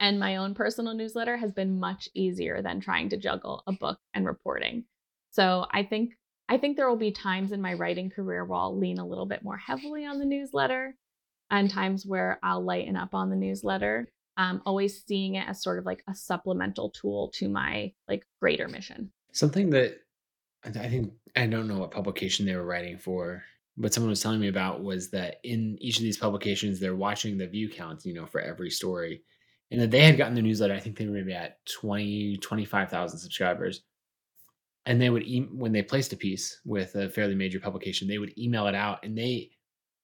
and 0.02 0.20
my 0.20 0.38
own 0.38 0.56
personal 0.56 0.96
newsletter 0.96 1.38
has 1.38 1.52
been 1.52 1.80
much 1.80 2.10
easier 2.16 2.62
than 2.62 2.82
trying 2.82 3.08
to 3.10 3.18
juggle 3.18 3.62
a 3.68 3.72
book 3.72 4.00
and 4.16 4.26
reporting. 4.26 4.84
So 5.30 5.68
I 5.72 5.84
think 5.84 6.14
I 6.50 6.58
think 6.58 6.76
there 6.76 6.90
will 6.90 6.98
be 6.98 7.12
times 7.12 7.52
in 7.52 7.62
my 7.62 7.76
writing 7.76 8.10
career 8.10 8.44
where 8.44 8.58
I'll 8.58 8.76
lean 8.78 8.98
a 8.98 9.06
little 9.08 9.28
bit 9.28 9.44
more 9.44 9.56
heavily 9.58 10.06
on 10.06 10.18
the 10.18 10.26
newsletter 10.26 10.96
and 11.52 11.70
times 11.70 12.06
where 12.06 12.40
I'll 12.42 12.64
lighten 12.64 12.96
up 12.96 13.14
on 13.14 13.30
the 13.30 13.36
newsletter. 13.36 14.10
Um, 14.38 14.62
always 14.66 15.04
seeing 15.06 15.36
it 15.36 15.48
as 15.48 15.62
sort 15.62 15.78
of 15.78 15.86
like 15.86 16.04
a 16.10 16.16
supplemental 16.16 16.90
tool 16.90 17.30
to 17.36 17.50
my 17.50 17.94
like 18.08 18.26
greater 18.42 18.68
mission. 18.68 19.12
Something 19.34 19.70
that 19.72 20.00
I 20.64 20.70
think 20.70 21.12
I 21.36 21.48
don't 21.48 21.68
know 21.68 21.80
what 21.80 21.92
publication 21.92 22.46
they 22.46 22.56
were 22.56 22.66
writing 22.66 22.98
for, 22.98 23.44
but 23.78 23.94
someone 23.94 24.10
was 24.10 24.22
telling 24.22 24.40
me 24.40 24.48
about 24.48 24.84
was 24.84 25.12
that 25.12 25.38
in 25.44 25.78
each 25.82 25.98
of 25.98 26.04
these 26.04 26.18
publications, 26.18 26.80
they're 26.80 26.96
watching 26.96 27.38
the 27.38 27.48
view 27.48 27.70
counts, 27.70 28.06
you 28.06 28.14
know, 28.14 28.26
for 28.26 28.42
every 28.42 28.70
story. 28.70 29.22
And 29.72 29.80
that 29.82 29.92
they 29.92 30.04
had 30.04 30.18
gotten 30.18 30.36
the 30.36 30.42
newsletter, 30.42 30.74
I 30.74 30.80
think 30.80 30.98
they 30.98 31.06
were 31.06 31.14
maybe 31.14 31.34
at 31.34 31.66
20, 31.66 32.38
25,000 32.38 33.20
subscribers. 33.20 33.82
And 34.86 35.00
they 35.00 35.10
would, 35.10 35.24
e- 35.24 35.48
when 35.52 35.72
they 35.72 35.82
placed 35.82 36.12
a 36.12 36.18
piece 36.18 36.60
with 36.66 36.96
a 36.96 37.10
fairly 37.10 37.36
major 37.36 37.60
publication, 37.60 38.08
they 38.08 38.18
would 38.18 38.38
email 38.38 38.68
it 38.68 38.76
out 38.76 39.00
and 39.04 39.18
they, 39.18 39.52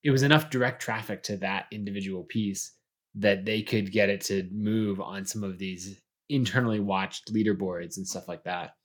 it 0.07 0.11
was 0.11 0.23
enough 0.23 0.49
direct 0.49 0.81
traffic 0.81 1.21
to 1.21 1.35
that 1.35 1.65
individual 1.69 2.23
piece 2.23 2.71
that 3.13 3.43
they 3.43 3.61
could 3.61 3.91
get 3.91 4.07
it 4.07 4.21
to 4.21 4.47
move 4.53 5.01
on 5.01 5.25
some 5.25 5.43
of 5.43 5.57
these 5.57 6.01
internally 6.29 6.79
watched 6.79 7.33
leaderboards 7.33 7.97
and 7.97 8.07
stuff 8.07 8.25
like 8.25 8.41
that. 8.45 8.75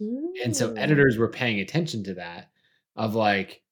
And 0.45 0.57
so 0.57 0.73
editors 0.73 1.19
were 1.19 1.29
paying 1.29 1.61
attention 1.61 2.03
to 2.05 2.15
that 2.15 2.51
of 2.97 3.15
like 3.15 3.63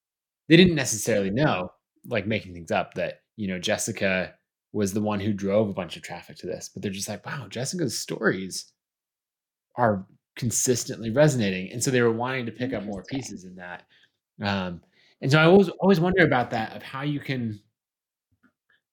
they 0.48 0.56
didn't 0.56 0.76
necessarily 0.76 1.30
know, 1.30 1.72
like 2.06 2.24
making 2.24 2.54
things 2.54 2.70
up 2.70 2.94
that, 2.94 3.22
you 3.34 3.48
know, 3.48 3.58
Jessica 3.58 4.32
was 4.72 4.92
the 4.92 5.00
one 5.00 5.18
who 5.18 5.32
drove 5.32 5.68
a 5.68 5.74
bunch 5.74 5.96
of 5.96 6.04
traffic 6.04 6.36
to 6.36 6.46
this, 6.46 6.70
but 6.72 6.84
they're 6.84 6.92
just 6.92 7.08
like, 7.08 7.26
wow, 7.26 7.48
Jessica's 7.48 7.98
stories 7.98 8.72
are 9.74 10.06
consistently 10.36 11.10
resonating. 11.10 11.72
And 11.72 11.82
so 11.82 11.90
they 11.90 12.02
were 12.02 12.12
wanting 12.12 12.46
to 12.46 12.52
pick 12.52 12.72
up 12.72 12.84
more 12.84 13.02
pieces 13.02 13.42
in 13.42 13.56
that. 13.56 13.86
Um, 14.40 14.82
and 15.22 15.30
so 15.30 15.38
I 15.38 15.44
always 15.44 15.68
always 15.80 16.00
wonder 16.00 16.24
about 16.24 16.50
that 16.50 16.74
of 16.76 16.82
how 16.82 17.02
you 17.02 17.20
can 17.20 17.60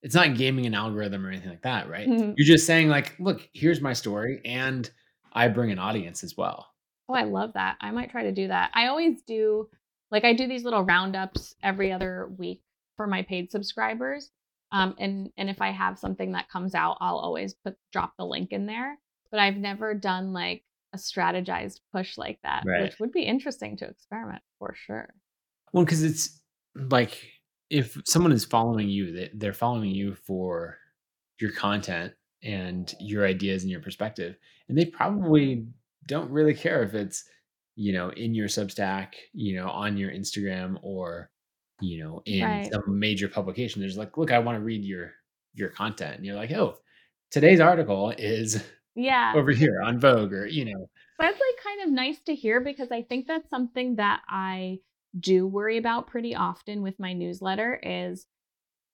it's 0.04 0.16
not 0.16 0.36
gaming 0.36 0.66
an 0.66 0.76
algorithm 0.76 1.26
or 1.26 1.30
anything 1.30 1.50
like 1.50 1.64
that, 1.64 1.90
right? 1.90 2.08
Mhm. 2.08 2.34
You're 2.38 2.46
just 2.56 2.68
saying 2.68 2.88
like, 2.88 3.16
look, 3.20 3.48
here's 3.54 3.82
my 3.82 3.94
story 3.94 4.42
and 4.46 4.90
I 5.34 5.48
bring 5.48 5.72
an 5.72 5.80
audience 5.80 6.24
as 6.24 6.38
well. 6.38 6.68
Oh, 7.10 7.14
I 7.16 7.24
love 7.24 7.54
that. 7.54 7.78
I 7.82 7.92
might 7.92 8.12
try 8.12 8.24
to 8.24 8.32
do 8.32 8.48
that. 8.50 8.72
I 8.74 8.88
always 8.88 9.22
do 9.24 9.70
like 10.12 10.24
I 10.24 10.34
do 10.34 10.48
these 10.48 10.64
little 10.64 10.84
roundups 10.84 11.56
every 11.64 11.92
other 11.92 12.28
week 12.38 12.62
for 12.96 13.08
my 13.08 13.24
paid 13.24 13.52
subscribers. 13.52 14.32
Um 14.72 14.96
and 15.00 15.32
and 15.38 15.50
if 15.50 15.62
I 15.62 15.72
have 15.72 15.98
something 16.00 16.34
that 16.34 16.50
comes 16.50 16.76
out, 16.76 16.98
I'll 17.02 17.18
always 17.18 17.54
put 17.56 17.76
drop 17.92 18.14
the 18.18 18.26
link 18.26 18.52
in 18.52 18.66
there. 18.68 18.98
But 19.32 19.40
I've 19.40 19.58
never 19.58 19.94
done 19.94 20.32
like 20.32 20.64
a 20.94 20.98
strategized 20.98 21.82
push 21.92 22.18
like 22.18 22.40
that, 22.44 22.64
Right. 22.66 22.84
which 22.84 23.00
would 23.00 23.12
be 23.12 23.24
interesting 23.24 23.76
to 23.78 23.88
experiment 23.88 24.42
for 24.60 24.74
sure. 24.76 25.14
Well, 25.74 25.84
because 25.86 26.04
it's 26.04 26.42
like 26.76 27.22
if 27.70 27.98
someone 28.06 28.32
is 28.32 28.46
following 28.46 28.90
you, 28.90 29.12
they, 29.12 29.32
they're 29.34 29.54
following 29.54 29.92
you 29.92 30.16
for 30.16 30.78
your 31.40 31.52
content 31.52 32.14
and 32.44 32.94
your 33.00 33.26
ideas 33.26 33.64
and 33.64 33.72
your 33.72 33.82
perspective, 33.82 34.38
and 34.70 34.78
they 34.78 34.86
probably 34.86 35.68
don't 36.08 36.32
really 36.32 36.54
care 36.54 36.84
if 36.84 36.94
it's 36.94 37.26
you 37.76 37.94
know 37.94 38.10
in 38.10 38.34
your 38.34 38.48
Substack, 38.48 39.14
you 39.34 39.56
know, 39.56 39.70
on 39.70 39.98
your 39.98 40.12
Instagram, 40.12 40.78
or 40.82 41.30
you 41.82 42.04
know 42.04 42.22
in 42.26 42.44
Right. 42.44 42.72
some 42.72 43.00
major 43.00 43.28
publication. 43.28 43.82
There's 43.82 43.98
like, 43.98 44.18
look, 44.18 44.32
I 44.32 44.40
want 44.40 44.58
to 44.58 44.64
read 44.64 44.84
your 44.86 45.12
your 45.54 45.70
content, 45.70 46.16
and 46.18 46.26
you're 46.26 46.36
like, 46.36 46.52
oh, 46.52 46.78
today's 47.32 47.60
article 47.60 48.14
is 48.18 48.64
Yeah. 48.96 49.34
over 49.36 49.52
here 49.52 49.82
on 49.84 50.00
Vogue, 50.00 50.34
or 50.34 50.46
you 50.48 50.66
know, 50.66 50.90
That's 51.20 51.40
like 51.40 51.64
kind 51.64 51.82
of 51.84 51.90
nice 51.92 52.20
to 52.22 52.34
hear 52.36 52.62
because 52.62 52.92
I 52.92 53.02
think 53.04 53.28
that's 53.28 53.50
something 53.50 53.96
that 53.98 54.22
I 54.28 54.80
do 55.20 55.48
worry 55.48 55.78
about 55.78 56.08
pretty 56.08 56.36
often 56.36 56.82
with 56.82 57.00
my 57.00 57.14
newsletter 57.14 57.80
is 57.84 58.28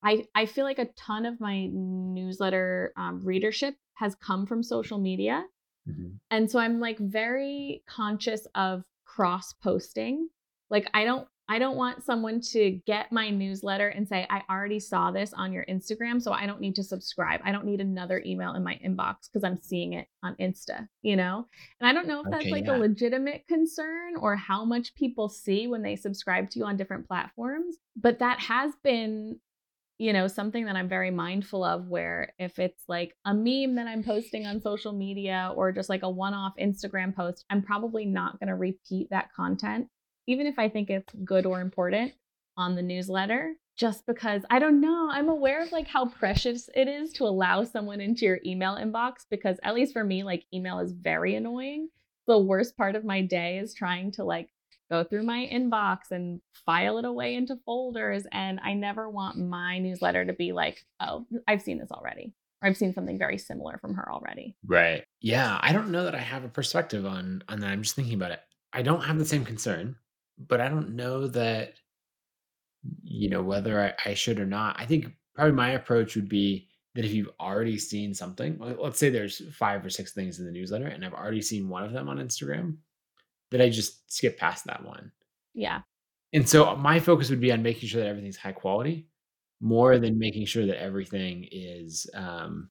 I 0.03 0.25
I 0.35 0.45
feel 0.45 0.65
like 0.65 0.79
a 0.79 0.89
ton 0.97 1.25
of 1.25 1.39
my 1.39 1.67
newsletter 1.67 2.93
um, 2.97 3.21
readership 3.23 3.75
has 3.95 4.15
come 4.15 4.45
from 4.45 4.63
social 4.63 4.99
media, 4.99 5.45
Mhm. 5.87 6.19
and 6.31 6.49
so 6.51 6.59
I'm 6.59 6.79
like 6.79 6.97
very 6.99 7.83
conscious 7.87 8.45
of 8.55 8.83
cross 9.05 9.53
posting. 9.53 10.29
Like 10.69 10.89
I 10.93 11.05
don't 11.05 11.27
I 11.53 11.59
don't 11.59 11.77
want 11.77 12.03
someone 12.03 12.41
to 12.53 12.79
get 12.87 13.11
my 13.11 13.29
newsletter 13.29 13.89
and 13.89 14.07
say 14.07 14.25
I 14.27 14.41
already 14.49 14.79
saw 14.79 15.11
this 15.11 15.33
on 15.33 15.53
your 15.53 15.63
Instagram, 15.65 16.19
so 16.19 16.31
I 16.31 16.47
don't 16.47 16.59
need 16.59 16.73
to 16.77 16.83
subscribe. 16.83 17.41
I 17.43 17.51
don't 17.51 17.67
need 17.67 17.79
another 17.79 18.23
email 18.25 18.55
in 18.55 18.63
my 18.63 18.79
inbox 18.83 19.29
because 19.31 19.43
I'm 19.43 19.61
seeing 19.61 19.93
it 19.93 20.07
on 20.23 20.35
Insta, 20.41 20.87
you 21.03 21.15
know? 21.15 21.45
And 21.79 21.87
I 21.87 21.93
don't 21.93 22.07
know 22.07 22.21
if 22.21 22.31
that's 22.31 22.45
okay, 22.45 22.51
like 22.51 22.65
yeah, 22.65 22.77
a 22.77 22.79
legitimate 22.79 23.45
concern 23.47 24.15
or 24.19 24.35
how 24.35 24.65
much 24.65 24.95
people 24.95 25.29
see 25.29 25.67
when 25.67 25.83
they 25.83 25.95
subscribe 25.95 26.49
to 26.49 26.59
you 26.59 26.65
on 26.65 26.75
different 26.75 27.07
platforms, 27.07 27.77
but 27.95 28.17
that 28.17 28.39
has 28.39 28.73
been 28.83 29.39
you 29.99 30.11
know, 30.11 30.27
something 30.27 30.65
that 30.65 30.75
I'm 30.75 30.89
very 30.89 31.11
mindful 31.11 31.63
of 31.63 31.87
where 31.87 32.33
if 32.39 32.57
it's 32.57 32.83
like 32.87 33.15
a 33.25 33.33
meme 33.33 33.75
that 33.75 33.87
I'm 33.87 34.03
posting 34.03 34.47
on 34.47 34.59
social 34.59 34.91
media 34.91 35.53
or 35.55 35.71
just 35.71 35.87
like 35.87 36.01
a 36.01 36.09
one 36.09 36.33
off 36.33 36.53
Instagram 36.59 37.15
post, 37.15 37.45
I'm 37.51 37.61
probably 37.61 38.05
not 38.05 38.39
going 38.39 38.47
to 38.47 38.55
repeat 38.55 39.09
that 39.11 39.29
content, 39.35 39.87
even 40.27 40.47
if 40.47 40.59
I 40.59 40.69
think 40.69 40.89
it's 40.89 41.13
good 41.23 41.45
or 41.45 41.61
important 41.61 42.13
on 42.57 42.75
the 42.75 42.81
newsletter, 42.81 43.55
just 43.75 44.05
because 44.05 44.43
I 44.49 44.59
don't 44.59 44.81
know. 44.81 45.09
I'm 45.11 45.29
aware 45.29 45.63
of 45.63 45.71
like 45.71 45.87
how 45.87 46.05
precious 46.05 46.69
it 46.75 46.87
is 46.87 47.11
to 47.13 47.23
allow 47.23 47.63
someone 47.63 48.01
into 48.01 48.25
your 48.25 48.39
email 48.45 48.75
inbox 48.75 49.25
because, 49.29 49.57
at 49.63 49.73
least 49.75 49.93
for 49.93 50.03
me, 50.03 50.23
like 50.23 50.45
email 50.53 50.79
is 50.79 50.91
very 50.91 51.35
annoying. 51.35 51.89
The 52.27 52.37
worst 52.37 52.77
part 52.77 52.95
of 52.95 53.03
my 53.03 53.21
day 53.21 53.57
is 53.57 53.73
trying 53.73 54.11
to 54.13 54.23
like 54.23 54.49
go 54.91 55.03
through 55.03 55.23
my 55.23 55.49
inbox 55.51 56.11
and 56.11 56.39
file 56.65 56.99
it 56.99 57.05
away 57.05 57.35
into 57.35 57.57
folders. 57.65 58.25
And 58.31 58.59
I 58.63 58.73
never 58.73 59.09
want 59.09 59.37
my 59.37 59.79
newsletter 59.79 60.25
to 60.25 60.33
be 60.33 60.51
like, 60.51 60.85
oh, 60.99 61.25
I've 61.47 61.63
seen 61.63 61.79
this 61.79 61.91
already, 61.91 62.33
or 62.61 62.69
I've 62.69 62.77
seen 62.77 62.93
something 62.93 63.17
very 63.17 63.39
similar 63.39 63.79
from 63.79 63.95
her 63.95 64.11
already. 64.11 64.55
right, 64.67 65.03
yeah. 65.19 65.57
I 65.61 65.73
don't 65.73 65.89
know 65.89 66.03
that 66.03 66.15
I 66.15 66.19
have 66.19 66.43
a 66.43 66.49
perspective 66.49 67.05
on 67.07 67.43
on 67.49 67.59
that. 67.61 67.71
I'm 67.71 67.81
just 67.81 67.95
thinking 67.95 68.13
about 68.13 68.31
it. 68.31 68.41
I 68.71 68.83
don't 68.83 69.01
have 69.01 69.17
the 69.17 69.25
same 69.25 69.45
concern, 69.45 69.95
but 70.37 70.61
I 70.61 70.69
don't 70.69 70.95
know 70.95 71.27
that 71.27 71.73
you 73.03 73.29
know 73.29 73.41
whether 73.41 73.79
I, 73.79 74.09
I 74.09 74.13
should 74.13 74.39
or 74.39 74.45
not. 74.45 74.75
I 74.79 74.85
think 74.85 75.07
probably 75.35 75.53
my 75.53 75.71
approach 75.71 76.15
would 76.15 76.29
be 76.29 76.67
that 76.95 77.05
if 77.05 77.11
you've 77.11 77.31
already 77.39 77.77
seen 77.77 78.13
something, 78.13 78.57
let's 78.59 78.99
say 78.99 79.09
there's 79.09 79.41
five 79.55 79.85
or 79.85 79.89
six 79.89 80.13
things 80.13 80.39
in 80.39 80.45
the 80.45 80.51
newsletter, 80.51 80.87
and 80.87 81.03
I've 81.03 81.13
already 81.13 81.41
seen 81.41 81.69
one 81.69 81.83
of 81.83 81.91
them 81.91 82.07
on 82.07 82.17
Instagram, 82.17 82.77
that 83.51 83.61
I 83.61 83.69
just 83.69 84.11
skip 84.11 84.37
past 84.37 84.65
that 84.65 84.83
one. 84.85 85.11
Yeah. 85.53 85.81
And 86.33 86.47
so 86.47 86.75
my 86.75 86.99
focus 86.99 87.29
would 87.29 87.39
be 87.41 87.51
on 87.51 87.63
making 87.63 87.87
sure 87.89 88.01
that 88.01 88.09
everything's 88.09 88.37
high 88.37 88.51
quality 88.51 89.07
more 89.61 89.97
than 89.97 90.19
making 90.19 90.45
sure 90.45 90.65
that 90.65 90.81
everything 90.81 91.47
is 91.51 92.09
um, 92.15 92.69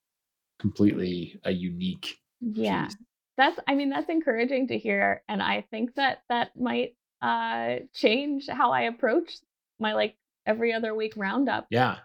completely 0.58 1.40
a 1.44 1.50
unique 1.50 2.16
Yeah. 2.40 2.84
piece. 2.86 2.96
That's 3.38 3.58
I 3.66 3.74
mean, 3.74 3.88
that's 3.88 4.10
encouraging 4.10 4.68
to 4.68 4.78
hear, 4.78 5.22
and 5.28 5.42
I 5.42 5.62
think 5.70 5.94
that 5.94 6.22
that 6.28 6.50
might, 6.54 6.96
uh, 7.22 7.76
change 7.94 8.48
how 8.48 8.72
I 8.72 8.82
approach 8.82 9.38
my, 9.78 9.94
like, 9.94 10.16
every 10.46 10.72
other 10.72 10.94
week 10.94 11.14
roundup. 11.16 11.68
Yeah. 11.70 12.00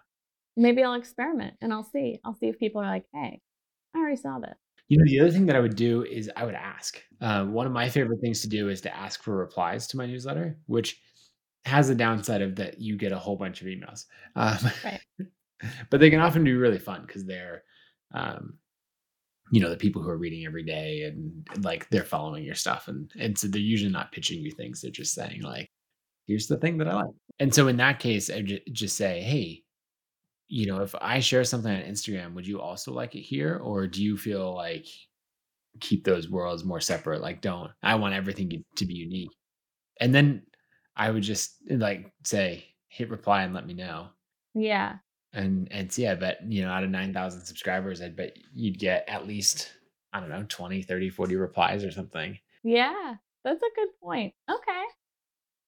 Maybe 0.55 0.84
I'll 0.84 0.93
experiment 0.95 1.57
and 1.61 1.72
I'll 1.74 1.84
see. 1.84 2.20
I'll 2.26 2.34
see 2.36 2.47
if 2.47 2.57
people 2.59 2.82
are 2.82 2.88
like, 2.89 3.05
"Hey, 3.13 3.41
I 3.95 3.99
already 3.99 4.15
saw 4.18 4.39
this." 4.39 4.57
You 4.89 4.97
know, 4.97 5.05
the 5.05 5.20
other 5.20 5.32
thing 5.32 5.45
that 5.47 5.55
I 5.55 5.59
would 5.59 5.76
do 5.76 6.03
is 6.03 6.32
I 6.36 6.45
would 6.45 6.55
ask. 6.55 7.03
Uh, 7.20 7.45
one 7.45 7.68
of 7.68 7.74
my 7.74 7.89
favorite 7.89 8.22
things 8.22 8.41
to 8.41 8.47
do 8.49 8.70
is 8.70 8.82
to 8.82 8.95
ask 8.95 9.22
for 9.22 9.36
replies 9.36 9.86
to 9.88 9.97
my 9.97 10.05
newsletter, 10.05 10.57
which 10.65 11.01
has 11.65 11.89
the 11.89 11.95
downside 11.95 12.41
of 12.41 12.55
that 12.55 12.80
you 12.80 12.95
get 12.95 13.11
a 13.11 13.20
whole 13.20 13.36
bunch 13.36 13.61
of 13.61 13.68
emails. 13.68 14.05
Um, 14.36 14.57
Right. 14.84 15.01
but 15.89 15.99
they 15.99 16.09
can 16.09 16.20
often 16.22 16.43
be 16.43 16.53
really 16.53 16.80
fun 16.80 17.03
because 17.05 17.26
they're, 17.26 17.63
um, 18.13 18.57
you 19.51 19.61
know, 19.61 19.69
the 19.69 19.77
people 19.77 20.01
who 20.01 20.09
are 20.09 20.17
reading 20.17 20.45
every 20.45 20.63
day 20.63 21.03
and 21.03 21.47
like 21.63 21.89
they're 21.89 22.03
following 22.03 22.43
your 22.43 22.55
stuff, 22.55 22.87
and 22.87 23.11
and 23.19 23.37
so 23.37 23.47
they're 23.47 23.61
usually 23.61 23.91
not 23.91 24.11
pitching 24.11 24.41
you 24.41 24.51
things. 24.51 24.81
They're 24.81 24.91
just 24.91 25.13
saying 25.13 25.41
like, 25.41 25.69
"Here's 26.27 26.47
the 26.47 26.57
thing 26.57 26.77
that 26.79 26.87
I 26.87 26.95
like." 26.95 27.13
And 27.39 27.53
so 27.53 27.67
in 27.67 27.77
that 27.77 27.99
case, 27.99 28.29
I 28.29 28.41
just 28.71 28.97
say, 28.97 29.21
"Hey, 29.21 29.63
you 30.47 30.65
know, 30.67 30.81
if 30.81 30.95
I 31.01 31.19
share 31.19 31.43
something 31.43 31.71
on 31.71 31.81
Instagram, 31.81 32.33
would 32.33 32.47
you 32.47 32.59
also 32.61 32.93
like 32.93 33.15
it 33.15 33.21
here, 33.21 33.57
or 33.57 33.87
do 33.87 34.03
you 34.03 34.17
feel 34.17 34.53
like 34.53 34.85
keep 35.79 36.03
those 36.03 36.29
worlds 36.29 36.63
more 36.63 36.81
separate? 36.81 37.21
Like, 37.21 37.41
don't 37.41 37.71
I 37.83 37.95
want 37.95 38.15
everything 38.15 38.63
to 38.75 38.85
be 38.85 38.95
unique?" 38.95 39.31
And 39.99 40.13
then 40.13 40.43
I 40.95 41.11
would 41.11 41.23
just 41.23 41.55
like 41.69 42.11
say, 42.23 42.65
"Hit 42.89 43.09
reply 43.09 43.43
and 43.43 43.53
let 43.53 43.67
me 43.67 43.73
know." 43.73 44.09
Yeah. 44.55 44.97
And 45.34 45.67
and 45.71 45.91
so, 45.91 46.01
yeah, 46.03 46.13
I 46.13 46.15
bet, 46.15 46.39
you 46.47 46.63
know, 46.63 46.69
out 46.69 46.84
of 46.84 46.89
9,000 46.89 47.41
subscribers, 47.41 48.01
I 48.01 48.09
bet 48.09 48.36
you'd 48.53 48.80
get 48.80 49.05
at 49.07 49.28
least, 49.28 49.73
I 50.13 50.19
don't 50.19 50.30
know, 50.30 50.45
20, 50.47 50.82
30, 50.82 51.09
40 51.09 51.36
replies 51.36 51.84
or 51.84 51.91
something. 51.91 52.38
Yeah. 52.63 53.15
That's 53.43 53.61
a 53.61 53.75
good 53.75 53.89
point. 54.01 54.34
Okay. 54.49 54.84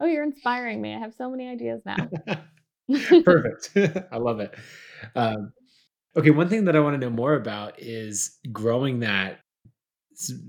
Oh, 0.02 0.06
you're 0.06 0.24
inspiring 0.24 0.82
me. 0.82 0.96
I 0.96 1.00
have 1.00 1.14
so 1.14 1.30
many 1.30 1.48
ideas 1.48 1.82
now. 1.86 2.10
Perfect. 3.24 3.72
I 4.12 4.18
love 4.18 4.40
it. 4.40 4.54
Um, 5.16 5.54
okay, 6.18 6.32
one 6.32 6.50
thing 6.50 6.66
that 6.66 6.76
I 6.76 6.80
want 6.80 6.96
to 6.96 7.00
know 7.00 7.14
more 7.14 7.36
about 7.36 7.82
is 7.82 8.38
growing 8.52 9.00
that 9.02 9.40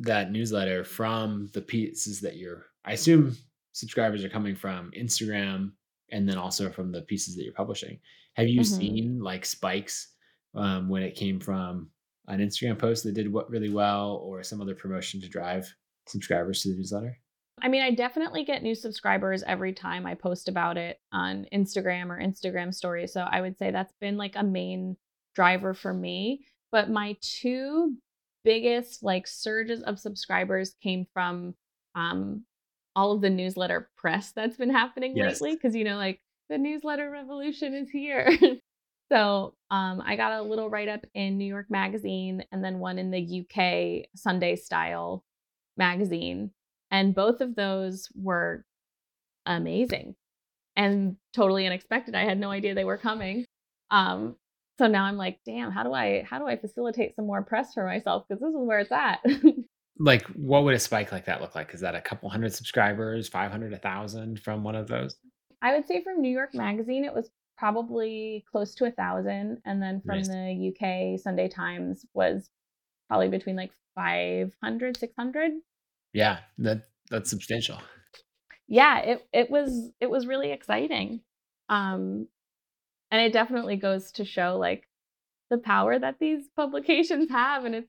that 0.00 0.32
newsletter 0.32 0.82
from 0.82 1.48
the 1.54 1.62
pieces 1.62 2.20
that 2.22 2.36
you're 2.36 2.66
I 2.84 2.94
assume 2.94 3.36
subscribers 3.70 4.24
are 4.24 4.28
coming 4.28 4.56
from 4.56 4.90
Instagram 4.98 5.72
and 6.10 6.28
then 6.28 6.38
also 6.38 6.70
from 6.70 6.90
the 6.90 7.02
pieces 7.02 7.36
that 7.36 7.44
you're 7.44 7.52
publishing. 7.52 8.00
Have 8.40 8.48
you 8.48 8.60
Mhm. 8.60 8.64
seen 8.64 9.18
like 9.20 9.44
spikes 9.44 10.14
um, 10.54 10.88
when 10.88 11.02
it 11.02 11.14
came 11.14 11.38
from 11.38 11.90
an 12.26 12.40
Instagram 12.40 12.78
post 12.78 13.04
that 13.04 13.12
did 13.12 13.30
what 13.30 13.50
really 13.50 13.68
well 13.68 14.16
or 14.24 14.42
some 14.42 14.62
other 14.62 14.74
promotion 14.74 15.20
to 15.20 15.28
drive 15.28 15.70
subscribers 16.06 16.62
to 16.62 16.70
the 16.70 16.76
newsletter? 16.76 17.18
I 17.60 17.68
mean, 17.68 17.82
I 17.82 17.90
definitely 17.90 18.44
get 18.44 18.62
new 18.62 18.74
subscribers 18.74 19.42
every 19.42 19.74
time 19.74 20.06
I 20.06 20.14
post 20.14 20.48
about 20.48 20.78
it 20.78 20.98
on 21.12 21.46
Instagram 21.52 22.08
or 22.08 22.18
Instagram 22.18 22.72
stories. 22.74 23.12
So 23.12 23.20
I 23.20 23.42
would 23.42 23.58
say 23.58 23.70
that's 23.70 23.92
been 24.00 24.16
like 24.16 24.36
a 24.36 24.42
main 24.42 24.96
driver 25.34 25.74
for 25.74 25.92
me. 25.92 26.46
But 26.72 26.88
my 26.88 27.18
two 27.20 27.98
biggest 28.42 29.02
like 29.02 29.26
surges 29.26 29.82
of 29.82 29.98
subscribers 29.98 30.74
came 30.82 31.04
from 31.12 31.54
um 31.94 32.46
all 32.96 33.12
of 33.12 33.20
the 33.20 33.28
newsletter 33.28 33.90
press 33.98 34.32
that's 34.32 34.56
been 34.56 34.70
happening 34.70 35.14
Yes. 35.14 35.42
lately 35.42 35.56
because 35.56 35.76
you 35.76 35.84
know 35.84 35.96
like 35.96 36.22
the 36.50 36.58
newsletter 36.58 37.10
revolution 37.10 37.74
is 37.74 37.88
here. 37.90 38.30
so 39.12 39.54
um 39.70 40.02
I 40.04 40.16
got 40.16 40.32
a 40.32 40.42
little 40.42 40.68
write 40.68 40.88
up 40.88 41.06
in 41.14 41.38
New 41.38 41.46
York 41.46 41.66
Magazine 41.70 42.44
and 42.52 42.62
then 42.62 42.78
one 42.78 42.98
in 42.98 43.10
the 43.10 43.40
UK 43.40 44.08
Sunday 44.14 44.56
Style 44.56 45.24
magazine 45.76 46.50
and 46.90 47.14
both 47.14 47.40
of 47.40 47.54
those 47.54 48.08
were 48.14 48.66
amazing 49.46 50.14
and 50.76 51.16
totally 51.32 51.66
unexpected. 51.66 52.14
I 52.14 52.24
had 52.24 52.38
no 52.38 52.50
idea 52.50 52.74
they 52.74 52.84
were 52.84 52.98
coming. 52.98 53.46
Um, 53.90 54.36
so 54.78 54.86
now 54.86 55.04
I'm 55.04 55.16
like, 55.16 55.38
damn, 55.46 55.70
how 55.70 55.82
do 55.84 55.92
I 55.92 56.26
how 56.28 56.38
do 56.38 56.46
I 56.46 56.56
facilitate 56.56 57.16
some 57.16 57.26
more 57.26 57.42
press 57.42 57.72
for 57.74 57.84
myself? 57.84 58.24
Because 58.28 58.40
this 58.40 58.50
is 58.50 58.66
where 58.66 58.80
it's 58.80 58.92
at. 58.92 59.20
Like, 60.02 60.26
what 60.28 60.64
would 60.64 60.74
a 60.74 60.78
spike 60.78 61.12
like 61.12 61.26
that 61.26 61.42
look 61.42 61.54
like? 61.54 61.74
Is 61.74 61.80
that 61.80 61.94
a 61.94 62.00
couple 62.00 62.30
hundred 62.30 62.54
subscribers, 62.54 63.28
500, 63.28 63.74
a 63.74 63.76
thousand 63.76 64.40
from 64.40 64.64
one 64.64 64.74
of 64.74 64.88
those? 64.88 65.14
I 65.62 65.74
would 65.74 65.86
say 65.86 66.02
from 66.02 66.20
New 66.22 66.30
York 66.30 66.54
Magazine, 66.54 67.04
it 67.04 67.14
was 67.14 67.30
probably 67.58 68.44
close 68.50 68.74
to 68.76 68.86
a 68.86 68.90
thousand, 68.90 69.58
and 69.64 69.82
then 69.82 70.00
from 70.06 70.18
Nice. 70.18 70.28
the 70.28 70.72
UK 71.14 71.20
Sunday 71.20 71.48
Times 71.48 72.06
was 72.14 72.48
probably 73.08 73.28
between 73.28 73.56
like 73.56 73.72
500, 73.94 74.96
600. 74.96 75.52
Yeah, 76.12 76.38
that 76.58 76.82
that's 77.10 77.28
substantial. 77.30 77.78
yeah 78.68 78.98
it 79.00 79.26
it 79.32 79.50
was 79.50 79.90
it 80.00 80.08
was 80.08 80.26
really 80.28 80.52
exciting 80.52 81.20
um 81.68 82.28
and 83.10 83.20
it 83.20 83.32
definitely 83.32 83.74
goes 83.76 84.12
to 84.12 84.24
show 84.24 84.56
like 84.58 84.86
the 85.50 85.58
power 85.58 85.98
that 85.98 86.16
these 86.20 86.44
publications 86.56 87.28
have 87.30 87.64
and 87.64 87.74
it's 87.74 87.88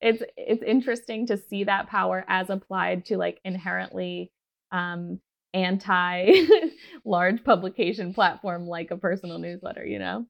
it's 0.00 0.22
it's 0.36 0.62
interesting 0.62 1.26
to 1.26 1.36
see 1.36 1.64
that 1.64 1.88
power 1.88 2.24
as 2.28 2.50
applied 2.50 3.04
to 3.06 3.16
like 3.16 3.40
inherently 3.44 4.30
um 4.70 5.20
anti 5.54 6.30
large 7.04 7.42
publication 7.44 8.14
platform 8.14 8.66
like 8.66 8.90
a 8.90 8.96
personal 8.96 9.38
newsletter 9.38 9.84
you 9.84 9.98
know 9.98 10.26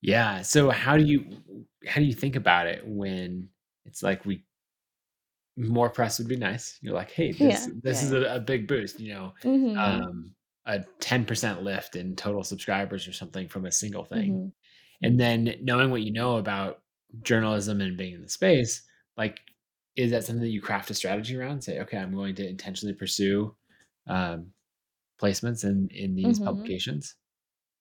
Yeah. 0.00 0.42
So 0.42 0.70
how 0.70 0.96
do 0.96 1.04
you 1.04 1.24
how 1.86 2.00
do 2.00 2.06
you 2.06 2.14
think 2.14 2.36
about 2.36 2.66
it 2.66 2.82
when 2.86 3.48
it's 3.86 4.02
like 4.02 4.24
we 4.24 4.44
more 5.56 5.90
press 5.90 6.18
would 6.18 6.28
be 6.28 6.36
nice. 6.36 6.78
You're 6.82 6.94
like, 6.94 7.10
hey, 7.10 7.32
this 7.32 7.66
yeah 7.66 7.66
this 7.82 8.02
yeah 8.02 8.06
is 8.06 8.12
a, 8.12 8.36
a 8.36 8.40
big 8.40 8.66
boost, 8.66 9.00
you 9.00 9.14
know, 9.14 9.34
mhm 9.44 9.76
um, 9.84 10.34
a 10.66 10.80
10% 11.00 11.62
lift 11.62 11.96
in 11.96 12.16
total 12.16 12.42
subscribers 12.42 13.06
or 13.08 13.12
something 13.12 13.48
from 13.48 13.66
a 13.66 13.72
single 13.72 14.04
thing. 14.04 14.32
mhm 14.32 14.52
And 15.02 15.18
then 15.20 15.54
knowing 15.62 15.90
what 15.90 16.02
you 16.02 16.12
know 16.12 16.36
about 16.36 16.82
journalism 17.22 17.80
and 17.80 17.96
being 17.96 18.14
in 18.14 18.22
the 18.22 18.28
space, 18.28 18.82
like, 19.16 19.40
is 19.96 20.10
that 20.12 20.24
something 20.24 20.42
that 20.42 20.50
you 20.50 20.62
craft 20.62 20.90
a 20.90 20.94
strategy 20.94 21.36
around? 21.36 21.62
Say, 21.62 21.80
okay, 21.80 21.98
I'm 21.98 22.14
going 22.14 22.34
to 22.36 22.48
intentionally 22.48 22.94
pursue 22.94 23.54
um, 24.06 24.52
placements 25.20 25.64
in 25.64 25.88
in 25.90 26.14
these 26.14 26.40
mhm 26.40 26.44
publications. 26.44 27.16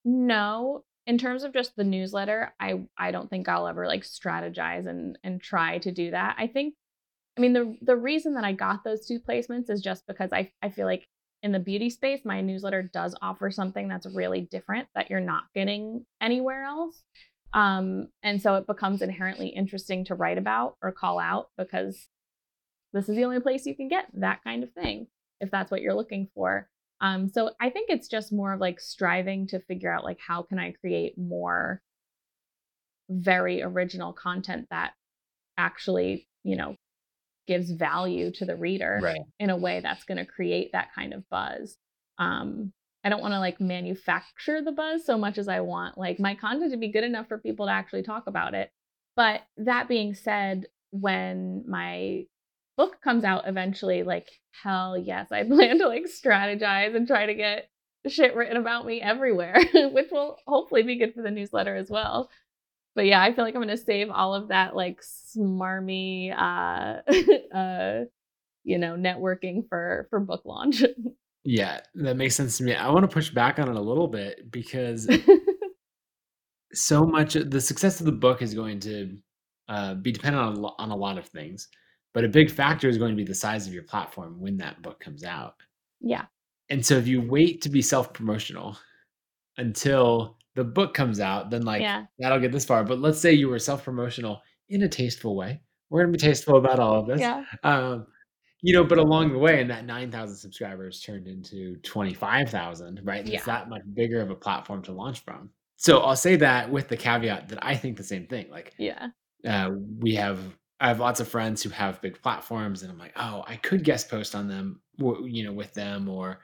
No, 0.04 0.84
in 1.06 1.18
terms 1.18 1.44
of 1.44 1.54
just 1.54 1.76
the 1.76 1.84
newsletter, 1.84 2.54
I 2.60 2.82
I 2.98 3.12
don't 3.12 3.30
think 3.30 3.48
I'll 3.48 3.68
ever 3.68 3.88
like 3.88 4.04
strategize 4.04 4.88
and 4.88 5.18
and 5.24 5.42
try 5.42 5.78
to 5.80 5.92
do 5.92 6.12
that. 6.12 6.36
I 6.40 6.48
think 6.48 6.76
I 7.38 7.42
mean 7.42 7.54
the 7.54 7.78
the 7.82 7.96
reason 7.96 8.36
that 8.36 8.44
I 8.44 8.54
got 8.54 8.84
those 8.84 9.06
two 9.08 9.20
placements 9.20 9.70
is 9.70 9.82
just 9.82 10.06
because 10.08 10.32
I 10.34 10.52
I 10.62 10.70
feel 10.70 10.86
like 10.86 11.08
in 11.44 11.52
the 11.52 11.60
beauty 11.60 11.90
space 11.90 12.22
my 12.26 12.42
newsletter 12.42 12.84
does 12.84 13.16
offer 13.22 13.52
something 13.52 13.88
that's 13.88 14.06
really 14.08 14.42
different 14.42 14.88
that 14.96 15.10
you're 15.10 15.20
not 15.20 15.44
getting 15.56 16.06
anywhere 16.22 16.64
else. 16.64 17.04
Um 17.54 18.08
and 18.24 18.42
so 18.42 18.56
it 18.56 18.68
becomes 18.68 19.02
inherently 19.02 19.50
interesting 19.50 20.06
to 20.06 20.16
write 20.16 20.38
about 20.38 20.78
or 20.82 20.92
call 20.92 21.20
out 21.20 21.50
because 21.58 22.08
this 22.94 23.08
is 23.10 23.16
the 23.16 23.26
only 23.26 23.40
place 23.40 23.66
you 23.66 23.76
can 23.76 23.88
get 23.88 24.08
that 24.14 24.44
kind 24.44 24.64
of 24.64 24.72
thing 24.74 25.08
if 25.40 25.50
that's 25.52 25.72
what 25.72 25.82
you're 25.82 25.94
looking 25.96 26.28
for. 26.36 26.70
Um, 27.02 27.28
so 27.28 27.52
I 27.60 27.72
think 27.72 27.90
it's 27.90 28.08
just 28.08 28.32
more 28.32 28.54
of 28.54 28.60
like 28.60 28.80
striving 28.80 29.48
to 29.48 29.60
figure 29.60 29.92
out 29.92 30.04
like 30.04 30.20
how 30.26 30.44
can 30.44 30.60
I 30.60 30.72
create 30.72 31.18
more 31.18 31.82
very 33.10 33.62
original 33.62 34.14
content 34.14 34.68
that 34.70 34.94
actually, 35.58 36.28
you 36.44 36.56
know, 36.56 36.76
gives 37.48 37.72
value 37.72 38.32
to 38.32 38.46
the 38.46 38.56
reader 38.56 39.00
Right. 39.02 39.22
in 39.40 39.50
a 39.50 39.58
way 39.58 39.82
that's 39.82 40.04
going 40.06 40.20
to 40.20 40.26
create 40.26 40.72
that 40.74 40.94
kind 40.94 41.14
of 41.14 41.28
buzz. 41.30 41.76
Um, 42.20 42.72
I 43.04 43.10
don't 43.10 43.22
want 43.22 43.34
to 43.34 43.40
like 43.40 43.60
manufacture 43.60 44.62
the 44.62 44.72
buzz 44.72 45.04
so 45.06 45.18
much 45.18 45.40
as 45.40 45.48
I 45.48 45.62
want 45.62 45.98
like 45.98 46.20
my 46.20 46.36
content 46.36 46.72
to 46.72 46.78
be 46.78 46.92
good 46.92 47.04
enough 47.04 47.28
for 47.28 47.40
people 47.40 47.66
to 47.66 47.72
actually 47.72 48.04
talk 48.04 48.28
about 48.28 48.54
it. 48.54 48.70
But 49.16 49.42
that 49.58 49.88
being 49.88 50.14
said, 50.14 50.68
when 50.92 51.64
my 51.68 52.26
book 52.78 53.02
comes 53.02 53.24
out 53.24 53.48
eventually, 53.48 54.04
like 54.04 54.30
hell 54.64 54.98
yes, 54.98 55.32
I 55.32 55.44
plan 55.48 55.80
to 55.80 55.88
like 55.88 56.06
strategize 56.06 56.96
and 56.96 57.08
try 57.08 57.26
to 57.26 57.34
get 57.34 57.70
shit 58.08 58.36
written 58.36 58.58
about 58.58 58.86
me 58.86 59.02
everywhere, 59.02 59.58
which 59.74 60.10
will 60.12 60.38
hopefully 60.48 60.84
be 60.84 60.98
good 60.98 61.14
for 61.14 61.22
the 61.22 61.32
newsletter 61.32 61.76
as 61.76 61.90
well. 61.90 62.30
But 62.96 63.06
yeah, 63.06 63.22
I 63.22 63.34
feel 63.34 63.46
like 63.46 63.56
I'm 63.56 63.62
gonna 63.62 63.78
save 63.78 64.10
all 64.10 64.36
of 64.36 64.50
that 64.50 64.76
like 64.76 65.02
smarmy 65.02 66.32
uh 66.36 67.02
uh 67.56 68.06
you 68.64 68.78
know 68.78 68.96
networking 68.96 69.68
for 69.70 70.08
for 70.10 70.20
book 70.20 70.42
launch. 70.46 70.84
Yeah, 71.44 71.82
that 71.96 72.18
makes 72.18 72.36
sense 72.36 72.58
to 72.58 72.64
me. 72.64 72.76
I 72.76 72.90
want 72.90 73.04
to 73.04 73.14
push 73.14 73.32
back 73.32 73.58
on 73.58 73.68
it 73.68 73.76
a 73.76 73.82
little 73.82 74.08
bit 74.08 74.52
because 74.52 75.10
so 76.74 77.06
much 77.06 77.36
of 77.36 77.52
the 77.52 77.62
success 77.62 78.00
of 78.00 78.06
the 78.06 78.12
book 78.12 78.42
is 78.42 78.54
going 78.54 78.80
to 78.82 79.18
uh, 79.68 79.94
be 79.96 80.12
dependent 80.12 80.44
on 80.44 80.54
a, 80.54 80.60
lo- 80.60 80.76
on 80.78 80.92
a 80.92 80.96
lot 80.96 81.18
of 81.18 81.26
things, 81.28 81.68
but 82.14 82.24
a 82.26 82.30
big 82.30 82.50
factor 82.52 82.88
is 82.90 82.98
going 82.98 83.12
to 83.12 83.16
be 83.16 83.24
the 83.24 83.36
size 83.36 83.68
of 83.68 83.74
your 83.74 83.84
platform 83.84 84.40
when 84.40 84.58
that 84.58 84.82
book 84.82 85.00
comes 85.00 85.24
out. 85.24 85.56
yeah. 86.00 86.26
And 86.70 86.86
so 86.86 86.96
if 86.96 87.06
you 87.06 87.22
wait 87.22 87.62
to 87.64 87.70
be 87.70 87.82
self 87.82 88.14
promotional 88.14 88.78
until 89.58 90.38
the 90.56 90.64
book 90.64 90.94
comes 90.94 91.20
out, 91.20 91.50
then 91.50 91.64
like 91.64 91.82
Yeah. 91.82 92.06
that'll 92.20 92.40
get 92.40 92.52
this 92.52 92.66
far. 92.66 92.84
But 92.84 93.00
let's 93.00 93.20
say 93.20 93.34
you 93.34 93.50
were 93.50 93.60
self 93.60 93.84
promotional 93.84 94.42
in 94.70 94.84
a 94.84 94.90
tasteful 94.90 95.36
way. 95.36 95.62
We're 95.90 96.02
gonna 96.04 96.14
be 96.14 96.18
tasteful 96.18 96.58
about 96.58 96.80
all 96.80 97.00
of 97.00 97.08
this. 97.08 97.20
Yeah. 97.20 97.44
Um, 97.64 98.08
you 98.62 98.74
know, 98.74 98.84
but 98.84 99.00
along 99.00 99.32
the 99.34 99.40
way, 99.40 99.60
and 99.60 99.70
that 99.72 99.86
9,000 99.86 100.36
subscribers 100.38 101.02
turned 101.02 101.28
into 101.28 101.78
25,000, 101.78 103.02
right? 103.04 103.28
It's 103.28 103.46
that 103.46 103.70
much 103.70 103.82
bigger 103.94 104.22
of 104.22 104.30
a 104.30 104.36
platform 104.36 104.82
to 104.84 104.92
launch 104.92 105.24
from. 105.24 105.50
So 105.78 106.00
I'll 106.00 106.16
say 106.16 106.36
that 106.38 106.70
with 106.72 106.88
the 106.88 106.96
caveat 106.96 107.50
that 107.50 107.66
I 107.66 107.76
think 107.76 107.98
the 107.98 108.04
same 108.04 108.28
thing. 108.28 108.50
Like, 108.52 108.74
Yeah. 108.78 109.08
uh, 109.48 109.72
we 110.00 110.14
have, 110.16 110.40
I 110.82 110.88
have 110.88 111.00
lots 111.00 111.20
of 111.20 111.28
friends 111.28 111.62
who 111.64 111.70
have 111.70 112.02
big 112.02 112.22
platforms, 112.22 112.82
and 112.82 112.92
I'm 112.92 112.98
like, 112.98 113.14
oh, 113.16 113.44
I 113.48 113.56
could 113.58 113.84
guest 113.84 114.10
post 114.10 114.36
on 114.36 114.48
them, 114.48 114.82
you 114.98 115.44
know, 115.44 115.54
with 115.54 115.74
them, 115.74 116.10
or 116.10 116.40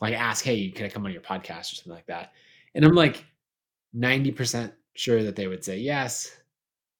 like 0.00 0.14
ask, 0.14 0.44
hey, 0.44 0.70
can 0.70 0.86
I 0.86 0.88
come 0.88 1.04
on 1.06 1.12
your 1.12 1.20
podcast 1.22 1.72
or 1.72 1.74
something 1.76 1.92
like 1.92 2.06
that? 2.06 2.32
And 2.74 2.84
I'm 2.84 2.94
like 2.94 3.24
90% 3.94 4.72
sure 4.94 5.22
that 5.22 5.36
they 5.36 5.46
would 5.46 5.64
say 5.64 5.78
yes. 5.78 6.34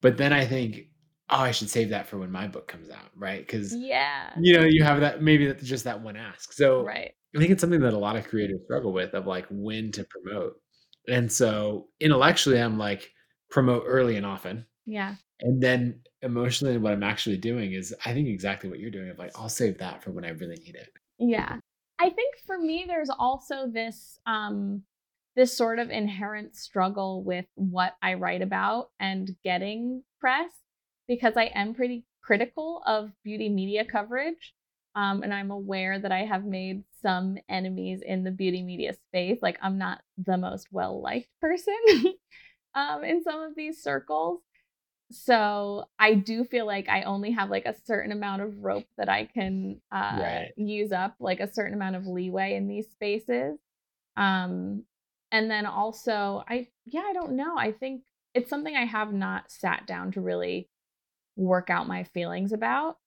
But 0.01 0.16
then 0.16 0.32
I 0.32 0.45
think, 0.45 0.88
oh, 1.30 1.38
I 1.38 1.51
should 1.51 1.70
save 1.70 1.88
that 1.90 2.07
for 2.07 2.18
when 2.18 2.30
my 2.30 2.47
book 2.47 2.68
comes 2.68 2.90
out, 2.90 3.11
right? 3.16 3.40
Because 3.47 3.74
Yeah. 3.74 4.30
you 4.40 4.55
know 4.59 4.64
you 4.64 4.82
have 4.84 5.01
that 5.01 5.22
maybe 5.22 5.47
that's 5.47 5.64
just 5.64 5.84
that 5.84 6.01
one 6.01 6.16
ask 6.16 6.53
so 6.53 6.82
Right. 6.84 7.12
i 7.34 7.38
think 7.38 7.51
it's 7.51 7.61
something 7.61 7.80
that 7.80 7.93
a 7.95 7.99
lot 7.99 8.16
of 8.16 8.26
creators 8.28 8.61
struggle 8.64 8.93
with 8.93 9.14
of 9.14 9.26
like 9.26 9.47
when 9.51 9.90
to 9.93 10.05
promote 10.05 10.55
and 11.09 11.30
so 11.30 11.88
intellectually 12.01 12.59
i'm 12.61 12.78
like 12.78 13.11
promote 13.51 13.84
early 13.86 14.16
and 14.16 14.24
often 14.26 14.66
Yeah. 14.86 15.16
and 15.40 15.62
then 15.62 16.01
emotionally 16.22 16.78
what 16.78 16.92
i'm 16.92 17.02
actually 17.02 17.36
doing 17.36 17.72
is 17.72 17.94
i 18.04 18.12
think 18.12 18.28
exactly 18.28 18.70
what 18.70 18.78
you're 18.78 18.90
doing 18.90 19.10
of 19.10 19.18
like 19.18 19.30
i'll 19.36 19.48
save 19.48 19.78
that 19.78 20.02
for 20.02 20.10
when 20.12 20.24
i 20.24 20.30
really 20.30 20.56
need 20.56 20.74
it 20.74 20.90
Yeah. 21.18 21.58
I 21.98 22.10
think 22.10 22.34
for 22.46 22.58
me 22.58 22.84
there's 22.86 23.10
also 23.10 23.68
this 23.68 24.18
um 24.26 24.82
this 25.36 25.56
sort 25.56 25.78
of 25.78 25.88
inherent 25.90 26.54
struggle 26.54 27.22
with 27.22 27.46
what 27.54 27.94
I 28.02 28.14
write 28.14 28.42
about 28.42 28.90
and 29.00 29.30
getting 29.44 30.02
press 30.20 30.50
because 31.08 31.36
I 31.36 31.44
am 31.54 31.74
pretty 31.74 32.04
critical 32.22 32.82
of 32.86 33.12
beauty 33.24 33.48
media 33.48 33.84
coverage. 33.84 34.52
Um, 34.94 35.22
and 35.22 35.32
I'm 35.32 35.50
aware 35.50 35.98
that 35.98 36.12
I 36.12 36.26
have 36.26 36.44
made 36.44 36.84
some 37.00 37.38
enemies 37.48 38.02
in 38.04 38.24
the 38.24 38.30
beauty 38.30 38.62
media 38.62 38.92
space. 38.92 39.38
Like 39.40 39.58
I'm 39.62 39.78
not 39.78 40.02
the 40.18 40.36
most 40.36 40.68
well 40.70 41.00
liked 41.00 41.28
person 41.40 41.78
um, 42.74 43.02
in 43.02 43.22
some 43.22 43.40
of 43.40 43.54
these 43.56 43.82
circles. 43.82 44.40
So 45.12 45.84
I 45.98 46.14
do 46.14 46.44
feel 46.44 46.66
like 46.66 46.88
I 46.88 47.02
only 47.02 47.32
have 47.32 47.50
like 47.50 47.66
a 47.66 47.74
certain 47.84 48.12
amount 48.12 48.42
of 48.42 48.64
rope 48.64 48.86
that 48.96 49.08
I 49.08 49.26
can 49.26 49.80
uh, 49.92 50.16
Right. 50.18 50.52
use 50.56 50.90
up, 50.92 51.16
like 51.20 51.40
a 51.40 51.52
certain 51.52 51.74
amount 51.74 51.96
of 51.96 52.06
leeway 52.06 52.54
in 52.56 52.66
these 52.66 52.90
spaces. 52.90 53.58
Um, 54.16 54.84
and 55.30 55.50
then 55.50 55.66
also, 55.66 56.44
I 56.48 56.68
yeah, 56.86 57.02
I 57.06 57.12
don't 57.12 57.32
know. 57.36 57.56
I 57.56 57.72
think 57.72 58.02
it's 58.34 58.50
something 58.50 58.74
I 58.74 58.84
have 58.86 59.12
not 59.12 59.50
sat 59.50 59.86
down 59.86 60.12
to 60.12 60.20
really 60.20 60.68
work 61.36 61.70
out 61.70 61.88
my 61.88 62.04
feelings 62.04 62.52
about. 62.52 62.98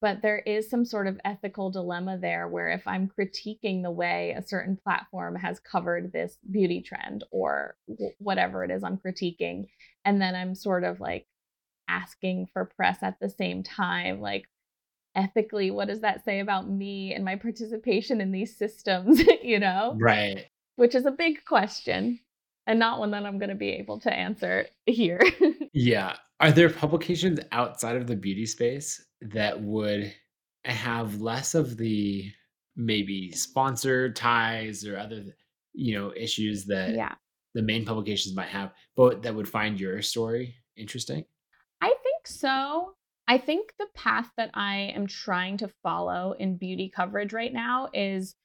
But 0.00 0.22
there 0.22 0.38
is 0.38 0.70
some 0.70 0.84
sort 0.84 1.06
of 1.06 1.20
ethical 1.24 1.70
dilemma 1.70 2.18
there 2.18 2.48
where 2.48 2.68
if 2.70 2.86
I'm 2.86 3.08
critiquing 3.08 3.82
the 3.82 3.90
way 3.90 4.32
a 4.32 4.42
certain 4.42 4.76
platform 4.76 5.36
has 5.36 5.60
covered 5.60 6.12
this 6.12 6.38
beauty 6.50 6.80
trend 6.80 7.24
or 7.30 7.76
w- 7.88 8.12
whatever 8.18 8.64
it 8.64 8.70
is 8.70 8.82
I'm 8.82 8.96
critiquing, 8.98 9.66
and 10.04 10.20
then 10.20 10.34
I'm 10.34 10.54
sort 10.54 10.84
of 10.84 11.00
like 11.00 11.26
asking 11.88 12.48
for 12.52 12.64
press 12.64 12.98
at 13.02 13.18
the 13.20 13.28
same 13.28 13.62
time, 13.62 14.20
like 14.20 14.46
ethically, 15.14 15.70
what 15.70 15.88
does 15.88 16.00
that 16.00 16.24
say 16.24 16.40
about 16.40 16.68
me 16.68 17.14
and 17.14 17.24
my 17.24 17.36
participation 17.36 18.20
in 18.20 18.32
these 18.32 18.56
systems, 18.56 19.22
you 19.42 19.58
know? 19.58 19.96
right 19.98 20.46
Which 20.76 20.94
is 20.94 21.06
a 21.06 21.10
big 21.10 21.44
question 21.44 22.20
and 22.66 22.78
not 22.78 22.98
one 22.98 23.12
that 23.12 23.24
I'm 23.24 23.38
going 23.38 23.50
to 23.50 23.54
be 23.54 23.70
able 23.70 24.00
to 24.00 24.12
answer 24.12 24.66
here. 24.86 25.22
yeah 25.72 26.16
are 26.40 26.52
there 26.52 26.70
publications 26.70 27.40
outside 27.52 27.96
of 27.96 28.06
the 28.06 28.16
beauty 28.16 28.46
space 28.46 29.04
that 29.22 29.60
would 29.60 30.12
have 30.64 31.20
less 31.20 31.54
of 31.54 31.76
the 31.76 32.30
maybe 32.76 33.32
sponsor 33.32 34.12
ties 34.12 34.86
or 34.86 34.98
other 34.98 35.24
you 35.72 35.98
know 35.98 36.12
issues 36.14 36.66
that 36.66 36.94
yeah. 36.94 37.14
the 37.54 37.62
main 37.62 37.84
publications 37.84 38.34
might 38.34 38.48
have, 38.48 38.72
but 38.96 39.22
that 39.22 39.34
would 39.34 39.48
find 39.48 39.80
your 39.80 40.02
story 40.02 40.56
interesting. 40.76 41.24
So. 42.26 42.94
I 43.28 43.38
think 43.38 43.72
the 43.76 43.88
path 43.92 44.30
that 44.36 44.50
I 44.54 44.92
am 44.94 45.08
trying 45.08 45.56
to 45.58 45.68
follow 45.82 46.36
in 46.38 46.58
beauty 46.58 46.92
coverage 46.94 47.32
right 47.32 47.52
now 47.52 47.88
is 47.92 48.36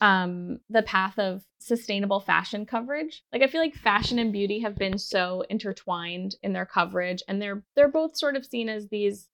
um 0.00 0.58
the 0.68 0.82
path 0.82 1.20
of 1.20 1.44
sustainable 1.60 2.18
fashion 2.18 2.66
coverage. 2.66 3.22
Like 3.32 3.42
I 3.42 3.46
feel 3.46 3.60
like 3.60 3.76
fashion 3.76 4.18
and 4.18 4.32
beauty 4.32 4.58
have 4.58 4.74
been 4.74 4.98
so 4.98 5.44
intertwined 5.48 6.34
in 6.42 6.52
their 6.52 6.66
coverage 6.66 7.22
and 7.28 7.40
they're 7.40 7.62
they're 7.76 7.86
both 7.86 8.16
sort 8.16 8.34
of 8.34 8.44
seen 8.44 8.68
as 8.68 8.88
these 8.88 9.28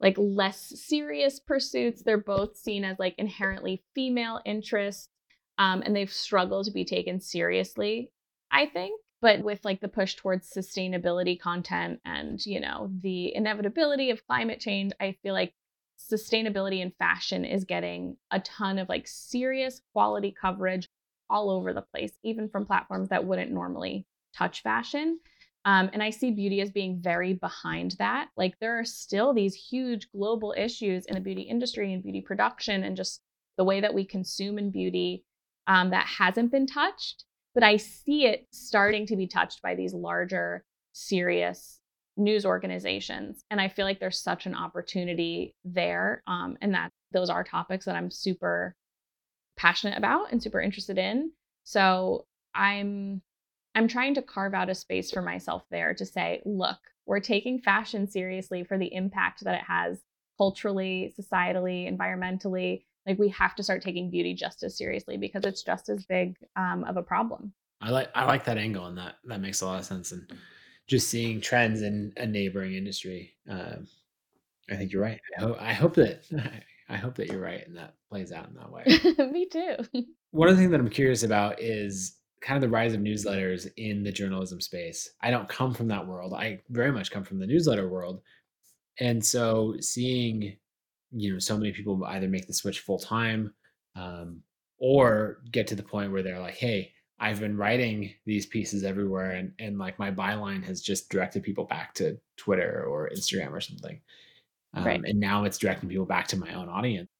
like 0.00 0.16
less 0.16 0.72
serious 0.80 1.38
pursuits. 1.38 2.02
They're 2.02 2.16
both 2.16 2.56
seen 2.56 2.84
as 2.84 2.98
like 2.98 3.14
inherently 3.18 3.84
female 3.94 4.40
interests 4.46 5.10
um 5.58 5.82
and 5.84 5.94
they've 5.94 6.10
struggled 6.10 6.64
to 6.64 6.72
be 6.72 6.86
taken 6.86 7.20
seriously, 7.20 8.10
I 8.50 8.64
think 8.64 8.98
but 9.22 9.40
with 9.42 9.64
like 9.64 9.80
the 9.80 9.88
push 9.88 10.16
towards 10.16 10.50
sustainability 10.50 11.40
content 11.40 12.00
and 12.04 12.44
you 12.44 12.60
know 12.60 12.90
the 13.00 13.34
inevitability 13.34 14.10
of 14.10 14.26
climate 14.26 14.60
change 14.60 14.92
i 15.00 15.16
feel 15.22 15.32
like 15.32 15.54
sustainability 16.10 16.80
in 16.80 16.92
fashion 16.98 17.44
is 17.44 17.64
getting 17.64 18.16
a 18.30 18.40
ton 18.40 18.78
of 18.78 18.88
like 18.88 19.06
serious 19.06 19.80
quality 19.92 20.34
coverage 20.38 20.88
all 21.30 21.50
over 21.50 21.72
the 21.72 21.82
place 21.82 22.12
even 22.22 22.48
from 22.48 22.66
platforms 22.66 23.08
that 23.08 23.24
wouldn't 23.24 23.50
normally 23.50 24.06
touch 24.36 24.62
fashion. 24.62 25.18
Um, 25.64 25.90
and 25.92 26.02
i 26.02 26.10
see 26.10 26.32
beauty 26.32 26.60
as 26.60 26.70
being 26.70 27.00
very 27.00 27.34
behind 27.34 27.92
that. 27.98 28.28
Like 28.36 28.58
there 28.58 28.78
are 28.78 28.84
still 28.84 29.32
these 29.32 29.54
huge 29.54 30.10
global 30.10 30.54
issues 30.56 31.06
in 31.06 31.14
the 31.14 31.20
beauty 31.20 31.42
industry 31.42 31.92
and 31.92 32.02
beauty 32.02 32.20
production 32.20 32.82
and 32.82 32.96
just 32.96 33.20
the 33.56 33.64
way 33.64 33.80
that 33.80 33.94
we 33.94 34.04
consume 34.04 34.58
in 34.58 34.70
beauty 34.70 35.24
um, 35.68 35.90
that 35.90 36.06
hasn't 36.06 36.50
been 36.50 36.66
touched 36.66 37.24
but 37.54 37.62
I 37.62 37.76
see 37.76 38.26
it 38.26 38.46
starting 38.50 39.06
to 39.06 39.16
be 39.16 39.26
touched 39.26 39.62
by 39.62 39.74
these 39.74 39.94
larger, 39.94 40.64
serious 40.92 41.80
news 42.16 42.44
organizations. 42.44 43.44
And 43.50 43.60
I 43.60 43.68
feel 43.68 43.86
like 43.86 44.00
there's 44.00 44.22
such 44.22 44.46
an 44.46 44.54
opportunity 44.54 45.54
there. 45.64 46.22
Um, 46.26 46.56
and 46.60 46.74
that 46.74 46.90
those 47.12 47.30
are 47.30 47.44
topics 47.44 47.84
that 47.84 47.96
I'm 47.96 48.10
super 48.10 48.74
passionate 49.56 49.98
about 49.98 50.32
and 50.32 50.42
super 50.42 50.60
interested 50.60 50.98
in. 50.98 51.32
So 51.64 52.26
I'm 52.54 53.22
I'm 53.74 53.88
trying 53.88 54.14
to 54.14 54.22
carve 54.22 54.52
out 54.52 54.68
a 54.68 54.74
space 54.74 55.10
for 55.10 55.22
myself 55.22 55.64
there 55.70 55.94
to 55.94 56.04
say, 56.04 56.42
look, 56.44 56.78
we're 57.06 57.20
taking 57.20 57.58
fashion 57.58 58.06
seriously 58.06 58.64
for 58.64 58.76
the 58.76 58.92
impact 58.94 59.44
that 59.44 59.54
it 59.54 59.64
has 59.66 59.98
culturally, 60.36 61.14
societally, 61.18 61.90
environmentally, 61.90 62.84
like 63.06 63.18
we 63.18 63.28
have 63.30 63.54
to 63.56 63.62
start 63.62 63.82
taking 63.82 64.10
beauty 64.10 64.34
just 64.34 64.62
as 64.62 64.76
seriously 64.76 65.16
because 65.16 65.44
it's 65.44 65.62
just 65.62 65.88
as 65.88 66.04
big 66.04 66.36
um, 66.56 66.84
of 66.84 66.96
a 66.96 67.02
problem. 67.02 67.52
I 67.80 67.90
like 67.90 68.10
I 68.14 68.24
like 68.24 68.44
that 68.44 68.58
angle, 68.58 68.86
and 68.86 68.96
that 68.98 69.16
that 69.24 69.40
makes 69.40 69.60
a 69.60 69.66
lot 69.66 69.80
of 69.80 69.84
sense. 69.84 70.12
And 70.12 70.32
just 70.86 71.08
seeing 71.08 71.40
trends 71.40 71.82
in 71.82 72.12
a 72.16 72.26
neighboring 72.26 72.74
industry, 72.74 73.34
um, 73.48 73.88
I 74.70 74.76
think 74.76 74.92
you're 74.92 75.02
right. 75.02 75.20
I, 75.38 75.70
I 75.70 75.72
hope 75.72 75.94
that 75.94 76.22
I 76.88 76.96
hope 76.96 77.16
that 77.16 77.28
you're 77.28 77.40
right, 77.40 77.66
and 77.66 77.76
that 77.76 77.94
plays 78.08 78.30
out 78.30 78.48
in 78.48 78.54
that 78.54 78.70
way. 78.70 78.84
Me 79.32 79.46
too. 79.46 79.76
One 80.30 80.48
of 80.48 80.56
the 80.56 80.62
things 80.62 80.70
that 80.70 80.80
I'm 80.80 80.88
curious 80.88 81.24
about 81.24 81.60
is 81.60 82.18
kind 82.40 82.56
of 82.56 82.62
the 82.62 82.74
rise 82.74 82.94
of 82.94 83.00
newsletters 83.00 83.70
in 83.76 84.02
the 84.02 84.12
journalism 84.12 84.60
space. 84.60 85.10
I 85.20 85.30
don't 85.30 85.48
come 85.48 85.74
from 85.74 85.88
that 85.88 86.06
world. 86.06 86.34
I 86.34 86.60
very 86.70 86.90
much 86.92 87.10
come 87.10 87.24
from 87.24 87.38
the 87.38 87.46
newsletter 87.46 87.88
world, 87.88 88.22
and 89.00 89.24
so 89.24 89.74
seeing 89.80 90.56
you 91.12 91.32
know 91.32 91.38
so 91.38 91.56
many 91.56 91.72
people 91.72 92.02
either 92.06 92.28
make 92.28 92.46
the 92.46 92.54
switch 92.54 92.80
full 92.80 92.98
time 92.98 93.52
um, 93.96 94.42
or 94.78 95.38
get 95.50 95.66
to 95.66 95.74
the 95.74 95.82
point 95.82 96.10
where 96.12 96.22
they're 96.22 96.40
like 96.40 96.54
hey 96.56 96.90
i've 97.20 97.38
been 97.40 97.56
writing 97.56 98.12
these 98.26 98.46
pieces 98.46 98.82
everywhere 98.82 99.32
and, 99.32 99.52
and 99.58 99.78
like 99.78 99.98
my 99.98 100.10
byline 100.10 100.64
has 100.64 100.80
just 100.80 101.08
directed 101.10 101.42
people 101.42 101.64
back 101.64 101.94
to 101.94 102.18
twitter 102.36 102.84
or 102.88 103.08
instagram 103.10 103.52
or 103.52 103.60
something. 103.60 104.00
Um, 104.74 104.84
Right. 104.84 105.00
and 105.04 105.20
now 105.20 105.44
it's 105.44 105.58
directing 105.58 105.90
people 105.90 106.06
back 106.06 106.26
to 106.28 106.38
my 106.38 106.54
own 106.54 106.68
audience. 106.70 107.10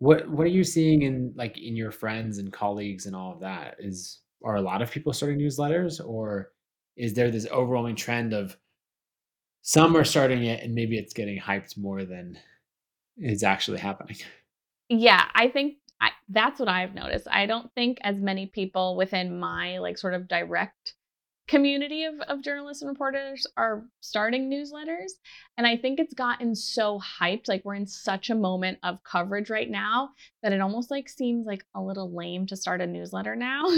What 0.00 0.28
what 0.28 0.44
are 0.44 0.50
you 0.50 0.64
seeing 0.64 1.02
in 1.02 1.32
like 1.36 1.56
in 1.56 1.76
your 1.76 1.92
friends 1.92 2.38
and 2.38 2.52
colleagues 2.52 3.06
and 3.06 3.14
all 3.14 3.32
of 3.32 3.40
that? 3.40 3.76
Is 3.78 4.20
are 4.44 4.56
a 4.56 4.60
lot 4.60 4.82
of 4.82 4.90
people 4.90 5.12
starting 5.12 5.38
newsletters 5.38 6.04
or 6.04 6.50
is 6.96 7.14
there 7.14 7.30
this 7.30 7.46
overwhelming 7.50 7.94
trend 7.96 8.32
of 8.32 8.56
some 9.62 9.96
are 9.96 10.04
starting 10.04 10.44
it 10.44 10.62
and 10.62 10.74
maybe 10.74 10.98
it's 10.98 11.14
getting 11.14 11.38
hyped 11.38 11.78
more 11.78 12.04
than 12.04 12.36
is 13.18 13.42
actually 13.42 13.78
happening. 13.78 14.16
yeah, 14.88 15.24
I 15.34 15.48
think 15.48 15.76
I, 16.00 16.10
that's 16.28 16.60
what 16.60 16.68
I've 16.68 16.94
noticed. 16.94 17.26
I 17.30 17.46
don't 17.46 17.72
think 17.74 17.98
as 18.02 18.18
many 18.18 18.46
people 18.46 18.96
within 18.96 19.38
my 19.38 19.78
like 19.78 19.98
sort 19.98 20.14
of 20.14 20.28
direct 20.28 20.94
community 21.46 22.04
of, 22.04 22.14
of 22.22 22.42
journalists 22.42 22.82
and 22.82 22.88
reporters 22.88 23.46
are 23.56 23.84
starting 24.00 24.50
newsletters. 24.50 25.12
And 25.58 25.66
I 25.66 25.76
think 25.76 26.00
it's 26.00 26.14
gotten 26.14 26.54
so 26.54 27.00
hyped. 27.20 27.48
Like 27.48 27.62
we're 27.64 27.74
in 27.74 27.86
such 27.86 28.30
a 28.30 28.34
moment 28.34 28.78
of 28.82 29.04
coverage 29.04 29.50
right 29.50 29.68
now 29.68 30.10
that 30.42 30.52
it 30.52 30.60
almost 30.60 30.90
like 30.90 31.08
seems 31.08 31.46
like 31.46 31.64
a 31.74 31.82
little 31.82 32.14
lame 32.14 32.46
to 32.46 32.56
start 32.56 32.80
a 32.80 32.86
newsletter 32.86 33.36
now. 33.36 33.64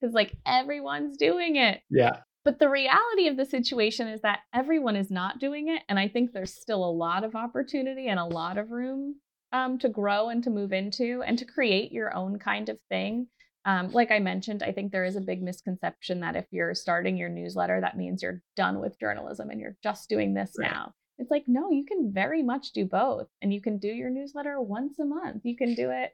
Because 0.00 0.14
like 0.14 0.34
everyone's 0.46 1.16
doing 1.16 1.56
it. 1.56 1.80
Yeah. 1.88 2.18
But 2.44 2.58
the 2.58 2.68
reality 2.68 3.28
of 3.28 3.36
the 3.36 3.46
situation 3.46 4.08
is 4.08 4.20
that 4.22 4.40
everyone 4.52 4.96
is 4.96 5.10
not 5.10 5.38
doing 5.38 5.68
it. 5.68 5.82
And 5.88 5.98
I 5.98 6.08
think 6.08 6.32
there's 6.32 6.54
still 6.54 6.84
a 6.84 6.90
lot 6.90 7.22
of 7.22 7.36
opportunity 7.36 8.08
and 8.08 8.18
a 8.18 8.24
lot 8.24 8.58
of 8.58 8.70
room 8.70 9.16
um, 9.52 9.78
to 9.78 9.88
grow 9.88 10.28
and 10.28 10.42
to 10.44 10.50
move 10.50 10.72
into 10.72 11.22
and 11.24 11.38
to 11.38 11.44
create 11.44 11.92
your 11.92 12.14
own 12.14 12.38
kind 12.38 12.68
of 12.68 12.78
thing. 12.88 13.28
Um, 13.64 13.92
like 13.92 14.10
I 14.10 14.18
mentioned, 14.18 14.64
I 14.64 14.72
think 14.72 14.90
there 14.90 15.04
is 15.04 15.14
a 15.14 15.20
big 15.20 15.40
misconception 15.40 16.20
that 16.20 16.34
if 16.34 16.46
you're 16.50 16.74
starting 16.74 17.16
your 17.16 17.28
newsletter, 17.28 17.80
that 17.80 17.96
means 17.96 18.22
you're 18.22 18.42
done 18.56 18.80
with 18.80 18.98
journalism 18.98 19.50
and 19.50 19.60
you're 19.60 19.76
just 19.82 20.08
doing 20.08 20.34
this 20.34 20.52
right. 20.58 20.68
now. 20.68 20.94
It's 21.18 21.30
like, 21.30 21.44
no, 21.46 21.70
you 21.70 21.84
can 21.84 22.12
very 22.12 22.42
much 22.42 22.72
do 22.72 22.84
both. 22.84 23.28
And 23.40 23.54
you 23.54 23.60
can 23.60 23.78
do 23.78 23.86
your 23.86 24.10
newsletter 24.10 24.60
once 24.60 24.98
a 24.98 25.04
month. 25.04 25.42
You 25.44 25.56
can 25.56 25.74
do 25.76 25.90
it, 25.90 26.10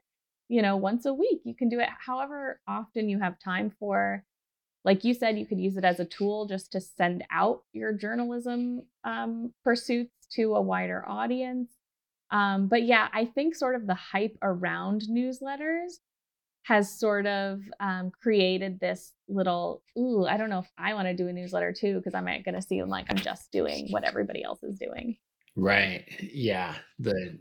you 0.47 0.61
know, 0.61 0.77
once 0.77 1.07
a 1.07 1.13
week. 1.13 1.41
You 1.43 1.55
can 1.55 1.69
do 1.69 1.79
it 1.79 1.89
however 2.05 2.59
often 2.67 3.09
you 3.09 3.17
have 3.19 3.39
time 3.39 3.71
for. 3.79 4.23
Like 4.85 5.03
you 5.03 5.13
said, 5.13 5.37
you 5.37 5.45
could 5.45 5.59
use 5.59 5.77
it 5.77 5.83
as 5.83 5.99
a 5.99 6.05
tool 6.05 6.45
just 6.45 6.71
to 6.71 6.81
send 6.81 7.23
out 7.31 7.63
your 7.73 7.93
journalism 7.93 8.83
um, 9.03 9.53
pursuits 9.63 10.13
to 10.35 10.55
a 10.55 10.61
wider 10.61 11.03
audience. 11.07 11.69
Um, 12.31 12.67
but 12.67 12.83
yeah, 12.83 13.09
I 13.11 13.25
think 13.25 13.55
sort 13.55 13.75
of 13.75 13.87
the 13.87 13.95
hype 13.95 14.37
around 14.41 15.03
newsletters 15.09 15.93
has 16.63 16.97
sort 16.99 17.25
of 17.25 17.61
um, 17.79 18.11
created 18.21 18.79
this 18.79 19.11
little, 19.27 19.81
ooh, 19.97 20.25
I 20.25 20.37
don't 20.37 20.49
know 20.49 20.59
if 20.59 20.71
I 20.77 20.93
want 20.93 21.07
to 21.07 21.15
do 21.15 21.27
a 21.27 21.33
newsletter 21.33 21.73
too, 21.73 21.97
because 21.97 22.13
I'm 22.13 22.25
going 22.25 22.53
to 22.53 22.61
seem 22.61 22.87
like 22.87 23.07
I'm 23.09 23.17
just 23.17 23.51
doing 23.51 23.87
what 23.89 24.03
everybody 24.03 24.43
else 24.43 24.61
is 24.63 24.77
doing. 24.77 25.17
Right. 25.55 26.05
Yeah. 26.21 26.75
The 26.99 27.37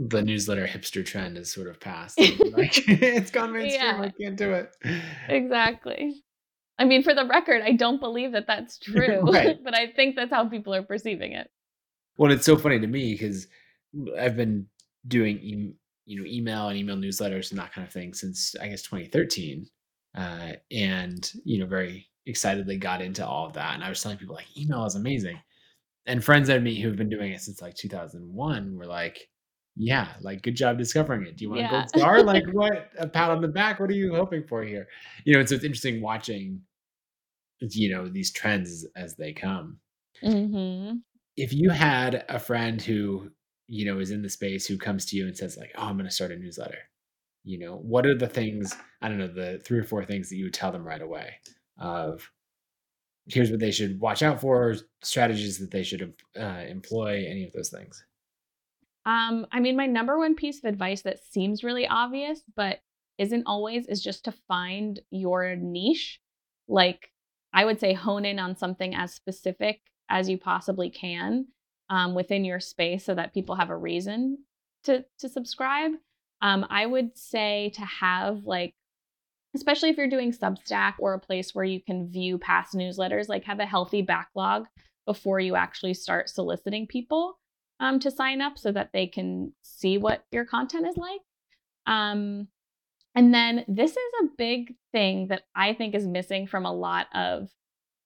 the 0.00 0.22
newsletter 0.22 0.64
hipster 0.64 1.04
trend 1.04 1.36
has 1.36 1.52
sort 1.52 1.66
of 1.66 1.80
passed. 1.80 2.20
like 2.20 2.30
it's 2.88 3.32
gone 3.32 3.52
mainstream. 3.52 3.82
Yeah. 3.82 4.00
I 4.00 4.12
can't 4.20 4.36
do 4.36 4.52
it. 4.52 4.76
Exactly. 5.28 6.22
I 6.78 6.84
mean, 6.84 7.02
for 7.02 7.14
the 7.14 7.26
record, 7.26 7.62
I 7.62 7.72
don't 7.72 8.00
believe 8.00 8.32
that 8.32 8.46
that's 8.46 8.78
true, 8.82 9.20
right. 9.30 9.58
but 9.64 9.74
I 9.74 9.88
think 9.88 10.16
that's 10.16 10.30
how 10.30 10.48
people 10.48 10.74
are 10.74 10.82
perceiving 10.82 11.32
it. 11.32 11.50
Well, 12.16 12.32
it's 12.32 12.46
so 12.46 12.56
funny 12.56 12.80
to 12.80 12.86
me 12.86 13.12
because 13.12 13.46
I've 14.18 14.36
been 14.36 14.66
doing 15.06 15.38
e- 15.38 15.74
you 16.06 16.20
know 16.20 16.26
email 16.26 16.68
and 16.68 16.76
email 16.76 16.96
newsletters 16.96 17.50
and 17.50 17.58
that 17.60 17.72
kind 17.72 17.86
of 17.86 17.92
thing 17.92 18.14
since 18.14 18.56
I 18.60 18.68
guess 18.68 18.82
2013, 18.82 19.66
uh, 20.16 20.52
and 20.70 21.32
you 21.44 21.58
know 21.58 21.66
very 21.66 22.08
excitedly 22.26 22.76
got 22.76 23.00
into 23.00 23.26
all 23.26 23.46
of 23.46 23.52
that. 23.54 23.74
And 23.74 23.84
I 23.84 23.88
was 23.88 24.02
telling 24.02 24.18
people 24.18 24.34
like 24.34 24.56
email 24.58 24.84
is 24.84 24.96
amazing, 24.96 25.38
and 26.06 26.24
friends 26.24 26.50
I 26.50 26.58
meet 26.58 26.80
who've 26.80 26.96
been 26.96 27.08
doing 27.08 27.32
it 27.32 27.40
since 27.40 27.62
like 27.62 27.74
2001 27.74 28.76
were 28.76 28.86
like, 28.86 29.28
yeah, 29.78 30.08
like 30.20 30.42
good 30.42 30.56
job 30.56 30.76
discovering 30.76 31.24
it. 31.26 31.36
Do 31.36 31.44
you 31.44 31.50
want 31.50 31.60
yeah. 31.62 31.68
a 31.68 31.70
gold 31.70 31.88
star? 31.90 32.22
like 32.22 32.44
what? 32.52 32.90
A 32.98 33.06
pat 33.06 33.30
on 33.30 33.40
the 33.40 33.48
back? 33.48 33.78
What 33.78 33.90
are 33.90 33.94
you 33.94 34.14
hoping 34.14 34.42
for 34.42 34.64
here? 34.64 34.88
You 35.24 35.34
know, 35.34 35.40
and 35.40 35.48
so 35.48 35.54
it's 35.54 35.64
interesting 35.64 36.02
watching, 36.02 36.60
you 37.60 37.94
know, 37.94 38.08
these 38.08 38.32
trends 38.32 38.86
as 38.96 39.16
they 39.16 39.32
come. 39.32 39.78
Mm-hmm. 40.22 40.98
If 41.36 41.52
you 41.52 41.70
had 41.70 42.24
a 42.28 42.38
friend 42.38 42.82
who 42.82 43.30
you 43.68 43.84
know 43.84 44.00
is 44.00 44.10
in 44.10 44.22
the 44.22 44.28
space 44.28 44.66
who 44.66 44.76
comes 44.76 45.04
to 45.04 45.16
you 45.16 45.26
and 45.26 45.36
says 45.36 45.56
like 45.56 45.70
oh 45.76 45.84
i'm 45.84 45.96
going 45.96 46.08
to 46.08 46.14
start 46.14 46.32
a 46.32 46.36
newsletter 46.36 46.78
you 47.44 47.58
know 47.58 47.76
what 47.76 48.06
are 48.06 48.16
the 48.16 48.26
things 48.26 48.74
i 49.02 49.08
don't 49.08 49.18
know 49.18 49.28
the 49.28 49.60
three 49.64 49.78
or 49.78 49.84
four 49.84 50.04
things 50.04 50.28
that 50.28 50.36
you 50.36 50.44
would 50.44 50.54
tell 50.54 50.72
them 50.72 50.86
right 50.86 51.02
away 51.02 51.34
of 51.78 52.28
here's 53.26 53.50
what 53.50 53.60
they 53.60 53.70
should 53.70 54.00
watch 54.00 54.22
out 54.22 54.40
for 54.40 54.74
strategies 55.02 55.58
that 55.58 55.70
they 55.70 55.82
should 55.82 56.14
uh, 56.40 56.64
employ 56.66 57.26
any 57.28 57.44
of 57.44 57.52
those 57.52 57.68
things 57.68 58.04
um 59.06 59.46
i 59.52 59.60
mean 59.60 59.76
my 59.76 59.86
number 59.86 60.18
one 60.18 60.34
piece 60.34 60.58
of 60.58 60.64
advice 60.64 61.02
that 61.02 61.22
seems 61.22 61.62
really 61.62 61.86
obvious 61.86 62.42
but 62.56 62.80
isn't 63.18 63.44
always 63.46 63.86
is 63.86 64.02
just 64.02 64.24
to 64.24 64.32
find 64.32 65.00
your 65.10 65.54
niche 65.56 66.20
like 66.68 67.10
i 67.58 67.64
would 67.64 67.80
say 67.80 67.92
hone 67.92 68.24
in 68.24 68.38
on 68.38 68.56
something 68.56 68.94
as 68.94 69.12
specific 69.12 69.80
as 70.08 70.28
you 70.28 70.38
possibly 70.38 70.90
can 70.90 71.46
um, 71.90 72.14
within 72.14 72.44
your 72.44 72.60
space 72.60 73.04
so 73.04 73.14
that 73.14 73.34
people 73.34 73.54
have 73.54 73.70
a 73.70 73.76
reason 73.76 74.38
to 74.84 75.04
to 75.18 75.28
subscribe. 75.28 75.92
Um, 76.40 76.66
I 76.70 76.86
would 76.86 77.16
say 77.16 77.72
to 77.74 77.82
have 77.82 78.44
like, 78.44 78.74
especially 79.54 79.90
if 79.90 79.96
you're 79.96 80.08
doing 80.08 80.32
Substack 80.32 80.94
or 80.98 81.14
a 81.14 81.20
place 81.20 81.54
where 81.54 81.64
you 81.64 81.80
can 81.82 82.10
view 82.10 82.38
past 82.38 82.74
newsletters, 82.74 83.28
like 83.28 83.44
have 83.44 83.60
a 83.60 83.66
healthy 83.66 84.02
backlog 84.02 84.66
before 85.06 85.40
you 85.40 85.56
actually 85.56 85.94
start 85.94 86.28
soliciting 86.28 86.86
people 86.86 87.38
um, 87.80 87.98
to 88.00 88.10
sign 88.10 88.40
up 88.40 88.58
so 88.58 88.70
that 88.70 88.90
they 88.92 89.06
can 89.06 89.52
see 89.62 89.98
what 89.98 90.24
your 90.30 90.44
content 90.44 90.86
is 90.86 90.96
like. 90.96 91.20
Um, 91.86 92.48
and 93.18 93.34
then 93.34 93.64
this 93.66 93.90
is 93.90 94.12
a 94.22 94.28
big 94.38 94.76
thing 94.92 95.26
that 95.26 95.42
I 95.52 95.74
think 95.74 95.96
is 95.96 96.06
missing 96.06 96.46
from 96.46 96.64
a 96.64 96.72
lot 96.72 97.08
of 97.12 97.48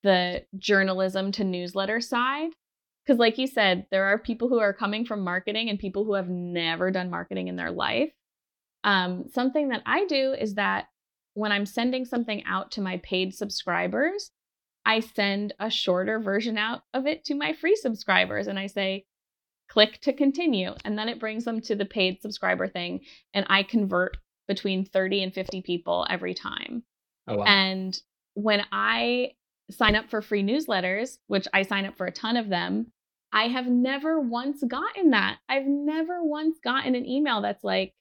the 0.03 0.47
journalism 0.57 1.33
to 1.33 1.45
newsletter 1.45 2.01
side 2.01 2.49
because, 3.05 3.19
like 3.19 3.37
you 3.37 3.47
said, 3.47 3.85
there 3.91 4.07
are 4.07 4.17
people 4.17 4.49
who 4.49 4.59
are 4.59 4.73
coming 4.73 5.05
from 5.05 5.21
marketing 5.21 5.69
and 5.69 5.79
people 5.79 6.07
who 6.07 6.15
have 6.15 6.31
never 6.31 6.91
done 6.91 7.11
marketing 7.11 7.49
in 7.49 7.57
their 7.57 7.71
life. 7.71 8.11
Um, 8.85 9.27
something 9.31 9.69
that 9.69 9.83
I 9.85 10.07
do 10.07 10.33
is 10.33 10.55
that 10.55 10.87
when 11.35 11.53
I'm 11.53 11.67
sending 11.67 12.07
something 12.07 12.43
out 12.47 12.71
to 12.71 12.81
my 12.81 12.97
paid 13.05 13.35
subscribers, 13.35 14.31
I 14.87 15.01
send 15.01 15.53
a 15.61 15.69
shorter 15.69 16.21
version 16.21 16.57
out 16.57 16.85
of 16.95 17.07
it 17.07 17.23
to 17.27 17.35
my 17.35 17.53
free 17.53 17.77
subscribers 17.77 18.47
and 18.47 18.59
I 18.59 18.67
say, 18.67 19.05
click 19.69 20.01
to 20.01 20.15
continue. 20.15 20.73
And 20.87 20.97
then 20.97 21.11
it 21.11 21.21
brings 21.21 21.45
them 21.45 21.61
to 21.61 21.75
the 21.75 21.85
paid 21.85 22.23
subscriber 22.23 22.67
thing. 22.67 23.01
And 23.35 23.45
I 23.51 23.63
convert 23.63 24.17
between 24.49 24.85
30 24.85 25.23
and 25.23 25.35
50 25.35 25.63
people 25.63 26.07
every 26.11 26.35
time. 26.35 26.83
Oh, 27.29 27.37
wow. 27.39 27.45
And 27.45 27.99
when 28.35 28.65
I 28.73 29.33
sign 29.71 29.95
up 29.97 30.11
for 30.11 30.23
free 30.23 30.43
newsletters, 30.43 31.19
which 31.27 31.47
I 31.53 31.63
sign 31.63 31.87
up 31.87 31.97
for 31.97 32.07
a 32.07 32.13
ton 32.13 32.37
of 32.37 32.49
them, 32.49 32.93
I 33.33 33.49
have 33.49 33.67
never 33.67 34.21
once 34.21 34.63
gotten 34.63 35.11
that. 35.11 35.39
I've 35.49 35.67
never 35.67 36.23
once 36.23 36.59
gotten 36.63 36.95
an 36.95 37.07
email 37.07 37.41
that's 37.41 37.65
like 37.65 37.95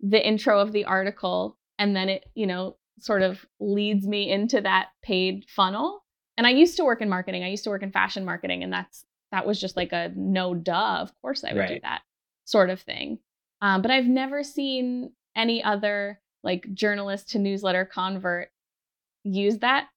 the 0.00 0.24
intro 0.24 0.60
of 0.60 0.72
the 0.72 0.84
article 0.84 1.58
and 1.78 1.96
then 1.96 2.08
it, 2.08 2.24
you 2.34 2.46
know, 2.46 2.76
sort 3.00 3.22
of 3.22 3.44
leads 3.58 4.06
me 4.06 4.30
into 4.30 4.60
that 4.60 4.88
paid 5.02 5.44
funnel. 5.48 6.04
And 6.36 6.46
I 6.46 6.50
used 6.50 6.76
to 6.76 6.84
work 6.84 7.00
in 7.00 7.08
marketing. 7.08 7.42
I 7.42 7.48
used 7.48 7.64
to 7.64 7.70
work 7.70 7.82
in 7.82 7.90
fashion 7.90 8.24
marketing 8.24 8.62
and 8.62 8.72
that's 8.72 9.04
that 9.32 9.46
was 9.46 9.60
just 9.60 9.76
like 9.76 9.92
a 9.92 10.12
no 10.14 10.54
duh, 10.54 10.98
of 11.00 11.10
course 11.22 11.42
I 11.42 11.52
would 11.52 11.58
right. 11.58 11.68
do 11.68 11.80
that 11.82 12.02
sort 12.44 12.70
of 12.70 12.80
thing. 12.80 13.18
Um, 13.62 13.82
but 13.82 13.90
I've 13.90 14.06
never 14.06 14.42
seen 14.44 15.12
any 15.36 15.62
other 15.62 16.20
like 16.42 16.66
journalist 16.74 17.30
to 17.30 17.38
newsletter 17.38 17.84
convert 17.84 18.48
use 19.24 19.58
that 19.58 19.88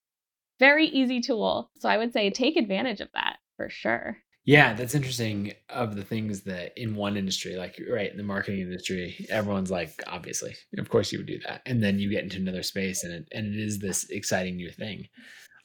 very 0.59 0.87
easy 0.87 1.21
tool. 1.21 1.71
So 1.77 1.89
I 1.89 1.97
would 1.97 2.13
say 2.13 2.29
take 2.29 2.55
advantage 2.55 3.01
of 3.01 3.09
that 3.13 3.37
for 3.57 3.69
sure. 3.69 4.17
Yeah, 4.45 4.73
that's 4.73 4.93
interesting. 4.93 5.53
Of 5.69 5.95
the 5.95 6.03
things 6.03 6.41
that 6.41 6.73
in 6.77 6.95
one 6.95 7.17
industry, 7.17 7.55
like 7.55 7.81
right 7.91 8.11
in 8.11 8.17
the 8.17 8.23
marketing 8.23 8.61
industry, 8.61 9.25
everyone's 9.29 9.71
like, 9.71 10.03
obviously, 10.05 10.55
of 10.77 10.87
course 10.87 11.11
you 11.11 11.17
would 11.17 11.27
do 11.27 11.39
that, 11.47 11.61
and 11.65 11.83
then 11.83 11.97
you 11.97 12.11
get 12.11 12.23
into 12.23 12.37
another 12.37 12.61
space, 12.61 13.03
and 13.03 13.11
it 13.11 13.27
and 13.31 13.47
it 13.47 13.59
is 13.59 13.79
this 13.79 14.07
exciting 14.11 14.55
new 14.55 14.69
thing. 14.69 15.07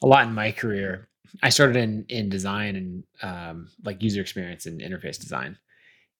A 0.01 0.07
lot 0.07 0.27
in 0.27 0.33
my 0.33 0.51
career, 0.51 1.09
I 1.43 1.49
started 1.49 1.75
in 1.75 2.05
in 2.09 2.29
design 2.29 2.75
and 2.75 3.03
um, 3.21 3.67
like 3.85 4.01
user 4.01 4.19
experience 4.19 4.65
and 4.65 4.81
interface 4.81 5.19
design, 5.19 5.59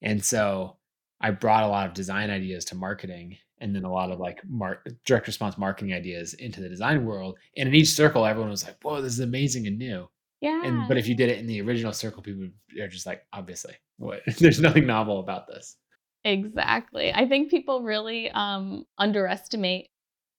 and 0.04 0.24
so 0.24 0.78
I 1.22 1.32
brought 1.32 1.64
a 1.64 1.68
lot 1.68 1.88
of 1.88 1.94
design 1.94 2.30
ideas 2.30 2.66
to 2.66 2.76
marketing, 2.76 3.38
and 3.60 3.76
then 3.76 3.84
a 3.84 3.92
lot 3.92 4.12
of 4.12 4.20
like 4.20 4.42
mark 4.48 4.88
direct 5.06 5.28
response 5.28 5.58
marketing 5.58 5.94
ideas 5.94 6.34
into 6.34 6.62
the 6.62 6.70
design 6.70 7.06
world. 7.06 7.38
And 7.56 7.70
in 7.70 7.76
each 7.76 7.90
circle, 7.90 8.26
everyone 8.26 8.52
was 8.52 8.66
like, 8.66 8.78
"Whoa, 8.82 9.02
this 9.02 9.14
is 9.14 9.20
amazing 9.20 9.68
and 9.68 9.78
new." 9.78 10.10
Yeah. 10.42 10.64
And 10.66 10.88
but 10.88 10.98
if 10.98 11.08
you 11.08 11.16
did 11.16 11.30
it 11.30 11.38
in 11.38 11.46
the 11.46 11.62
original 11.62 11.94
circle, 11.94 12.24
people 12.24 12.48
are 12.82 12.88
just 12.88 13.06
like, 13.06 13.22
obviously, 13.32 13.76
what? 13.98 14.22
There's 14.40 14.60
nothing 14.60 14.88
novel 14.88 15.20
about 15.20 15.48
this. 15.48 15.78
Exactly. 16.24 17.14
I 17.14 17.28
think 17.28 17.50
people 17.50 17.84
really 17.84 18.30
um, 18.32 18.86
underestimate 18.98 19.90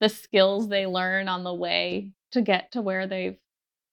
the 0.00 0.08
skills 0.08 0.68
they 0.68 0.86
learn 0.86 1.28
on 1.28 1.44
the 1.44 1.54
way 1.54 2.10
to 2.32 2.42
get 2.42 2.72
to 2.72 2.82
where 2.82 3.06
they've 3.06 3.36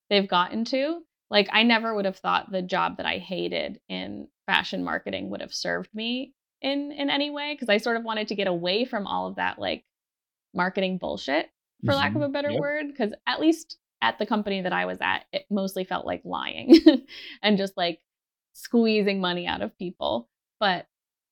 they've 0.09 0.27
gotten 0.27 0.65
to. 0.65 1.01
Like 1.29 1.47
I 1.51 1.61
never 1.61 1.93
would 1.93 2.05
have 2.05 2.17
thought 2.17 2.51
the 2.51 2.63
job 2.63 2.97
that 2.97 3.05
I 3.05 3.19
hated 3.19 3.79
in 3.87 4.27
fashion 4.47 4.83
marketing 4.83 5.29
would 5.29 5.41
have 5.41 5.53
served 5.53 5.93
me 5.93 6.33
in 6.62 6.91
in 6.91 7.10
any 7.10 7.30
way 7.30 7.53
because 7.53 7.70
I 7.70 7.78
sort 7.78 7.97
of 7.97 8.03
wanted 8.03 8.28
to 8.30 8.36
get 8.36 8.47
away 8.47 8.86
from 8.86 9.07
all 9.07 9.28
of 9.28 9.36
that 9.36 9.60
like 9.60 9.84
marketing 10.53 10.97
bullshit 10.97 11.49
for 11.86 11.91
mm-hmm. 11.91 11.99
lack 11.99 12.10
of 12.10 12.16
mm-hmm. 12.16 12.24
a 12.24 12.30
better 12.30 12.51
yep. 12.51 12.60
word 12.60 12.88
because 12.88 13.14
at 13.28 13.39
least 13.39 13.78
at 14.01 14.18
the 14.18 14.26
company 14.26 14.62
that 14.62 14.74
I 14.74 14.86
was 14.86 14.99
at 15.01 15.26
it 15.32 15.45
mostly 15.49 15.84
felt 15.84 16.05
like 16.05 16.22
lying 16.26 16.76
and 17.43 17.57
just 17.57 17.78
like 17.78 17.99
squeezing 18.53 19.22
money 19.22 19.47
out 19.47 19.62
of 19.62 19.78
people 19.78 20.28
but 20.60 20.88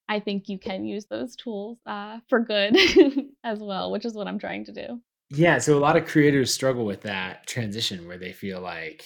I 0.09 0.21
think 0.21 0.47
you 0.47 0.57
can 0.57 0.85
use 0.85 1.05
those 1.05 1.35
tools 1.35 1.79
uh, 1.85 2.19
for 2.29 2.39
good 2.39 2.77
as 3.43 3.59
well 3.59 3.91
which 3.91 4.05
is 4.05 4.13
what 4.13 4.27
I'm 4.27 4.39
trying 4.39 4.65
to 4.65 4.71
do 4.71 5.01
Yeah, 5.29 5.57
so 5.57 5.77
a 5.77 5.79
lot 5.79 5.97
of 5.97 6.05
creators 6.05 6.53
struggle 6.53 6.85
with 6.85 7.01
that 7.01 7.45
transition 7.47 8.07
where 8.07 8.17
they 8.17 8.31
feel 8.31 8.61
like 8.61 9.03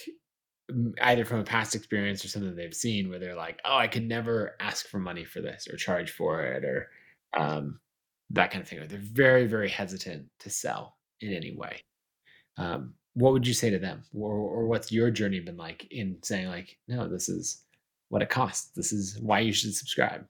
either 1.00 1.24
from 1.24 1.40
a 1.40 1.44
past 1.44 1.74
experience 1.74 2.24
or 2.24 2.28
something 2.28 2.54
they've 2.54 2.74
seen 2.74 3.08
where 3.08 3.18
they're 3.18 3.36
like, 3.36 3.60
"Oh, 3.64 3.76
I 3.76 3.88
could 3.88 4.06
never 4.06 4.56
ask 4.60 4.86
for 4.86 4.98
money 4.98 5.24
for 5.24 5.40
this 5.40 5.68
or 5.68 5.76
charge 5.76 6.10
for 6.10 6.42
it," 6.42 6.64
or 6.64 6.90
um, 7.36 7.80
that 8.30 8.50
kind 8.50 8.62
of 8.62 8.68
thing. 8.68 8.78
Or 8.80 8.86
they're 8.86 8.98
very, 9.00 9.46
very 9.46 9.68
hesitant 9.68 10.26
to 10.40 10.50
sell 10.50 10.96
in 11.20 11.32
any 11.32 11.54
way. 11.54 11.82
Um, 12.56 12.94
what 13.14 13.32
would 13.32 13.46
you 13.46 13.54
say 13.54 13.70
to 13.70 13.78
them, 13.78 14.04
or, 14.14 14.32
or 14.32 14.66
what's 14.66 14.92
your 14.92 15.10
journey 15.10 15.40
been 15.40 15.56
like 15.56 15.86
in 15.90 16.18
saying 16.22 16.48
like, 16.48 16.78
"No, 16.88 17.08
this 17.08 17.28
is 17.28 17.64
what 18.08 18.22
it 18.22 18.30
costs. 18.30 18.70
This 18.74 18.92
is 18.92 19.18
why 19.20 19.40
you 19.40 19.52
should 19.52 19.74
subscribe." 19.74 20.26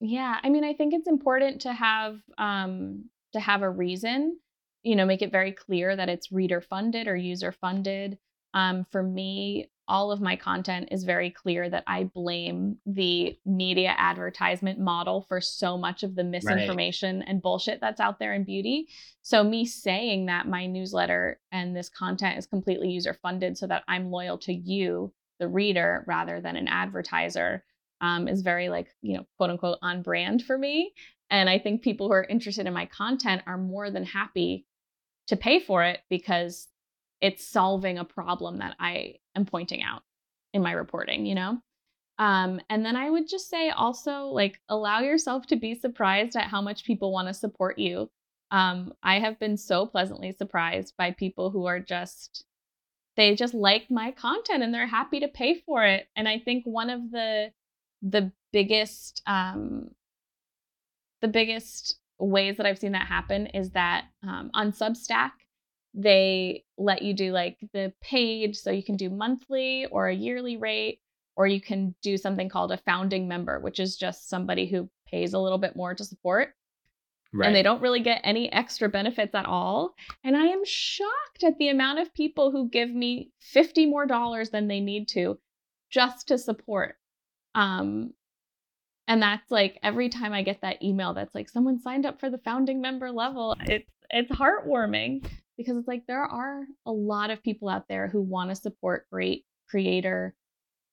Yeah, 0.00 0.38
I 0.42 0.50
mean, 0.50 0.64
I 0.64 0.74
think 0.74 0.92
it's 0.94 1.08
important 1.08 1.62
to 1.62 1.72
have 1.72 2.20
um, 2.38 3.06
to 3.32 3.40
have 3.40 3.62
a 3.62 3.70
reason. 3.70 4.38
You 4.82 4.96
know, 4.96 5.06
make 5.06 5.22
it 5.22 5.32
very 5.32 5.52
clear 5.52 5.96
that 5.96 6.08
it's 6.08 6.30
reader 6.30 6.60
funded 6.60 7.08
or 7.08 7.16
user 7.16 7.52
funded. 7.52 8.18
Um, 8.56 8.86
for 8.90 9.02
me, 9.02 9.70
all 9.86 10.10
of 10.10 10.22
my 10.22 10.34
content 10.34 10.88
is 10.90 11.04
very 11.04 11.30
clear 11.30 11.68
that 11.68 11.84
I 11.86 12.04
blame 12.04 12.78
the 12.86 13.38
media 13.44 13.94
advertisement 13.98 14.80
model 14.80 15.26
for 15.28 15.42
so 15.42 15.76
much 15.76 16.02
of 16.02 16.14
the 16.14 16.24
misinformation 16.24 17.18
right. 17.18 17.28
and 17.28 17.42
bullshit 17.42 17.82
that's 17.82 18.00
out 18.00 18.18
there 18.18 18.32
in 18.32 18.44
beauty. 18.44 18.88
So, 19.20 19.44
me 19.44 19.66
saying 19.66 20.26
that 20.26 20.48
my 20.48 20.64
newsletter 20.64 21.38
and 21.52 21.76
this 21.76 21.90
content 21.90 22.38
is 22.38 22.46
completely 22.46 22.88
user 22.88 23.12
funded 23.12 23.58
so 23.58 23.66
that 23.66 23.84
I'm 23.86 24.10
loyal 24.10 24.38
to 24.38 24.54
you, 24.54 25.12
the 25.38 25.48
reader, 25.48 26.02
rather 26.08 26.40
than 26.40 26.56
an 26.56 26.66
advertiser, 26.66 27.62
um, 28.00 28.26
is 28.26 28.40
very, 28.40 28.70
like, 28.70 28.88
you 29.02 29.18
know, 29.18 29.26
quote 29.36 29.50
unquote, 29.50 29.78
on 29.82 30.00
brand 30.00 30.42
for 30.42 30.56
me. 30.56 30.94
And 31.28 31.50
I 31.50 31.58
think 31.58 31.82
people 31.82 32.06
who 32.06 32.14
are 32.14 32.24
interested 32.24 32.66
in 32.66 32.72
my 32.72 32.86
content 32.86 33.42
are 33.46 33.58
more 33.58 33.90
than 33.90 34.04
happy 34.04 34.64
to 35.26 35.36
pay 35.36 35.60
for 35.60 35.82
it 35.82 36.00
because 36.08 36.68
it's 37.20 37.46
solving 37.46 37.98
a 37.98 38.04
problem 38.04 38.58
that 38.58 38.76
I 38.78 39.14
am 39.34 39.46
pointing 39.46 39.82
out 39.82 40.02
in 40.52 40.62
my 40.62 40.72
reporting, 40.72 41.26
you 41.26 41.34
know? 41.34 41.58
Um, 42.18 42.60
and 42.70 42.84
then 42.84 42.96
I 42.96 43.10
would 43.10 43.28
just 43.28 43.50
say 43.50 43.70
also, 43.70 44.26
like, 44.26 44.58
allow 44.68 45.00
yourself 45.00 45.46
to 45.48 45.56
be 45.56 45.74
surprised 45.74 46.36
at 46.36 46.48
how 46.48 46.62
much 46.62 46.84
people 46.84 47.12
want 47.12 47.28
to 47.28 47.34
support 47.34 47.78
you. 47.78 48.10
Um, 48.50 48.94
I 49.02 49.18
have 49.18 49.38
been 49.38 49.56
so 49.56 49.86
pleasantly 49.86 50.32
surprised 50.32 50.94
by 50.96 51.10
people 51.10 51.50
who 51.50 51.66
are 51.66 51.80
just, 51.80 52.44
they 53.16 53.34
just 53.34 53.54
like 53.54 53.90
my 53.90 54.12
content 54.12 54.62
and 54.62 54.72
they're 54.72 54.86
happy 54.86 55.20
to 55.20 55.28
pay 55.28 55.60
for 55.66 55.84
it. 55.84 56.06
And 56.16 56.28
I 56.28 56.38
think 56.38 56.64
one 56.64 56.90
of 56.90 57.10
the, 57.10 57.50
the 58.02 58.32
biggest, 58.52 59.20
um, 59.26 59.90
the 61.20 61.28
biggest 61.28 61.98
ways 62.18 62.56
that 62.56 62.66
I've 62.66 62.78
seen 62.78 62.92
that 62.92 63.08
happen 63.08 63.46
is 63.48 63.70
that 63.70 64.06
um, 64.22 64.50
on 64.54 64.72
Substack, 64.72 65.32
they 65.96 66.64
let 66.76 67.00
you 67.00 67.14
do 67.14 67.32
like 67.32 67.56
the 67.72 67.92
paid, 68.02 68.54
so 68.54 68.70
you 68.70 68.82
can 68.82 68.96
do 68.96 69.08
monthly 69.08 69.86
or 69.86 70.08
a 70.08 70.14
yearly 70.14 70.58
rate, 70.58 71.00
or 71.36 71.46
you 71.46 71.60
can 71.60 71.94
do 72.02 72.18
something 72.18 72.50
called 72.50 72.70
a 72.70 72.76
founding 72.76 73.26
member, 73.26 73.58
which 73.58 73.80
is 73.80 73.96
just 73.96 74.28
somebody 74.28 74.66
who 74.66 74.90
pays 75.06 75.32
a 75.32 75.38
little 75.38 75.58
bit 75.58 75.74
more 75.74 75.94
to 75.94 76.04
support. 76.04 76.54
Right. 77.32 77.46
And 77.46 77.56
they 77.56 77.62
don't 77.62 77.82
really 77.82 78.00
get 78.00 78.20
any 78.24 78.52
extra 78.52 78.88
benefits 78.88 79.34
at 79.34 79.46
all. 79.46 79.94
And 80.22 80.36
I 80.36 80.46
am 80.46 80.64
shocked 80.64 81.44
at 81.44 81.58
the 81.58 81.68
amount 81.68 81.98
of 81.98 82.14
people 82.14 82.50
who 82.50 82.68
give 82.68 82.90
me 82.90 83.30
50 83.40 83.86
more 83.86 84.06
dollars 84.06 84.50
than 84.50 84.68
they 84.68 84.80
need 84.80 85.08
to 85.08 85.38
just 85.90 86.28
to 86.28 86.38
support. 86.38 86.96
Um, 87.54 88.12
and 89.08 89.22
that's 89.22 89.50
like 89.50 89.78
every 89.82 90.08
time 90.08 90.32
I 90.32 90.42
get 90.42 90.60
that 90.60 90.82
email 90.82 91.14
that's 91.14 91.34
like 91.34 91.48
someone 91.48 91.80
signed 91.80 92.06
up 92.06 92.20
for 92.20 92.30
the 92.30 92.38
founding 92.38 92.80
member 92.80 93.10
level, 93.10 93.56
it's 93.66 93.90
it's 94.10 94.30
heartwarming 94.30 95.26
because 95.56 95.76
it's 95.76 95.88
like 95.88 96.06
there 96.06 96.22
are 96.22 96.64
a 96.84 96.92
lot 96.92 97.30
of 97.30 97.42
people 97.42 97.68
out 97.68 97.88
there 97.88 98.08
who 98.08 98.20
want 98.20 98.50
to 98.50 98.56
support 98.56 99.06
great 99.10 99.44
creator 99.68 100.34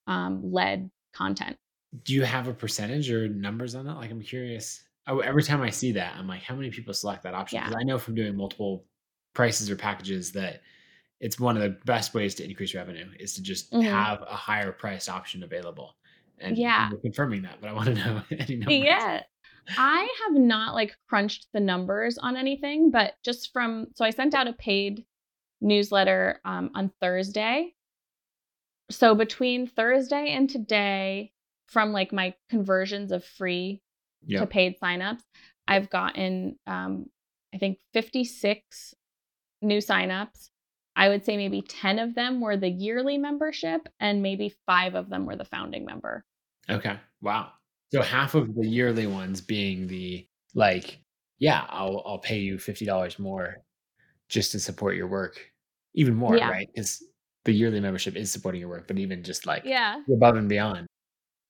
um, 0.08 0.52
led 0.52 0.90
content. 1.14 1.58
Do 2.04 2.14
you 2.14 2.24
have 2.24 2.48
a 2.48 2.54
percentage 2.54 3.12
or 3.12 3.28
numbers 3.28 3.76
on 3.76 3.86
that? 3.86 3.96
Like, 3.96 4.12
I'm 4.12 4.22
curious. 4.22 4.84
I, 5.06 5.18
every 5.20 5.44
time 5.44 5.62
I 5.62 5.70
see 5.70 5.92
that, 5.94 6.16
I'm 6.18 6.28
like, 6.28 6.42
how 6.42 6.56
many 6.56 6.72
people 6.72 6.94
select 6.94 7.24
that 7.24 7.34
option? 7.34 7.60
Because 7.60 7.74
yeah. 7.74 7.80
I 7.80 7.84
know 7.84 8.00
from 8.00 8.16
doing 8.16 8.36
multiple 8.36 8.86
prices 9.34 9.70
or 9.70 9.76
packages 9.76 10.32
that 10.32 10.62
it's 11.20 11.40
one 11.40 11.56
of 11.56 11.64
the 11.64 11.78
best 11.86 12.14
ways 12.14 12.36
to 12.36 12.44
increase 12.44 12.74
revenue 12.74 13.08
is 13.20 13.34
to 13.36 13.42
just 13.42 13.72
mm-hmm. 13.72 13.84
have 13.84 14.22
a 14.24 14.36
higher 14.36 14.72
priced 14.72 15.10
option 15.10 15.44
available. 15.44 15.96
And 16.40 16.58
yeah, 16.58 16.90
confirming 17.02 17.44
that, 17.44 17.62
but 17.62 17.70
I 17.70 17.74
want 17.74 17.88
to 17.88 17.94
know 17.94 18.22
any 18.32 18.56
numbers. 18.56 18.78
Yeah, 18.78 19.22
I 19.78 20.08
have 20.24 20.40
not 20.40 20.76
like 20.76 20.96
crunched 21.08 21.48
the 21.54 21.60
numbers 21.60 22.18
on 22.18 22.36
anything, 22.36 22.92
but 22.92 23.14
just 23.24 23.52
from 23.54 23.88
so 23.96 24.06
I 24.06 24.10
sent 24.10 24.34
out 24.34 24.48
a 24.48 24.54
paid 24.54 25.06
newsletter 25.62 26.42
um, 26.46 26.72
on 26.76 26.92
Thursday. 27.00 27.74
So 28.92 29.16
between 29.16 29.68
Thursday 29.68 30.30
and 30.30 30.50
today, 30.50 31.32
from 31.68 31.92
like 31.92 32.12
my 32.12 32.36
conversions 32.50 33.12
of 33.12 33.24
free 33.24 33.82
yep. 34.26 34.42
to 34.42 34.48
paid 34.48 34.80
signups, 34.80 35.22
I've 35.68 35.90
gotten 35.90 36.60
um, 36.68 37.08
I 37.54 37.58
think 37.58 37.80
56 37.94 38.94
new 39.62 39.78
signups. 39.78 40.50
I 40.96 41.10
would 41.10 41.26
say 41.26 41.38
maybe 41.38 41.62
10 41.62 41.98
of 41.98 42.14
them 42.14 42.40
were 42.40 42.58
the 42.58 42.70
yearly 42.70 43.18
membership 43.18 43.88
and 44.00 44.22
maybe 44.22 44.54
five 44.68 44.94
of 44.94 45.10
them 45.10 45.26
were 45.26 45.36
the 45.36 45.46
founding 45.46 45.86
member. 45.86 46.24
Okay. 46.70 46.98
Wow. 47.22 47.52
So 47.94 48.02
half 48.02 48.36
of 48.36 48.56
the 48.56 48.68
yearly 48.68 49.08
ones 49.08 49.42
being 49.42 49.88
the 49.88 50.28
like, 50.56 51.02
yeah, 51.40 51.66
I'll 51.70 52.02
I'll 52.06 52.20
pay 52.20 52.40
you 52.40 52.58
fifty 52.58 52.86
dollars 52.86 53.20
more 53.20 53.58
just 54.30 54.52
to 54.54 54.60
support 54.60 54.96
your 54.96 55.08
work, 55.08 55.40
even 55.96 56.16
more, 56.16 56.36
Yeah. 56.38 56.50
right? 56.50 56.68
Because 56.74 57.04
the 57.46 57.54
yearly 57.54 57.80
membership 57.80 58.16
is 58.16 58.32
supporting 58.32 58.62
your 58.62 58.70
work, 58.70 58.88
but 58.88 58.98
even 59.00 59.24
just 59.24 59.46
like 59.46 59.66
Yeah. 59.66 60.02
above 60.12 60.36
and 60.38 60.50
beyond. 60.50 60.88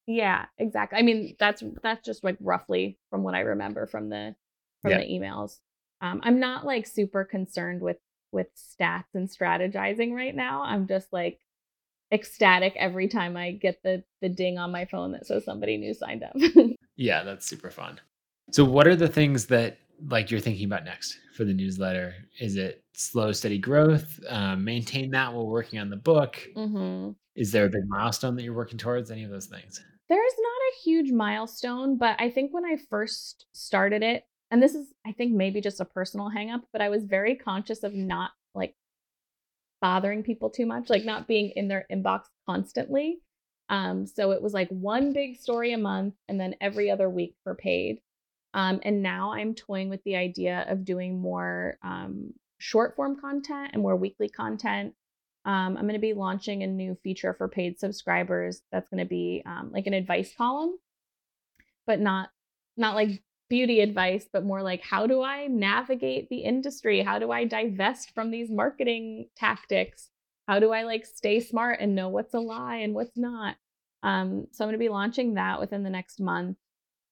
Yeah, 0.06 0.46
exactly. 0.58 1.00
I 1.00 1.02
mean, 1.02 1.36
that's 1.40 1.64
that's 1.82 2.06
just 2.06 2.24
like 2.24 2.38
roughly 2.42 3.00
from 3.10 3.24
what 3.24 3.36
I 3.36 3.42
remember 3.42 3.88
from 3.88 4.10
the 4.10 4.36
from 4.82 4.92
Yeah. 4.92 4.98
the 4.98 5.06
emails. 5.06 5.60
Um, 6.02 6.20
I'm 6.24 6.40
not 6.40 6.66
like 6.66 6.86
super 6.88 7.24
concerned 7.24 7.82
with 7.82 7.98
with 8.32 8.48
stats 8.56 9.14
and 9.14 9.30
strategizing 9.30 10.14
right 10.14 10.36
now. 10.36 10.64
I'm 10.64 10.88
just 10.88 11.14
like 11.14 11.40
ecstatic 12.14 12.74
every 12.78 13.08
time 13.08 13.36
I 13.36 13.52
get 13.52 13.82
the 13.84 14.04
the 14.22 14.30
ding 14.30 14.58
on 14.58 14.72
my 14.72 14.86
phone 14.86 15.12
that 15.14 15.26
says 15.26 15.44
somebody 15.44 15.78
new 15.78 15.94
signed 15.94 16.24
up. 16.24 16.36
yeah, 16.96 17.24
that's 17.24 17.46
super 17.46 17.70
fun. 17.70 18.00
So 18.52 18.64
what 18.64 18.88
are 18.88 18.96
the 18.96 19.08
things 19.08 19.48
that 19.48 19.80
like 20.08 20.30
you're 20.30 20.40
thinking 20.40 20.66
about 20.66 20.86
next 20.86 21.18
for 21.36 21.44
the 21.44 21.54
newsletter? 21.54 22.14
Is 22.40 22.56
it 22.56 22.84
slow, 22.94 23.32
steady 23.32 23.58
growth? 23.58 24.20
Um, 24.30 24.64
maintain 24.64 25.12
that 25.12 25.34
while 25.34 25.48
working 25.48 25.80
on 25.80 25.90
the 25.90 25.98
book. 25.98 26.40
Mm-hmm. 26.56 27.12
Is 27.36 27.52
there 27.52 27.66
a 27.66 27.70
big 27.70 27.88
milestone 27.88 28.36
that 28.36 28.44
you're 28.44 28.54
working 28.54 28.78
towards? 28.78 29.10
Any 29.10 29.24
of 29.24 29.32
those 29.32 29.48
things? 29.48 29.84
There's 30.10 30.34
not 30.38 30.62
a 30.72 30.84
huge 30.84 31.12
milestone, 31.12 31.98
but 31.98 32.16
I 32.20 32.30
think 32.30 32.54
when 32.54 32.66
I 32.66 32.78
first 32.90 33.48
started 33.54 34.04
it, 34.04 34.26
and 34.52 34.62
this 34.62 34.76
is, 34.76 34.94
I 35.08 35.14
think, 35.14 35.34
maybe 35.34 35.62
just 35.62 35.80
a 35.80 35.86
personal 35.86 36.30
hangup, 36.30 36.62
but 36.72 36.82
I 36.82 36.90
was 36.90 37.06
very 37.06 37.36
conscious 37.36 37.82
of 37.82 37.96
not 37.96 38.32
like 38.54 38.76
bothering 39.84 40.24
people 40.24 40.50
too 40.50 40.66
much, 40.66 40.90
like 40.90 41.04
not 41.04 41.28
being 41.28 41.52
in 41.58 41.68
their 41.68 41.86
inbox 41.92 42.22
constantly. 42.48 43.20
Um, 43.68 44.08
so 44.08 44.32
it 44.32 44.42
was 44.42 44.54
like 44.54 44.70
one 44.70 45.12
big 45.12 45.36
story 45.36 45.74
a 45.74 45.78
month 45.78 46.14
and 46.30 46.40
then 46.40 46.56
every 46.62 46.90
other 46.90 47.10
week 47.10 47.36
for 47.44 47.54
paid. 47.54 48.00
Um, 48.54 48.80
and 48.84 49.04
now 49.04 49.34
I'm 49.34 49.54
toying 49.54 49.90
with 49.90 50.02
the 50.06 50.16
idea 50.16 50.66
of 50.70 50.86
doing 50.86 51.20
more 51.20 51.78
um, 51.84 52.34
short 52.60 52.96
form 52.96 53.20
content 53.20 53.72
and 53.74 53.82
more 53.82 53.98
weekly 53.98 54.30
content. 54.30 54.94
Um, 55.44 55.76
I'm 55.76 55.84
going 55.84 55.96
to 55.96 56.00
be 56.00 56.14
launching 56.14 56.64
a 56.64 56.68
new 56.68 56.98
feature 57.04 57.34
for 57.34 57.50
paid 57.50 57.78
subscribers 57.78 58.62
that's 58.72 58.88
going 58.88 59.04
to 59.04 59.10
be 59.10 59.44
um, 59.46 59.72
like 59.74 59.86
an 59.86 59.94
advice 59.94 60.34
column, 60.38 60.78
but 61.86 62.00
not 62.00 62.30
not 62.78 62.96
like 62.96 63.22
beauty 63.54 63.82
advice, 63.82 64.28
but 64.34 64.44
more 64.44 64.64
like 64.64 64.82
how 64.82 65.06
do 65.06 65.22
I 65.22 65.46
navigate 65.46 66.28
the 66.28 66.38
industry? 66.38 67.04
How 67.04 67.20
do 67.20 67.32
I 67.32 67.46
divest 67.46 68.12
from 68.16 68.32
these 68.32 68.50
marketing 68.50 69.28
tactics? 69.38 70.10
How 70.48 70.60
do 70.60 70.72
I 70.72 70.82
like 70.86 71.06
stay 71.06 71.40
smart 71.40 71.78
and 71.80 71.94
know 71.94 72.10
what's 72.10 72.34
a 72.34 72.40
lie 72.40 72.78
and 72.78 72.96
what's 72.96 73.16
not? 73.16 73.56
Um, 74.02 74.48
so 74.52 74.64
I'm 74.64 74.70
going 74.70 74.74
to 74.74 74.80
be 74.80 74.90
launching 74.90 75.36
that 75.36 75.60
within 75.60 75.84
the 75.84 75.92
next 75.92 76.20
month. 76.20 76.58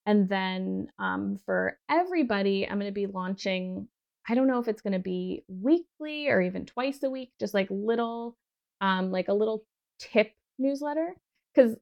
And 0.07 0.27
then 0.27 0.87
um, 0.97 1.37
for 1.45 1.77
everybody, 1.87 2.67
I'm 2.67 2.79
going 2.79 2.91
to 2.91 2.91
be 2.91 3.05
launching, 3.05 3.87
I 4.27 4.33
don't 4.33 4.47
know 4.47 4.57
if 4.57 4.67
it's 4.67 4.81
going 4.81 4.93
to 4.93 4.99
be 4.99 5.43
weekly 5.47 6.27
or 6.27 6.41
even 6.41 6.65
twice 6.65 7.03
a 7.03 7.09
week, 7.11 7.33
just 7.39 7.53
like 7.53 7.67
little, 7.69 8.35
um, 8.81 9.11
like 9.11 9.27
a 9.27 9.33
little 9.35 9.63
tip 9.99 10.31
newsletter. 10.57 11.13
Because 11.53 11.75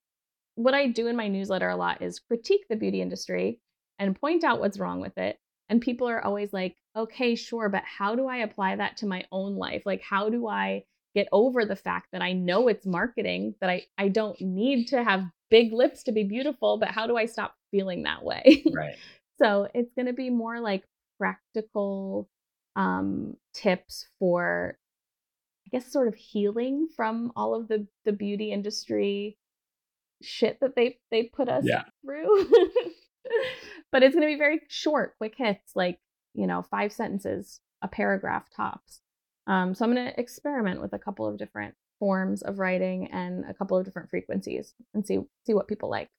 what 0.55 0.74
I 0.74 0.88
do 0.88 1.07
in 1.07 1.16
my 1.16 1.30
newsletter 1.30 1.70
a 1.70 1.78
lot 1.78 2.01
is 2.01 2.20
critique 2.20 2.66
the 2.70 2.76
beauty 2.76 3.01
industry 3.01 3.62
and 4.00 4.20
point 4.20 4.43
out 4.43 4.60
what's 4.60 4.80
wrong 4.80 5.02
with 5.02 5.18
it. 5.18 5.38
And 5.70 5.82
people 5.82 6.10
are 6.10 6.24
always 6.24 6.52
like, 6.52 6.76
okay, 6.95 7.36
sure, 7.36 7.70
but 7.70 7.84
how 7.84 8.16
do 8.16 8.26
I 8.26 8.38
apply 8.38 8.78
that 8.78 8.97
to 8.97 9.06
my 9.06 9.26
own 9.32 9.56
life? 9.56 9.84
Like, 9.86 10.02
how 10.02 10.30
do 10.30 10.47
I 10.47 10.84
get 11.14 11.28
over 11.32 11.66
the 11.66 11.76
fact 11.76 12.08
that 12.12 12.22
I 12.24 12.34
know 12.34 12.68
it's 12.68 12.86
marketing, 12.86 13.54
that 13.62 13.70
I, 13.70 13.84
I 13.97 14.08
don't 14.08 14.39
need 14.41 14.88
to 14.88 15.04
have 15.04 15.26
big 15.52 15.74
lips 15.74 16.04
to 16.04 16.12
be 16.12 16.24
beautiful, 16.24 16.78
but 16.80 16.89
how 16.89 17.06
do 17.06 17.18
I 17.18 17.26
stop 17.26 17.56
feeling 17.72 18.04
that 18.04 18.24
way? 18.24 18.64
Right. 18.74 18.95
so 19.39 19.68
it's 19.74 19.93
going 19.93 20.08
to 20.08 20.14
be 20.14 20.30
more 20.30 20.60
like 20.60 20.84
practical 21.20 22.30
um, 22.76 23.36
tips 23.54 24.08
for, 24.18 24.78
I 25.68 25.70
guess, 25.72 25.91
sort 25.91 26.08
of 26.08 26.16
healing 26.16 26.88
from 26.95 27.32
all 27.36 27.54
of 27.54 27.68
the 27.68 27.86
the 28.06 28.12
beauty 28.12 28.52
industry 28.52 29.38
shit 30.22 30.60
that 30.62 30.76
they 30.76 31.00
they 31.12 31.24
put 31.24 31.50
us 31.50 31.66
Yeah. 31.66 31.84
through. 32.04 32.50
but 33.92 34.04
it's 34.04 34.16
going 34.16 34.28
to 34.28 34.34
be 34.34 34.38
very 34.38 34.62
short, 34.68 35.18
quick 35.18 35.36
hits, 35.38 35.72
like 35.76 36.00
you 36.34 36.48
know, 36.48 36.66
five 36.70 36.94
sentences, 36.94 37.60
a 37.82 37.88
paragraph 37.88 38.46
tops. 38.56 39.02
Um, 39.48 39.74
so 39.74 39.84
I'm 39.84 39.94
going 39.94 40.08
to 40.08 40.20
experiment 40.20 40.82
with 40.82 40.94
a 40.94 41.00
couple 41.00 41.28
of 41.28 41.38
different 41.38 41.76
forms 42.00 42.42
of 42.42 42.60
writing 42.60 43.10
and 43.12 43.44
a 43.50 43.54
couple 43.54 43.78
of 43.78 43.86
different 43.86 44.10
frequencies 44.10 44.74
and 44.94 45.06
see 45.06 45.20
see 45.46 45.54
what 45.54 45.68
people 45.68 45.90
like. 45.90 46.10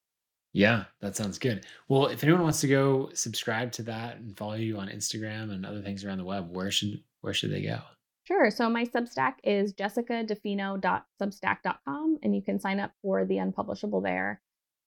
Yeah, 0.53 0.85
that 1.01 1.17
sounds 1.17 1.39
good. 1.39 1.65
Well, 1.89 2.07
if 2.07 2.25
anyone 2.25 2.43
wants 2.43 2.61
to 2.63 2.67
go 2.67 3.11
subscribe 3.15 3.71
to 3.73 3.85
that 3.85 4.17
and 4.17 4.37
follow 4.37 4.55
you 4.55 4.79
on 4.79 4.89
Instagram 4.89 5.53
and 5.53 5.65
other 5.65 5.81
things 5.81 6.05
around 6.05 6.19
the 6.19 6.25
web, 6.25 6.53
where 6.55 6.73
should 6.73 7.01
where 7.21 7.33
should 7.33 7.53
they 7.53 7.63
go? 7.63 7.79
Sure. 8.25 8.51
So 8.51 8.69
my 8.69 8.85
Substack 8.85 9.35
is 9.45 9.73
jessicadefino.substack.com, 9.75 12.19
and 12.23 12.35
you 12.35 12.43
can 12.43 12.59
sign 12.61 12.81
up 12.81 12.91
for 13.03 13.25
the 13.25 13.39
unpublishable 13.39 14.01
there. 14.01 14.41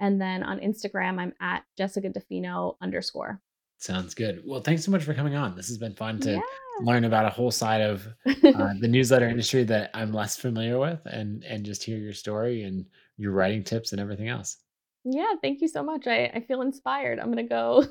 And 0.03 0.19
then 0.19 0.43
on 0.43 0.59
Instagram, 0.59 1.17
I'm 1.17 1.33
at 1.39 1.63
Jessica 1.77 2.09
DeFino 2.09 2.75
underscore. 2.81 3.39
Sounds 3.77 4.13
good. 4.13 4.41
Well, 4.45 4.59
thanks 4.59 4.83
so 4.83 4.91
much 4.91 5.03
for 5.03 5.13
coming 5.13 5.35
on. 5.35 5.55
This 5.55 5.69
has 5.69 5.77
been 5.77 5.93
fun 5.95 6.19
to 6.21 6.31
Yeah. 6.33 6.41
learn 6.81 7.05
about 7.05 7.25
a 7.25 7.29
whole 7.29 7.51
side 7.51 7.79
of 7.81 8.05
uh, 8.25 8.73
the 8.81 8.87
newsletter 8.89 9.29
industry 9.29 9.63
that 9.65 9.91
I'm 9.93 10.11
less 10.11 10.35
familiar 10.35 10.77
with, 10.77 10.99
and 11.05 11.43
and 11.45 11.65
just 11.65 11.83
hear 11.83 11.97
your 11.97 12.13
story 12.13 12.63
and 12.63 12.85
your 13.17 13.31
writing 13.31 13.63
tips 13.63 13.91
and 13.93 14.01
everything 14.01 14.27
else. 14.27 14.57
yeah. 15.05 15.33
Thank 15.41 15.61
you 15.61 15.67
so 15.69 15.83
much. 15.83 16.05
I, 16.07 16.25
I 16.35 16.39
feel 16.47 16.61
inspired. 16.61 17.19
I'm 17.19 17.31
going 17.31 17.45
to 17.47 17.49
go 17.49 17.85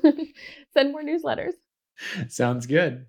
send 0.73 0.91
more 0.91 1.03
newsletters. 1.03 1.53
Sounds 2.29 2.65
good. 2.67 3.05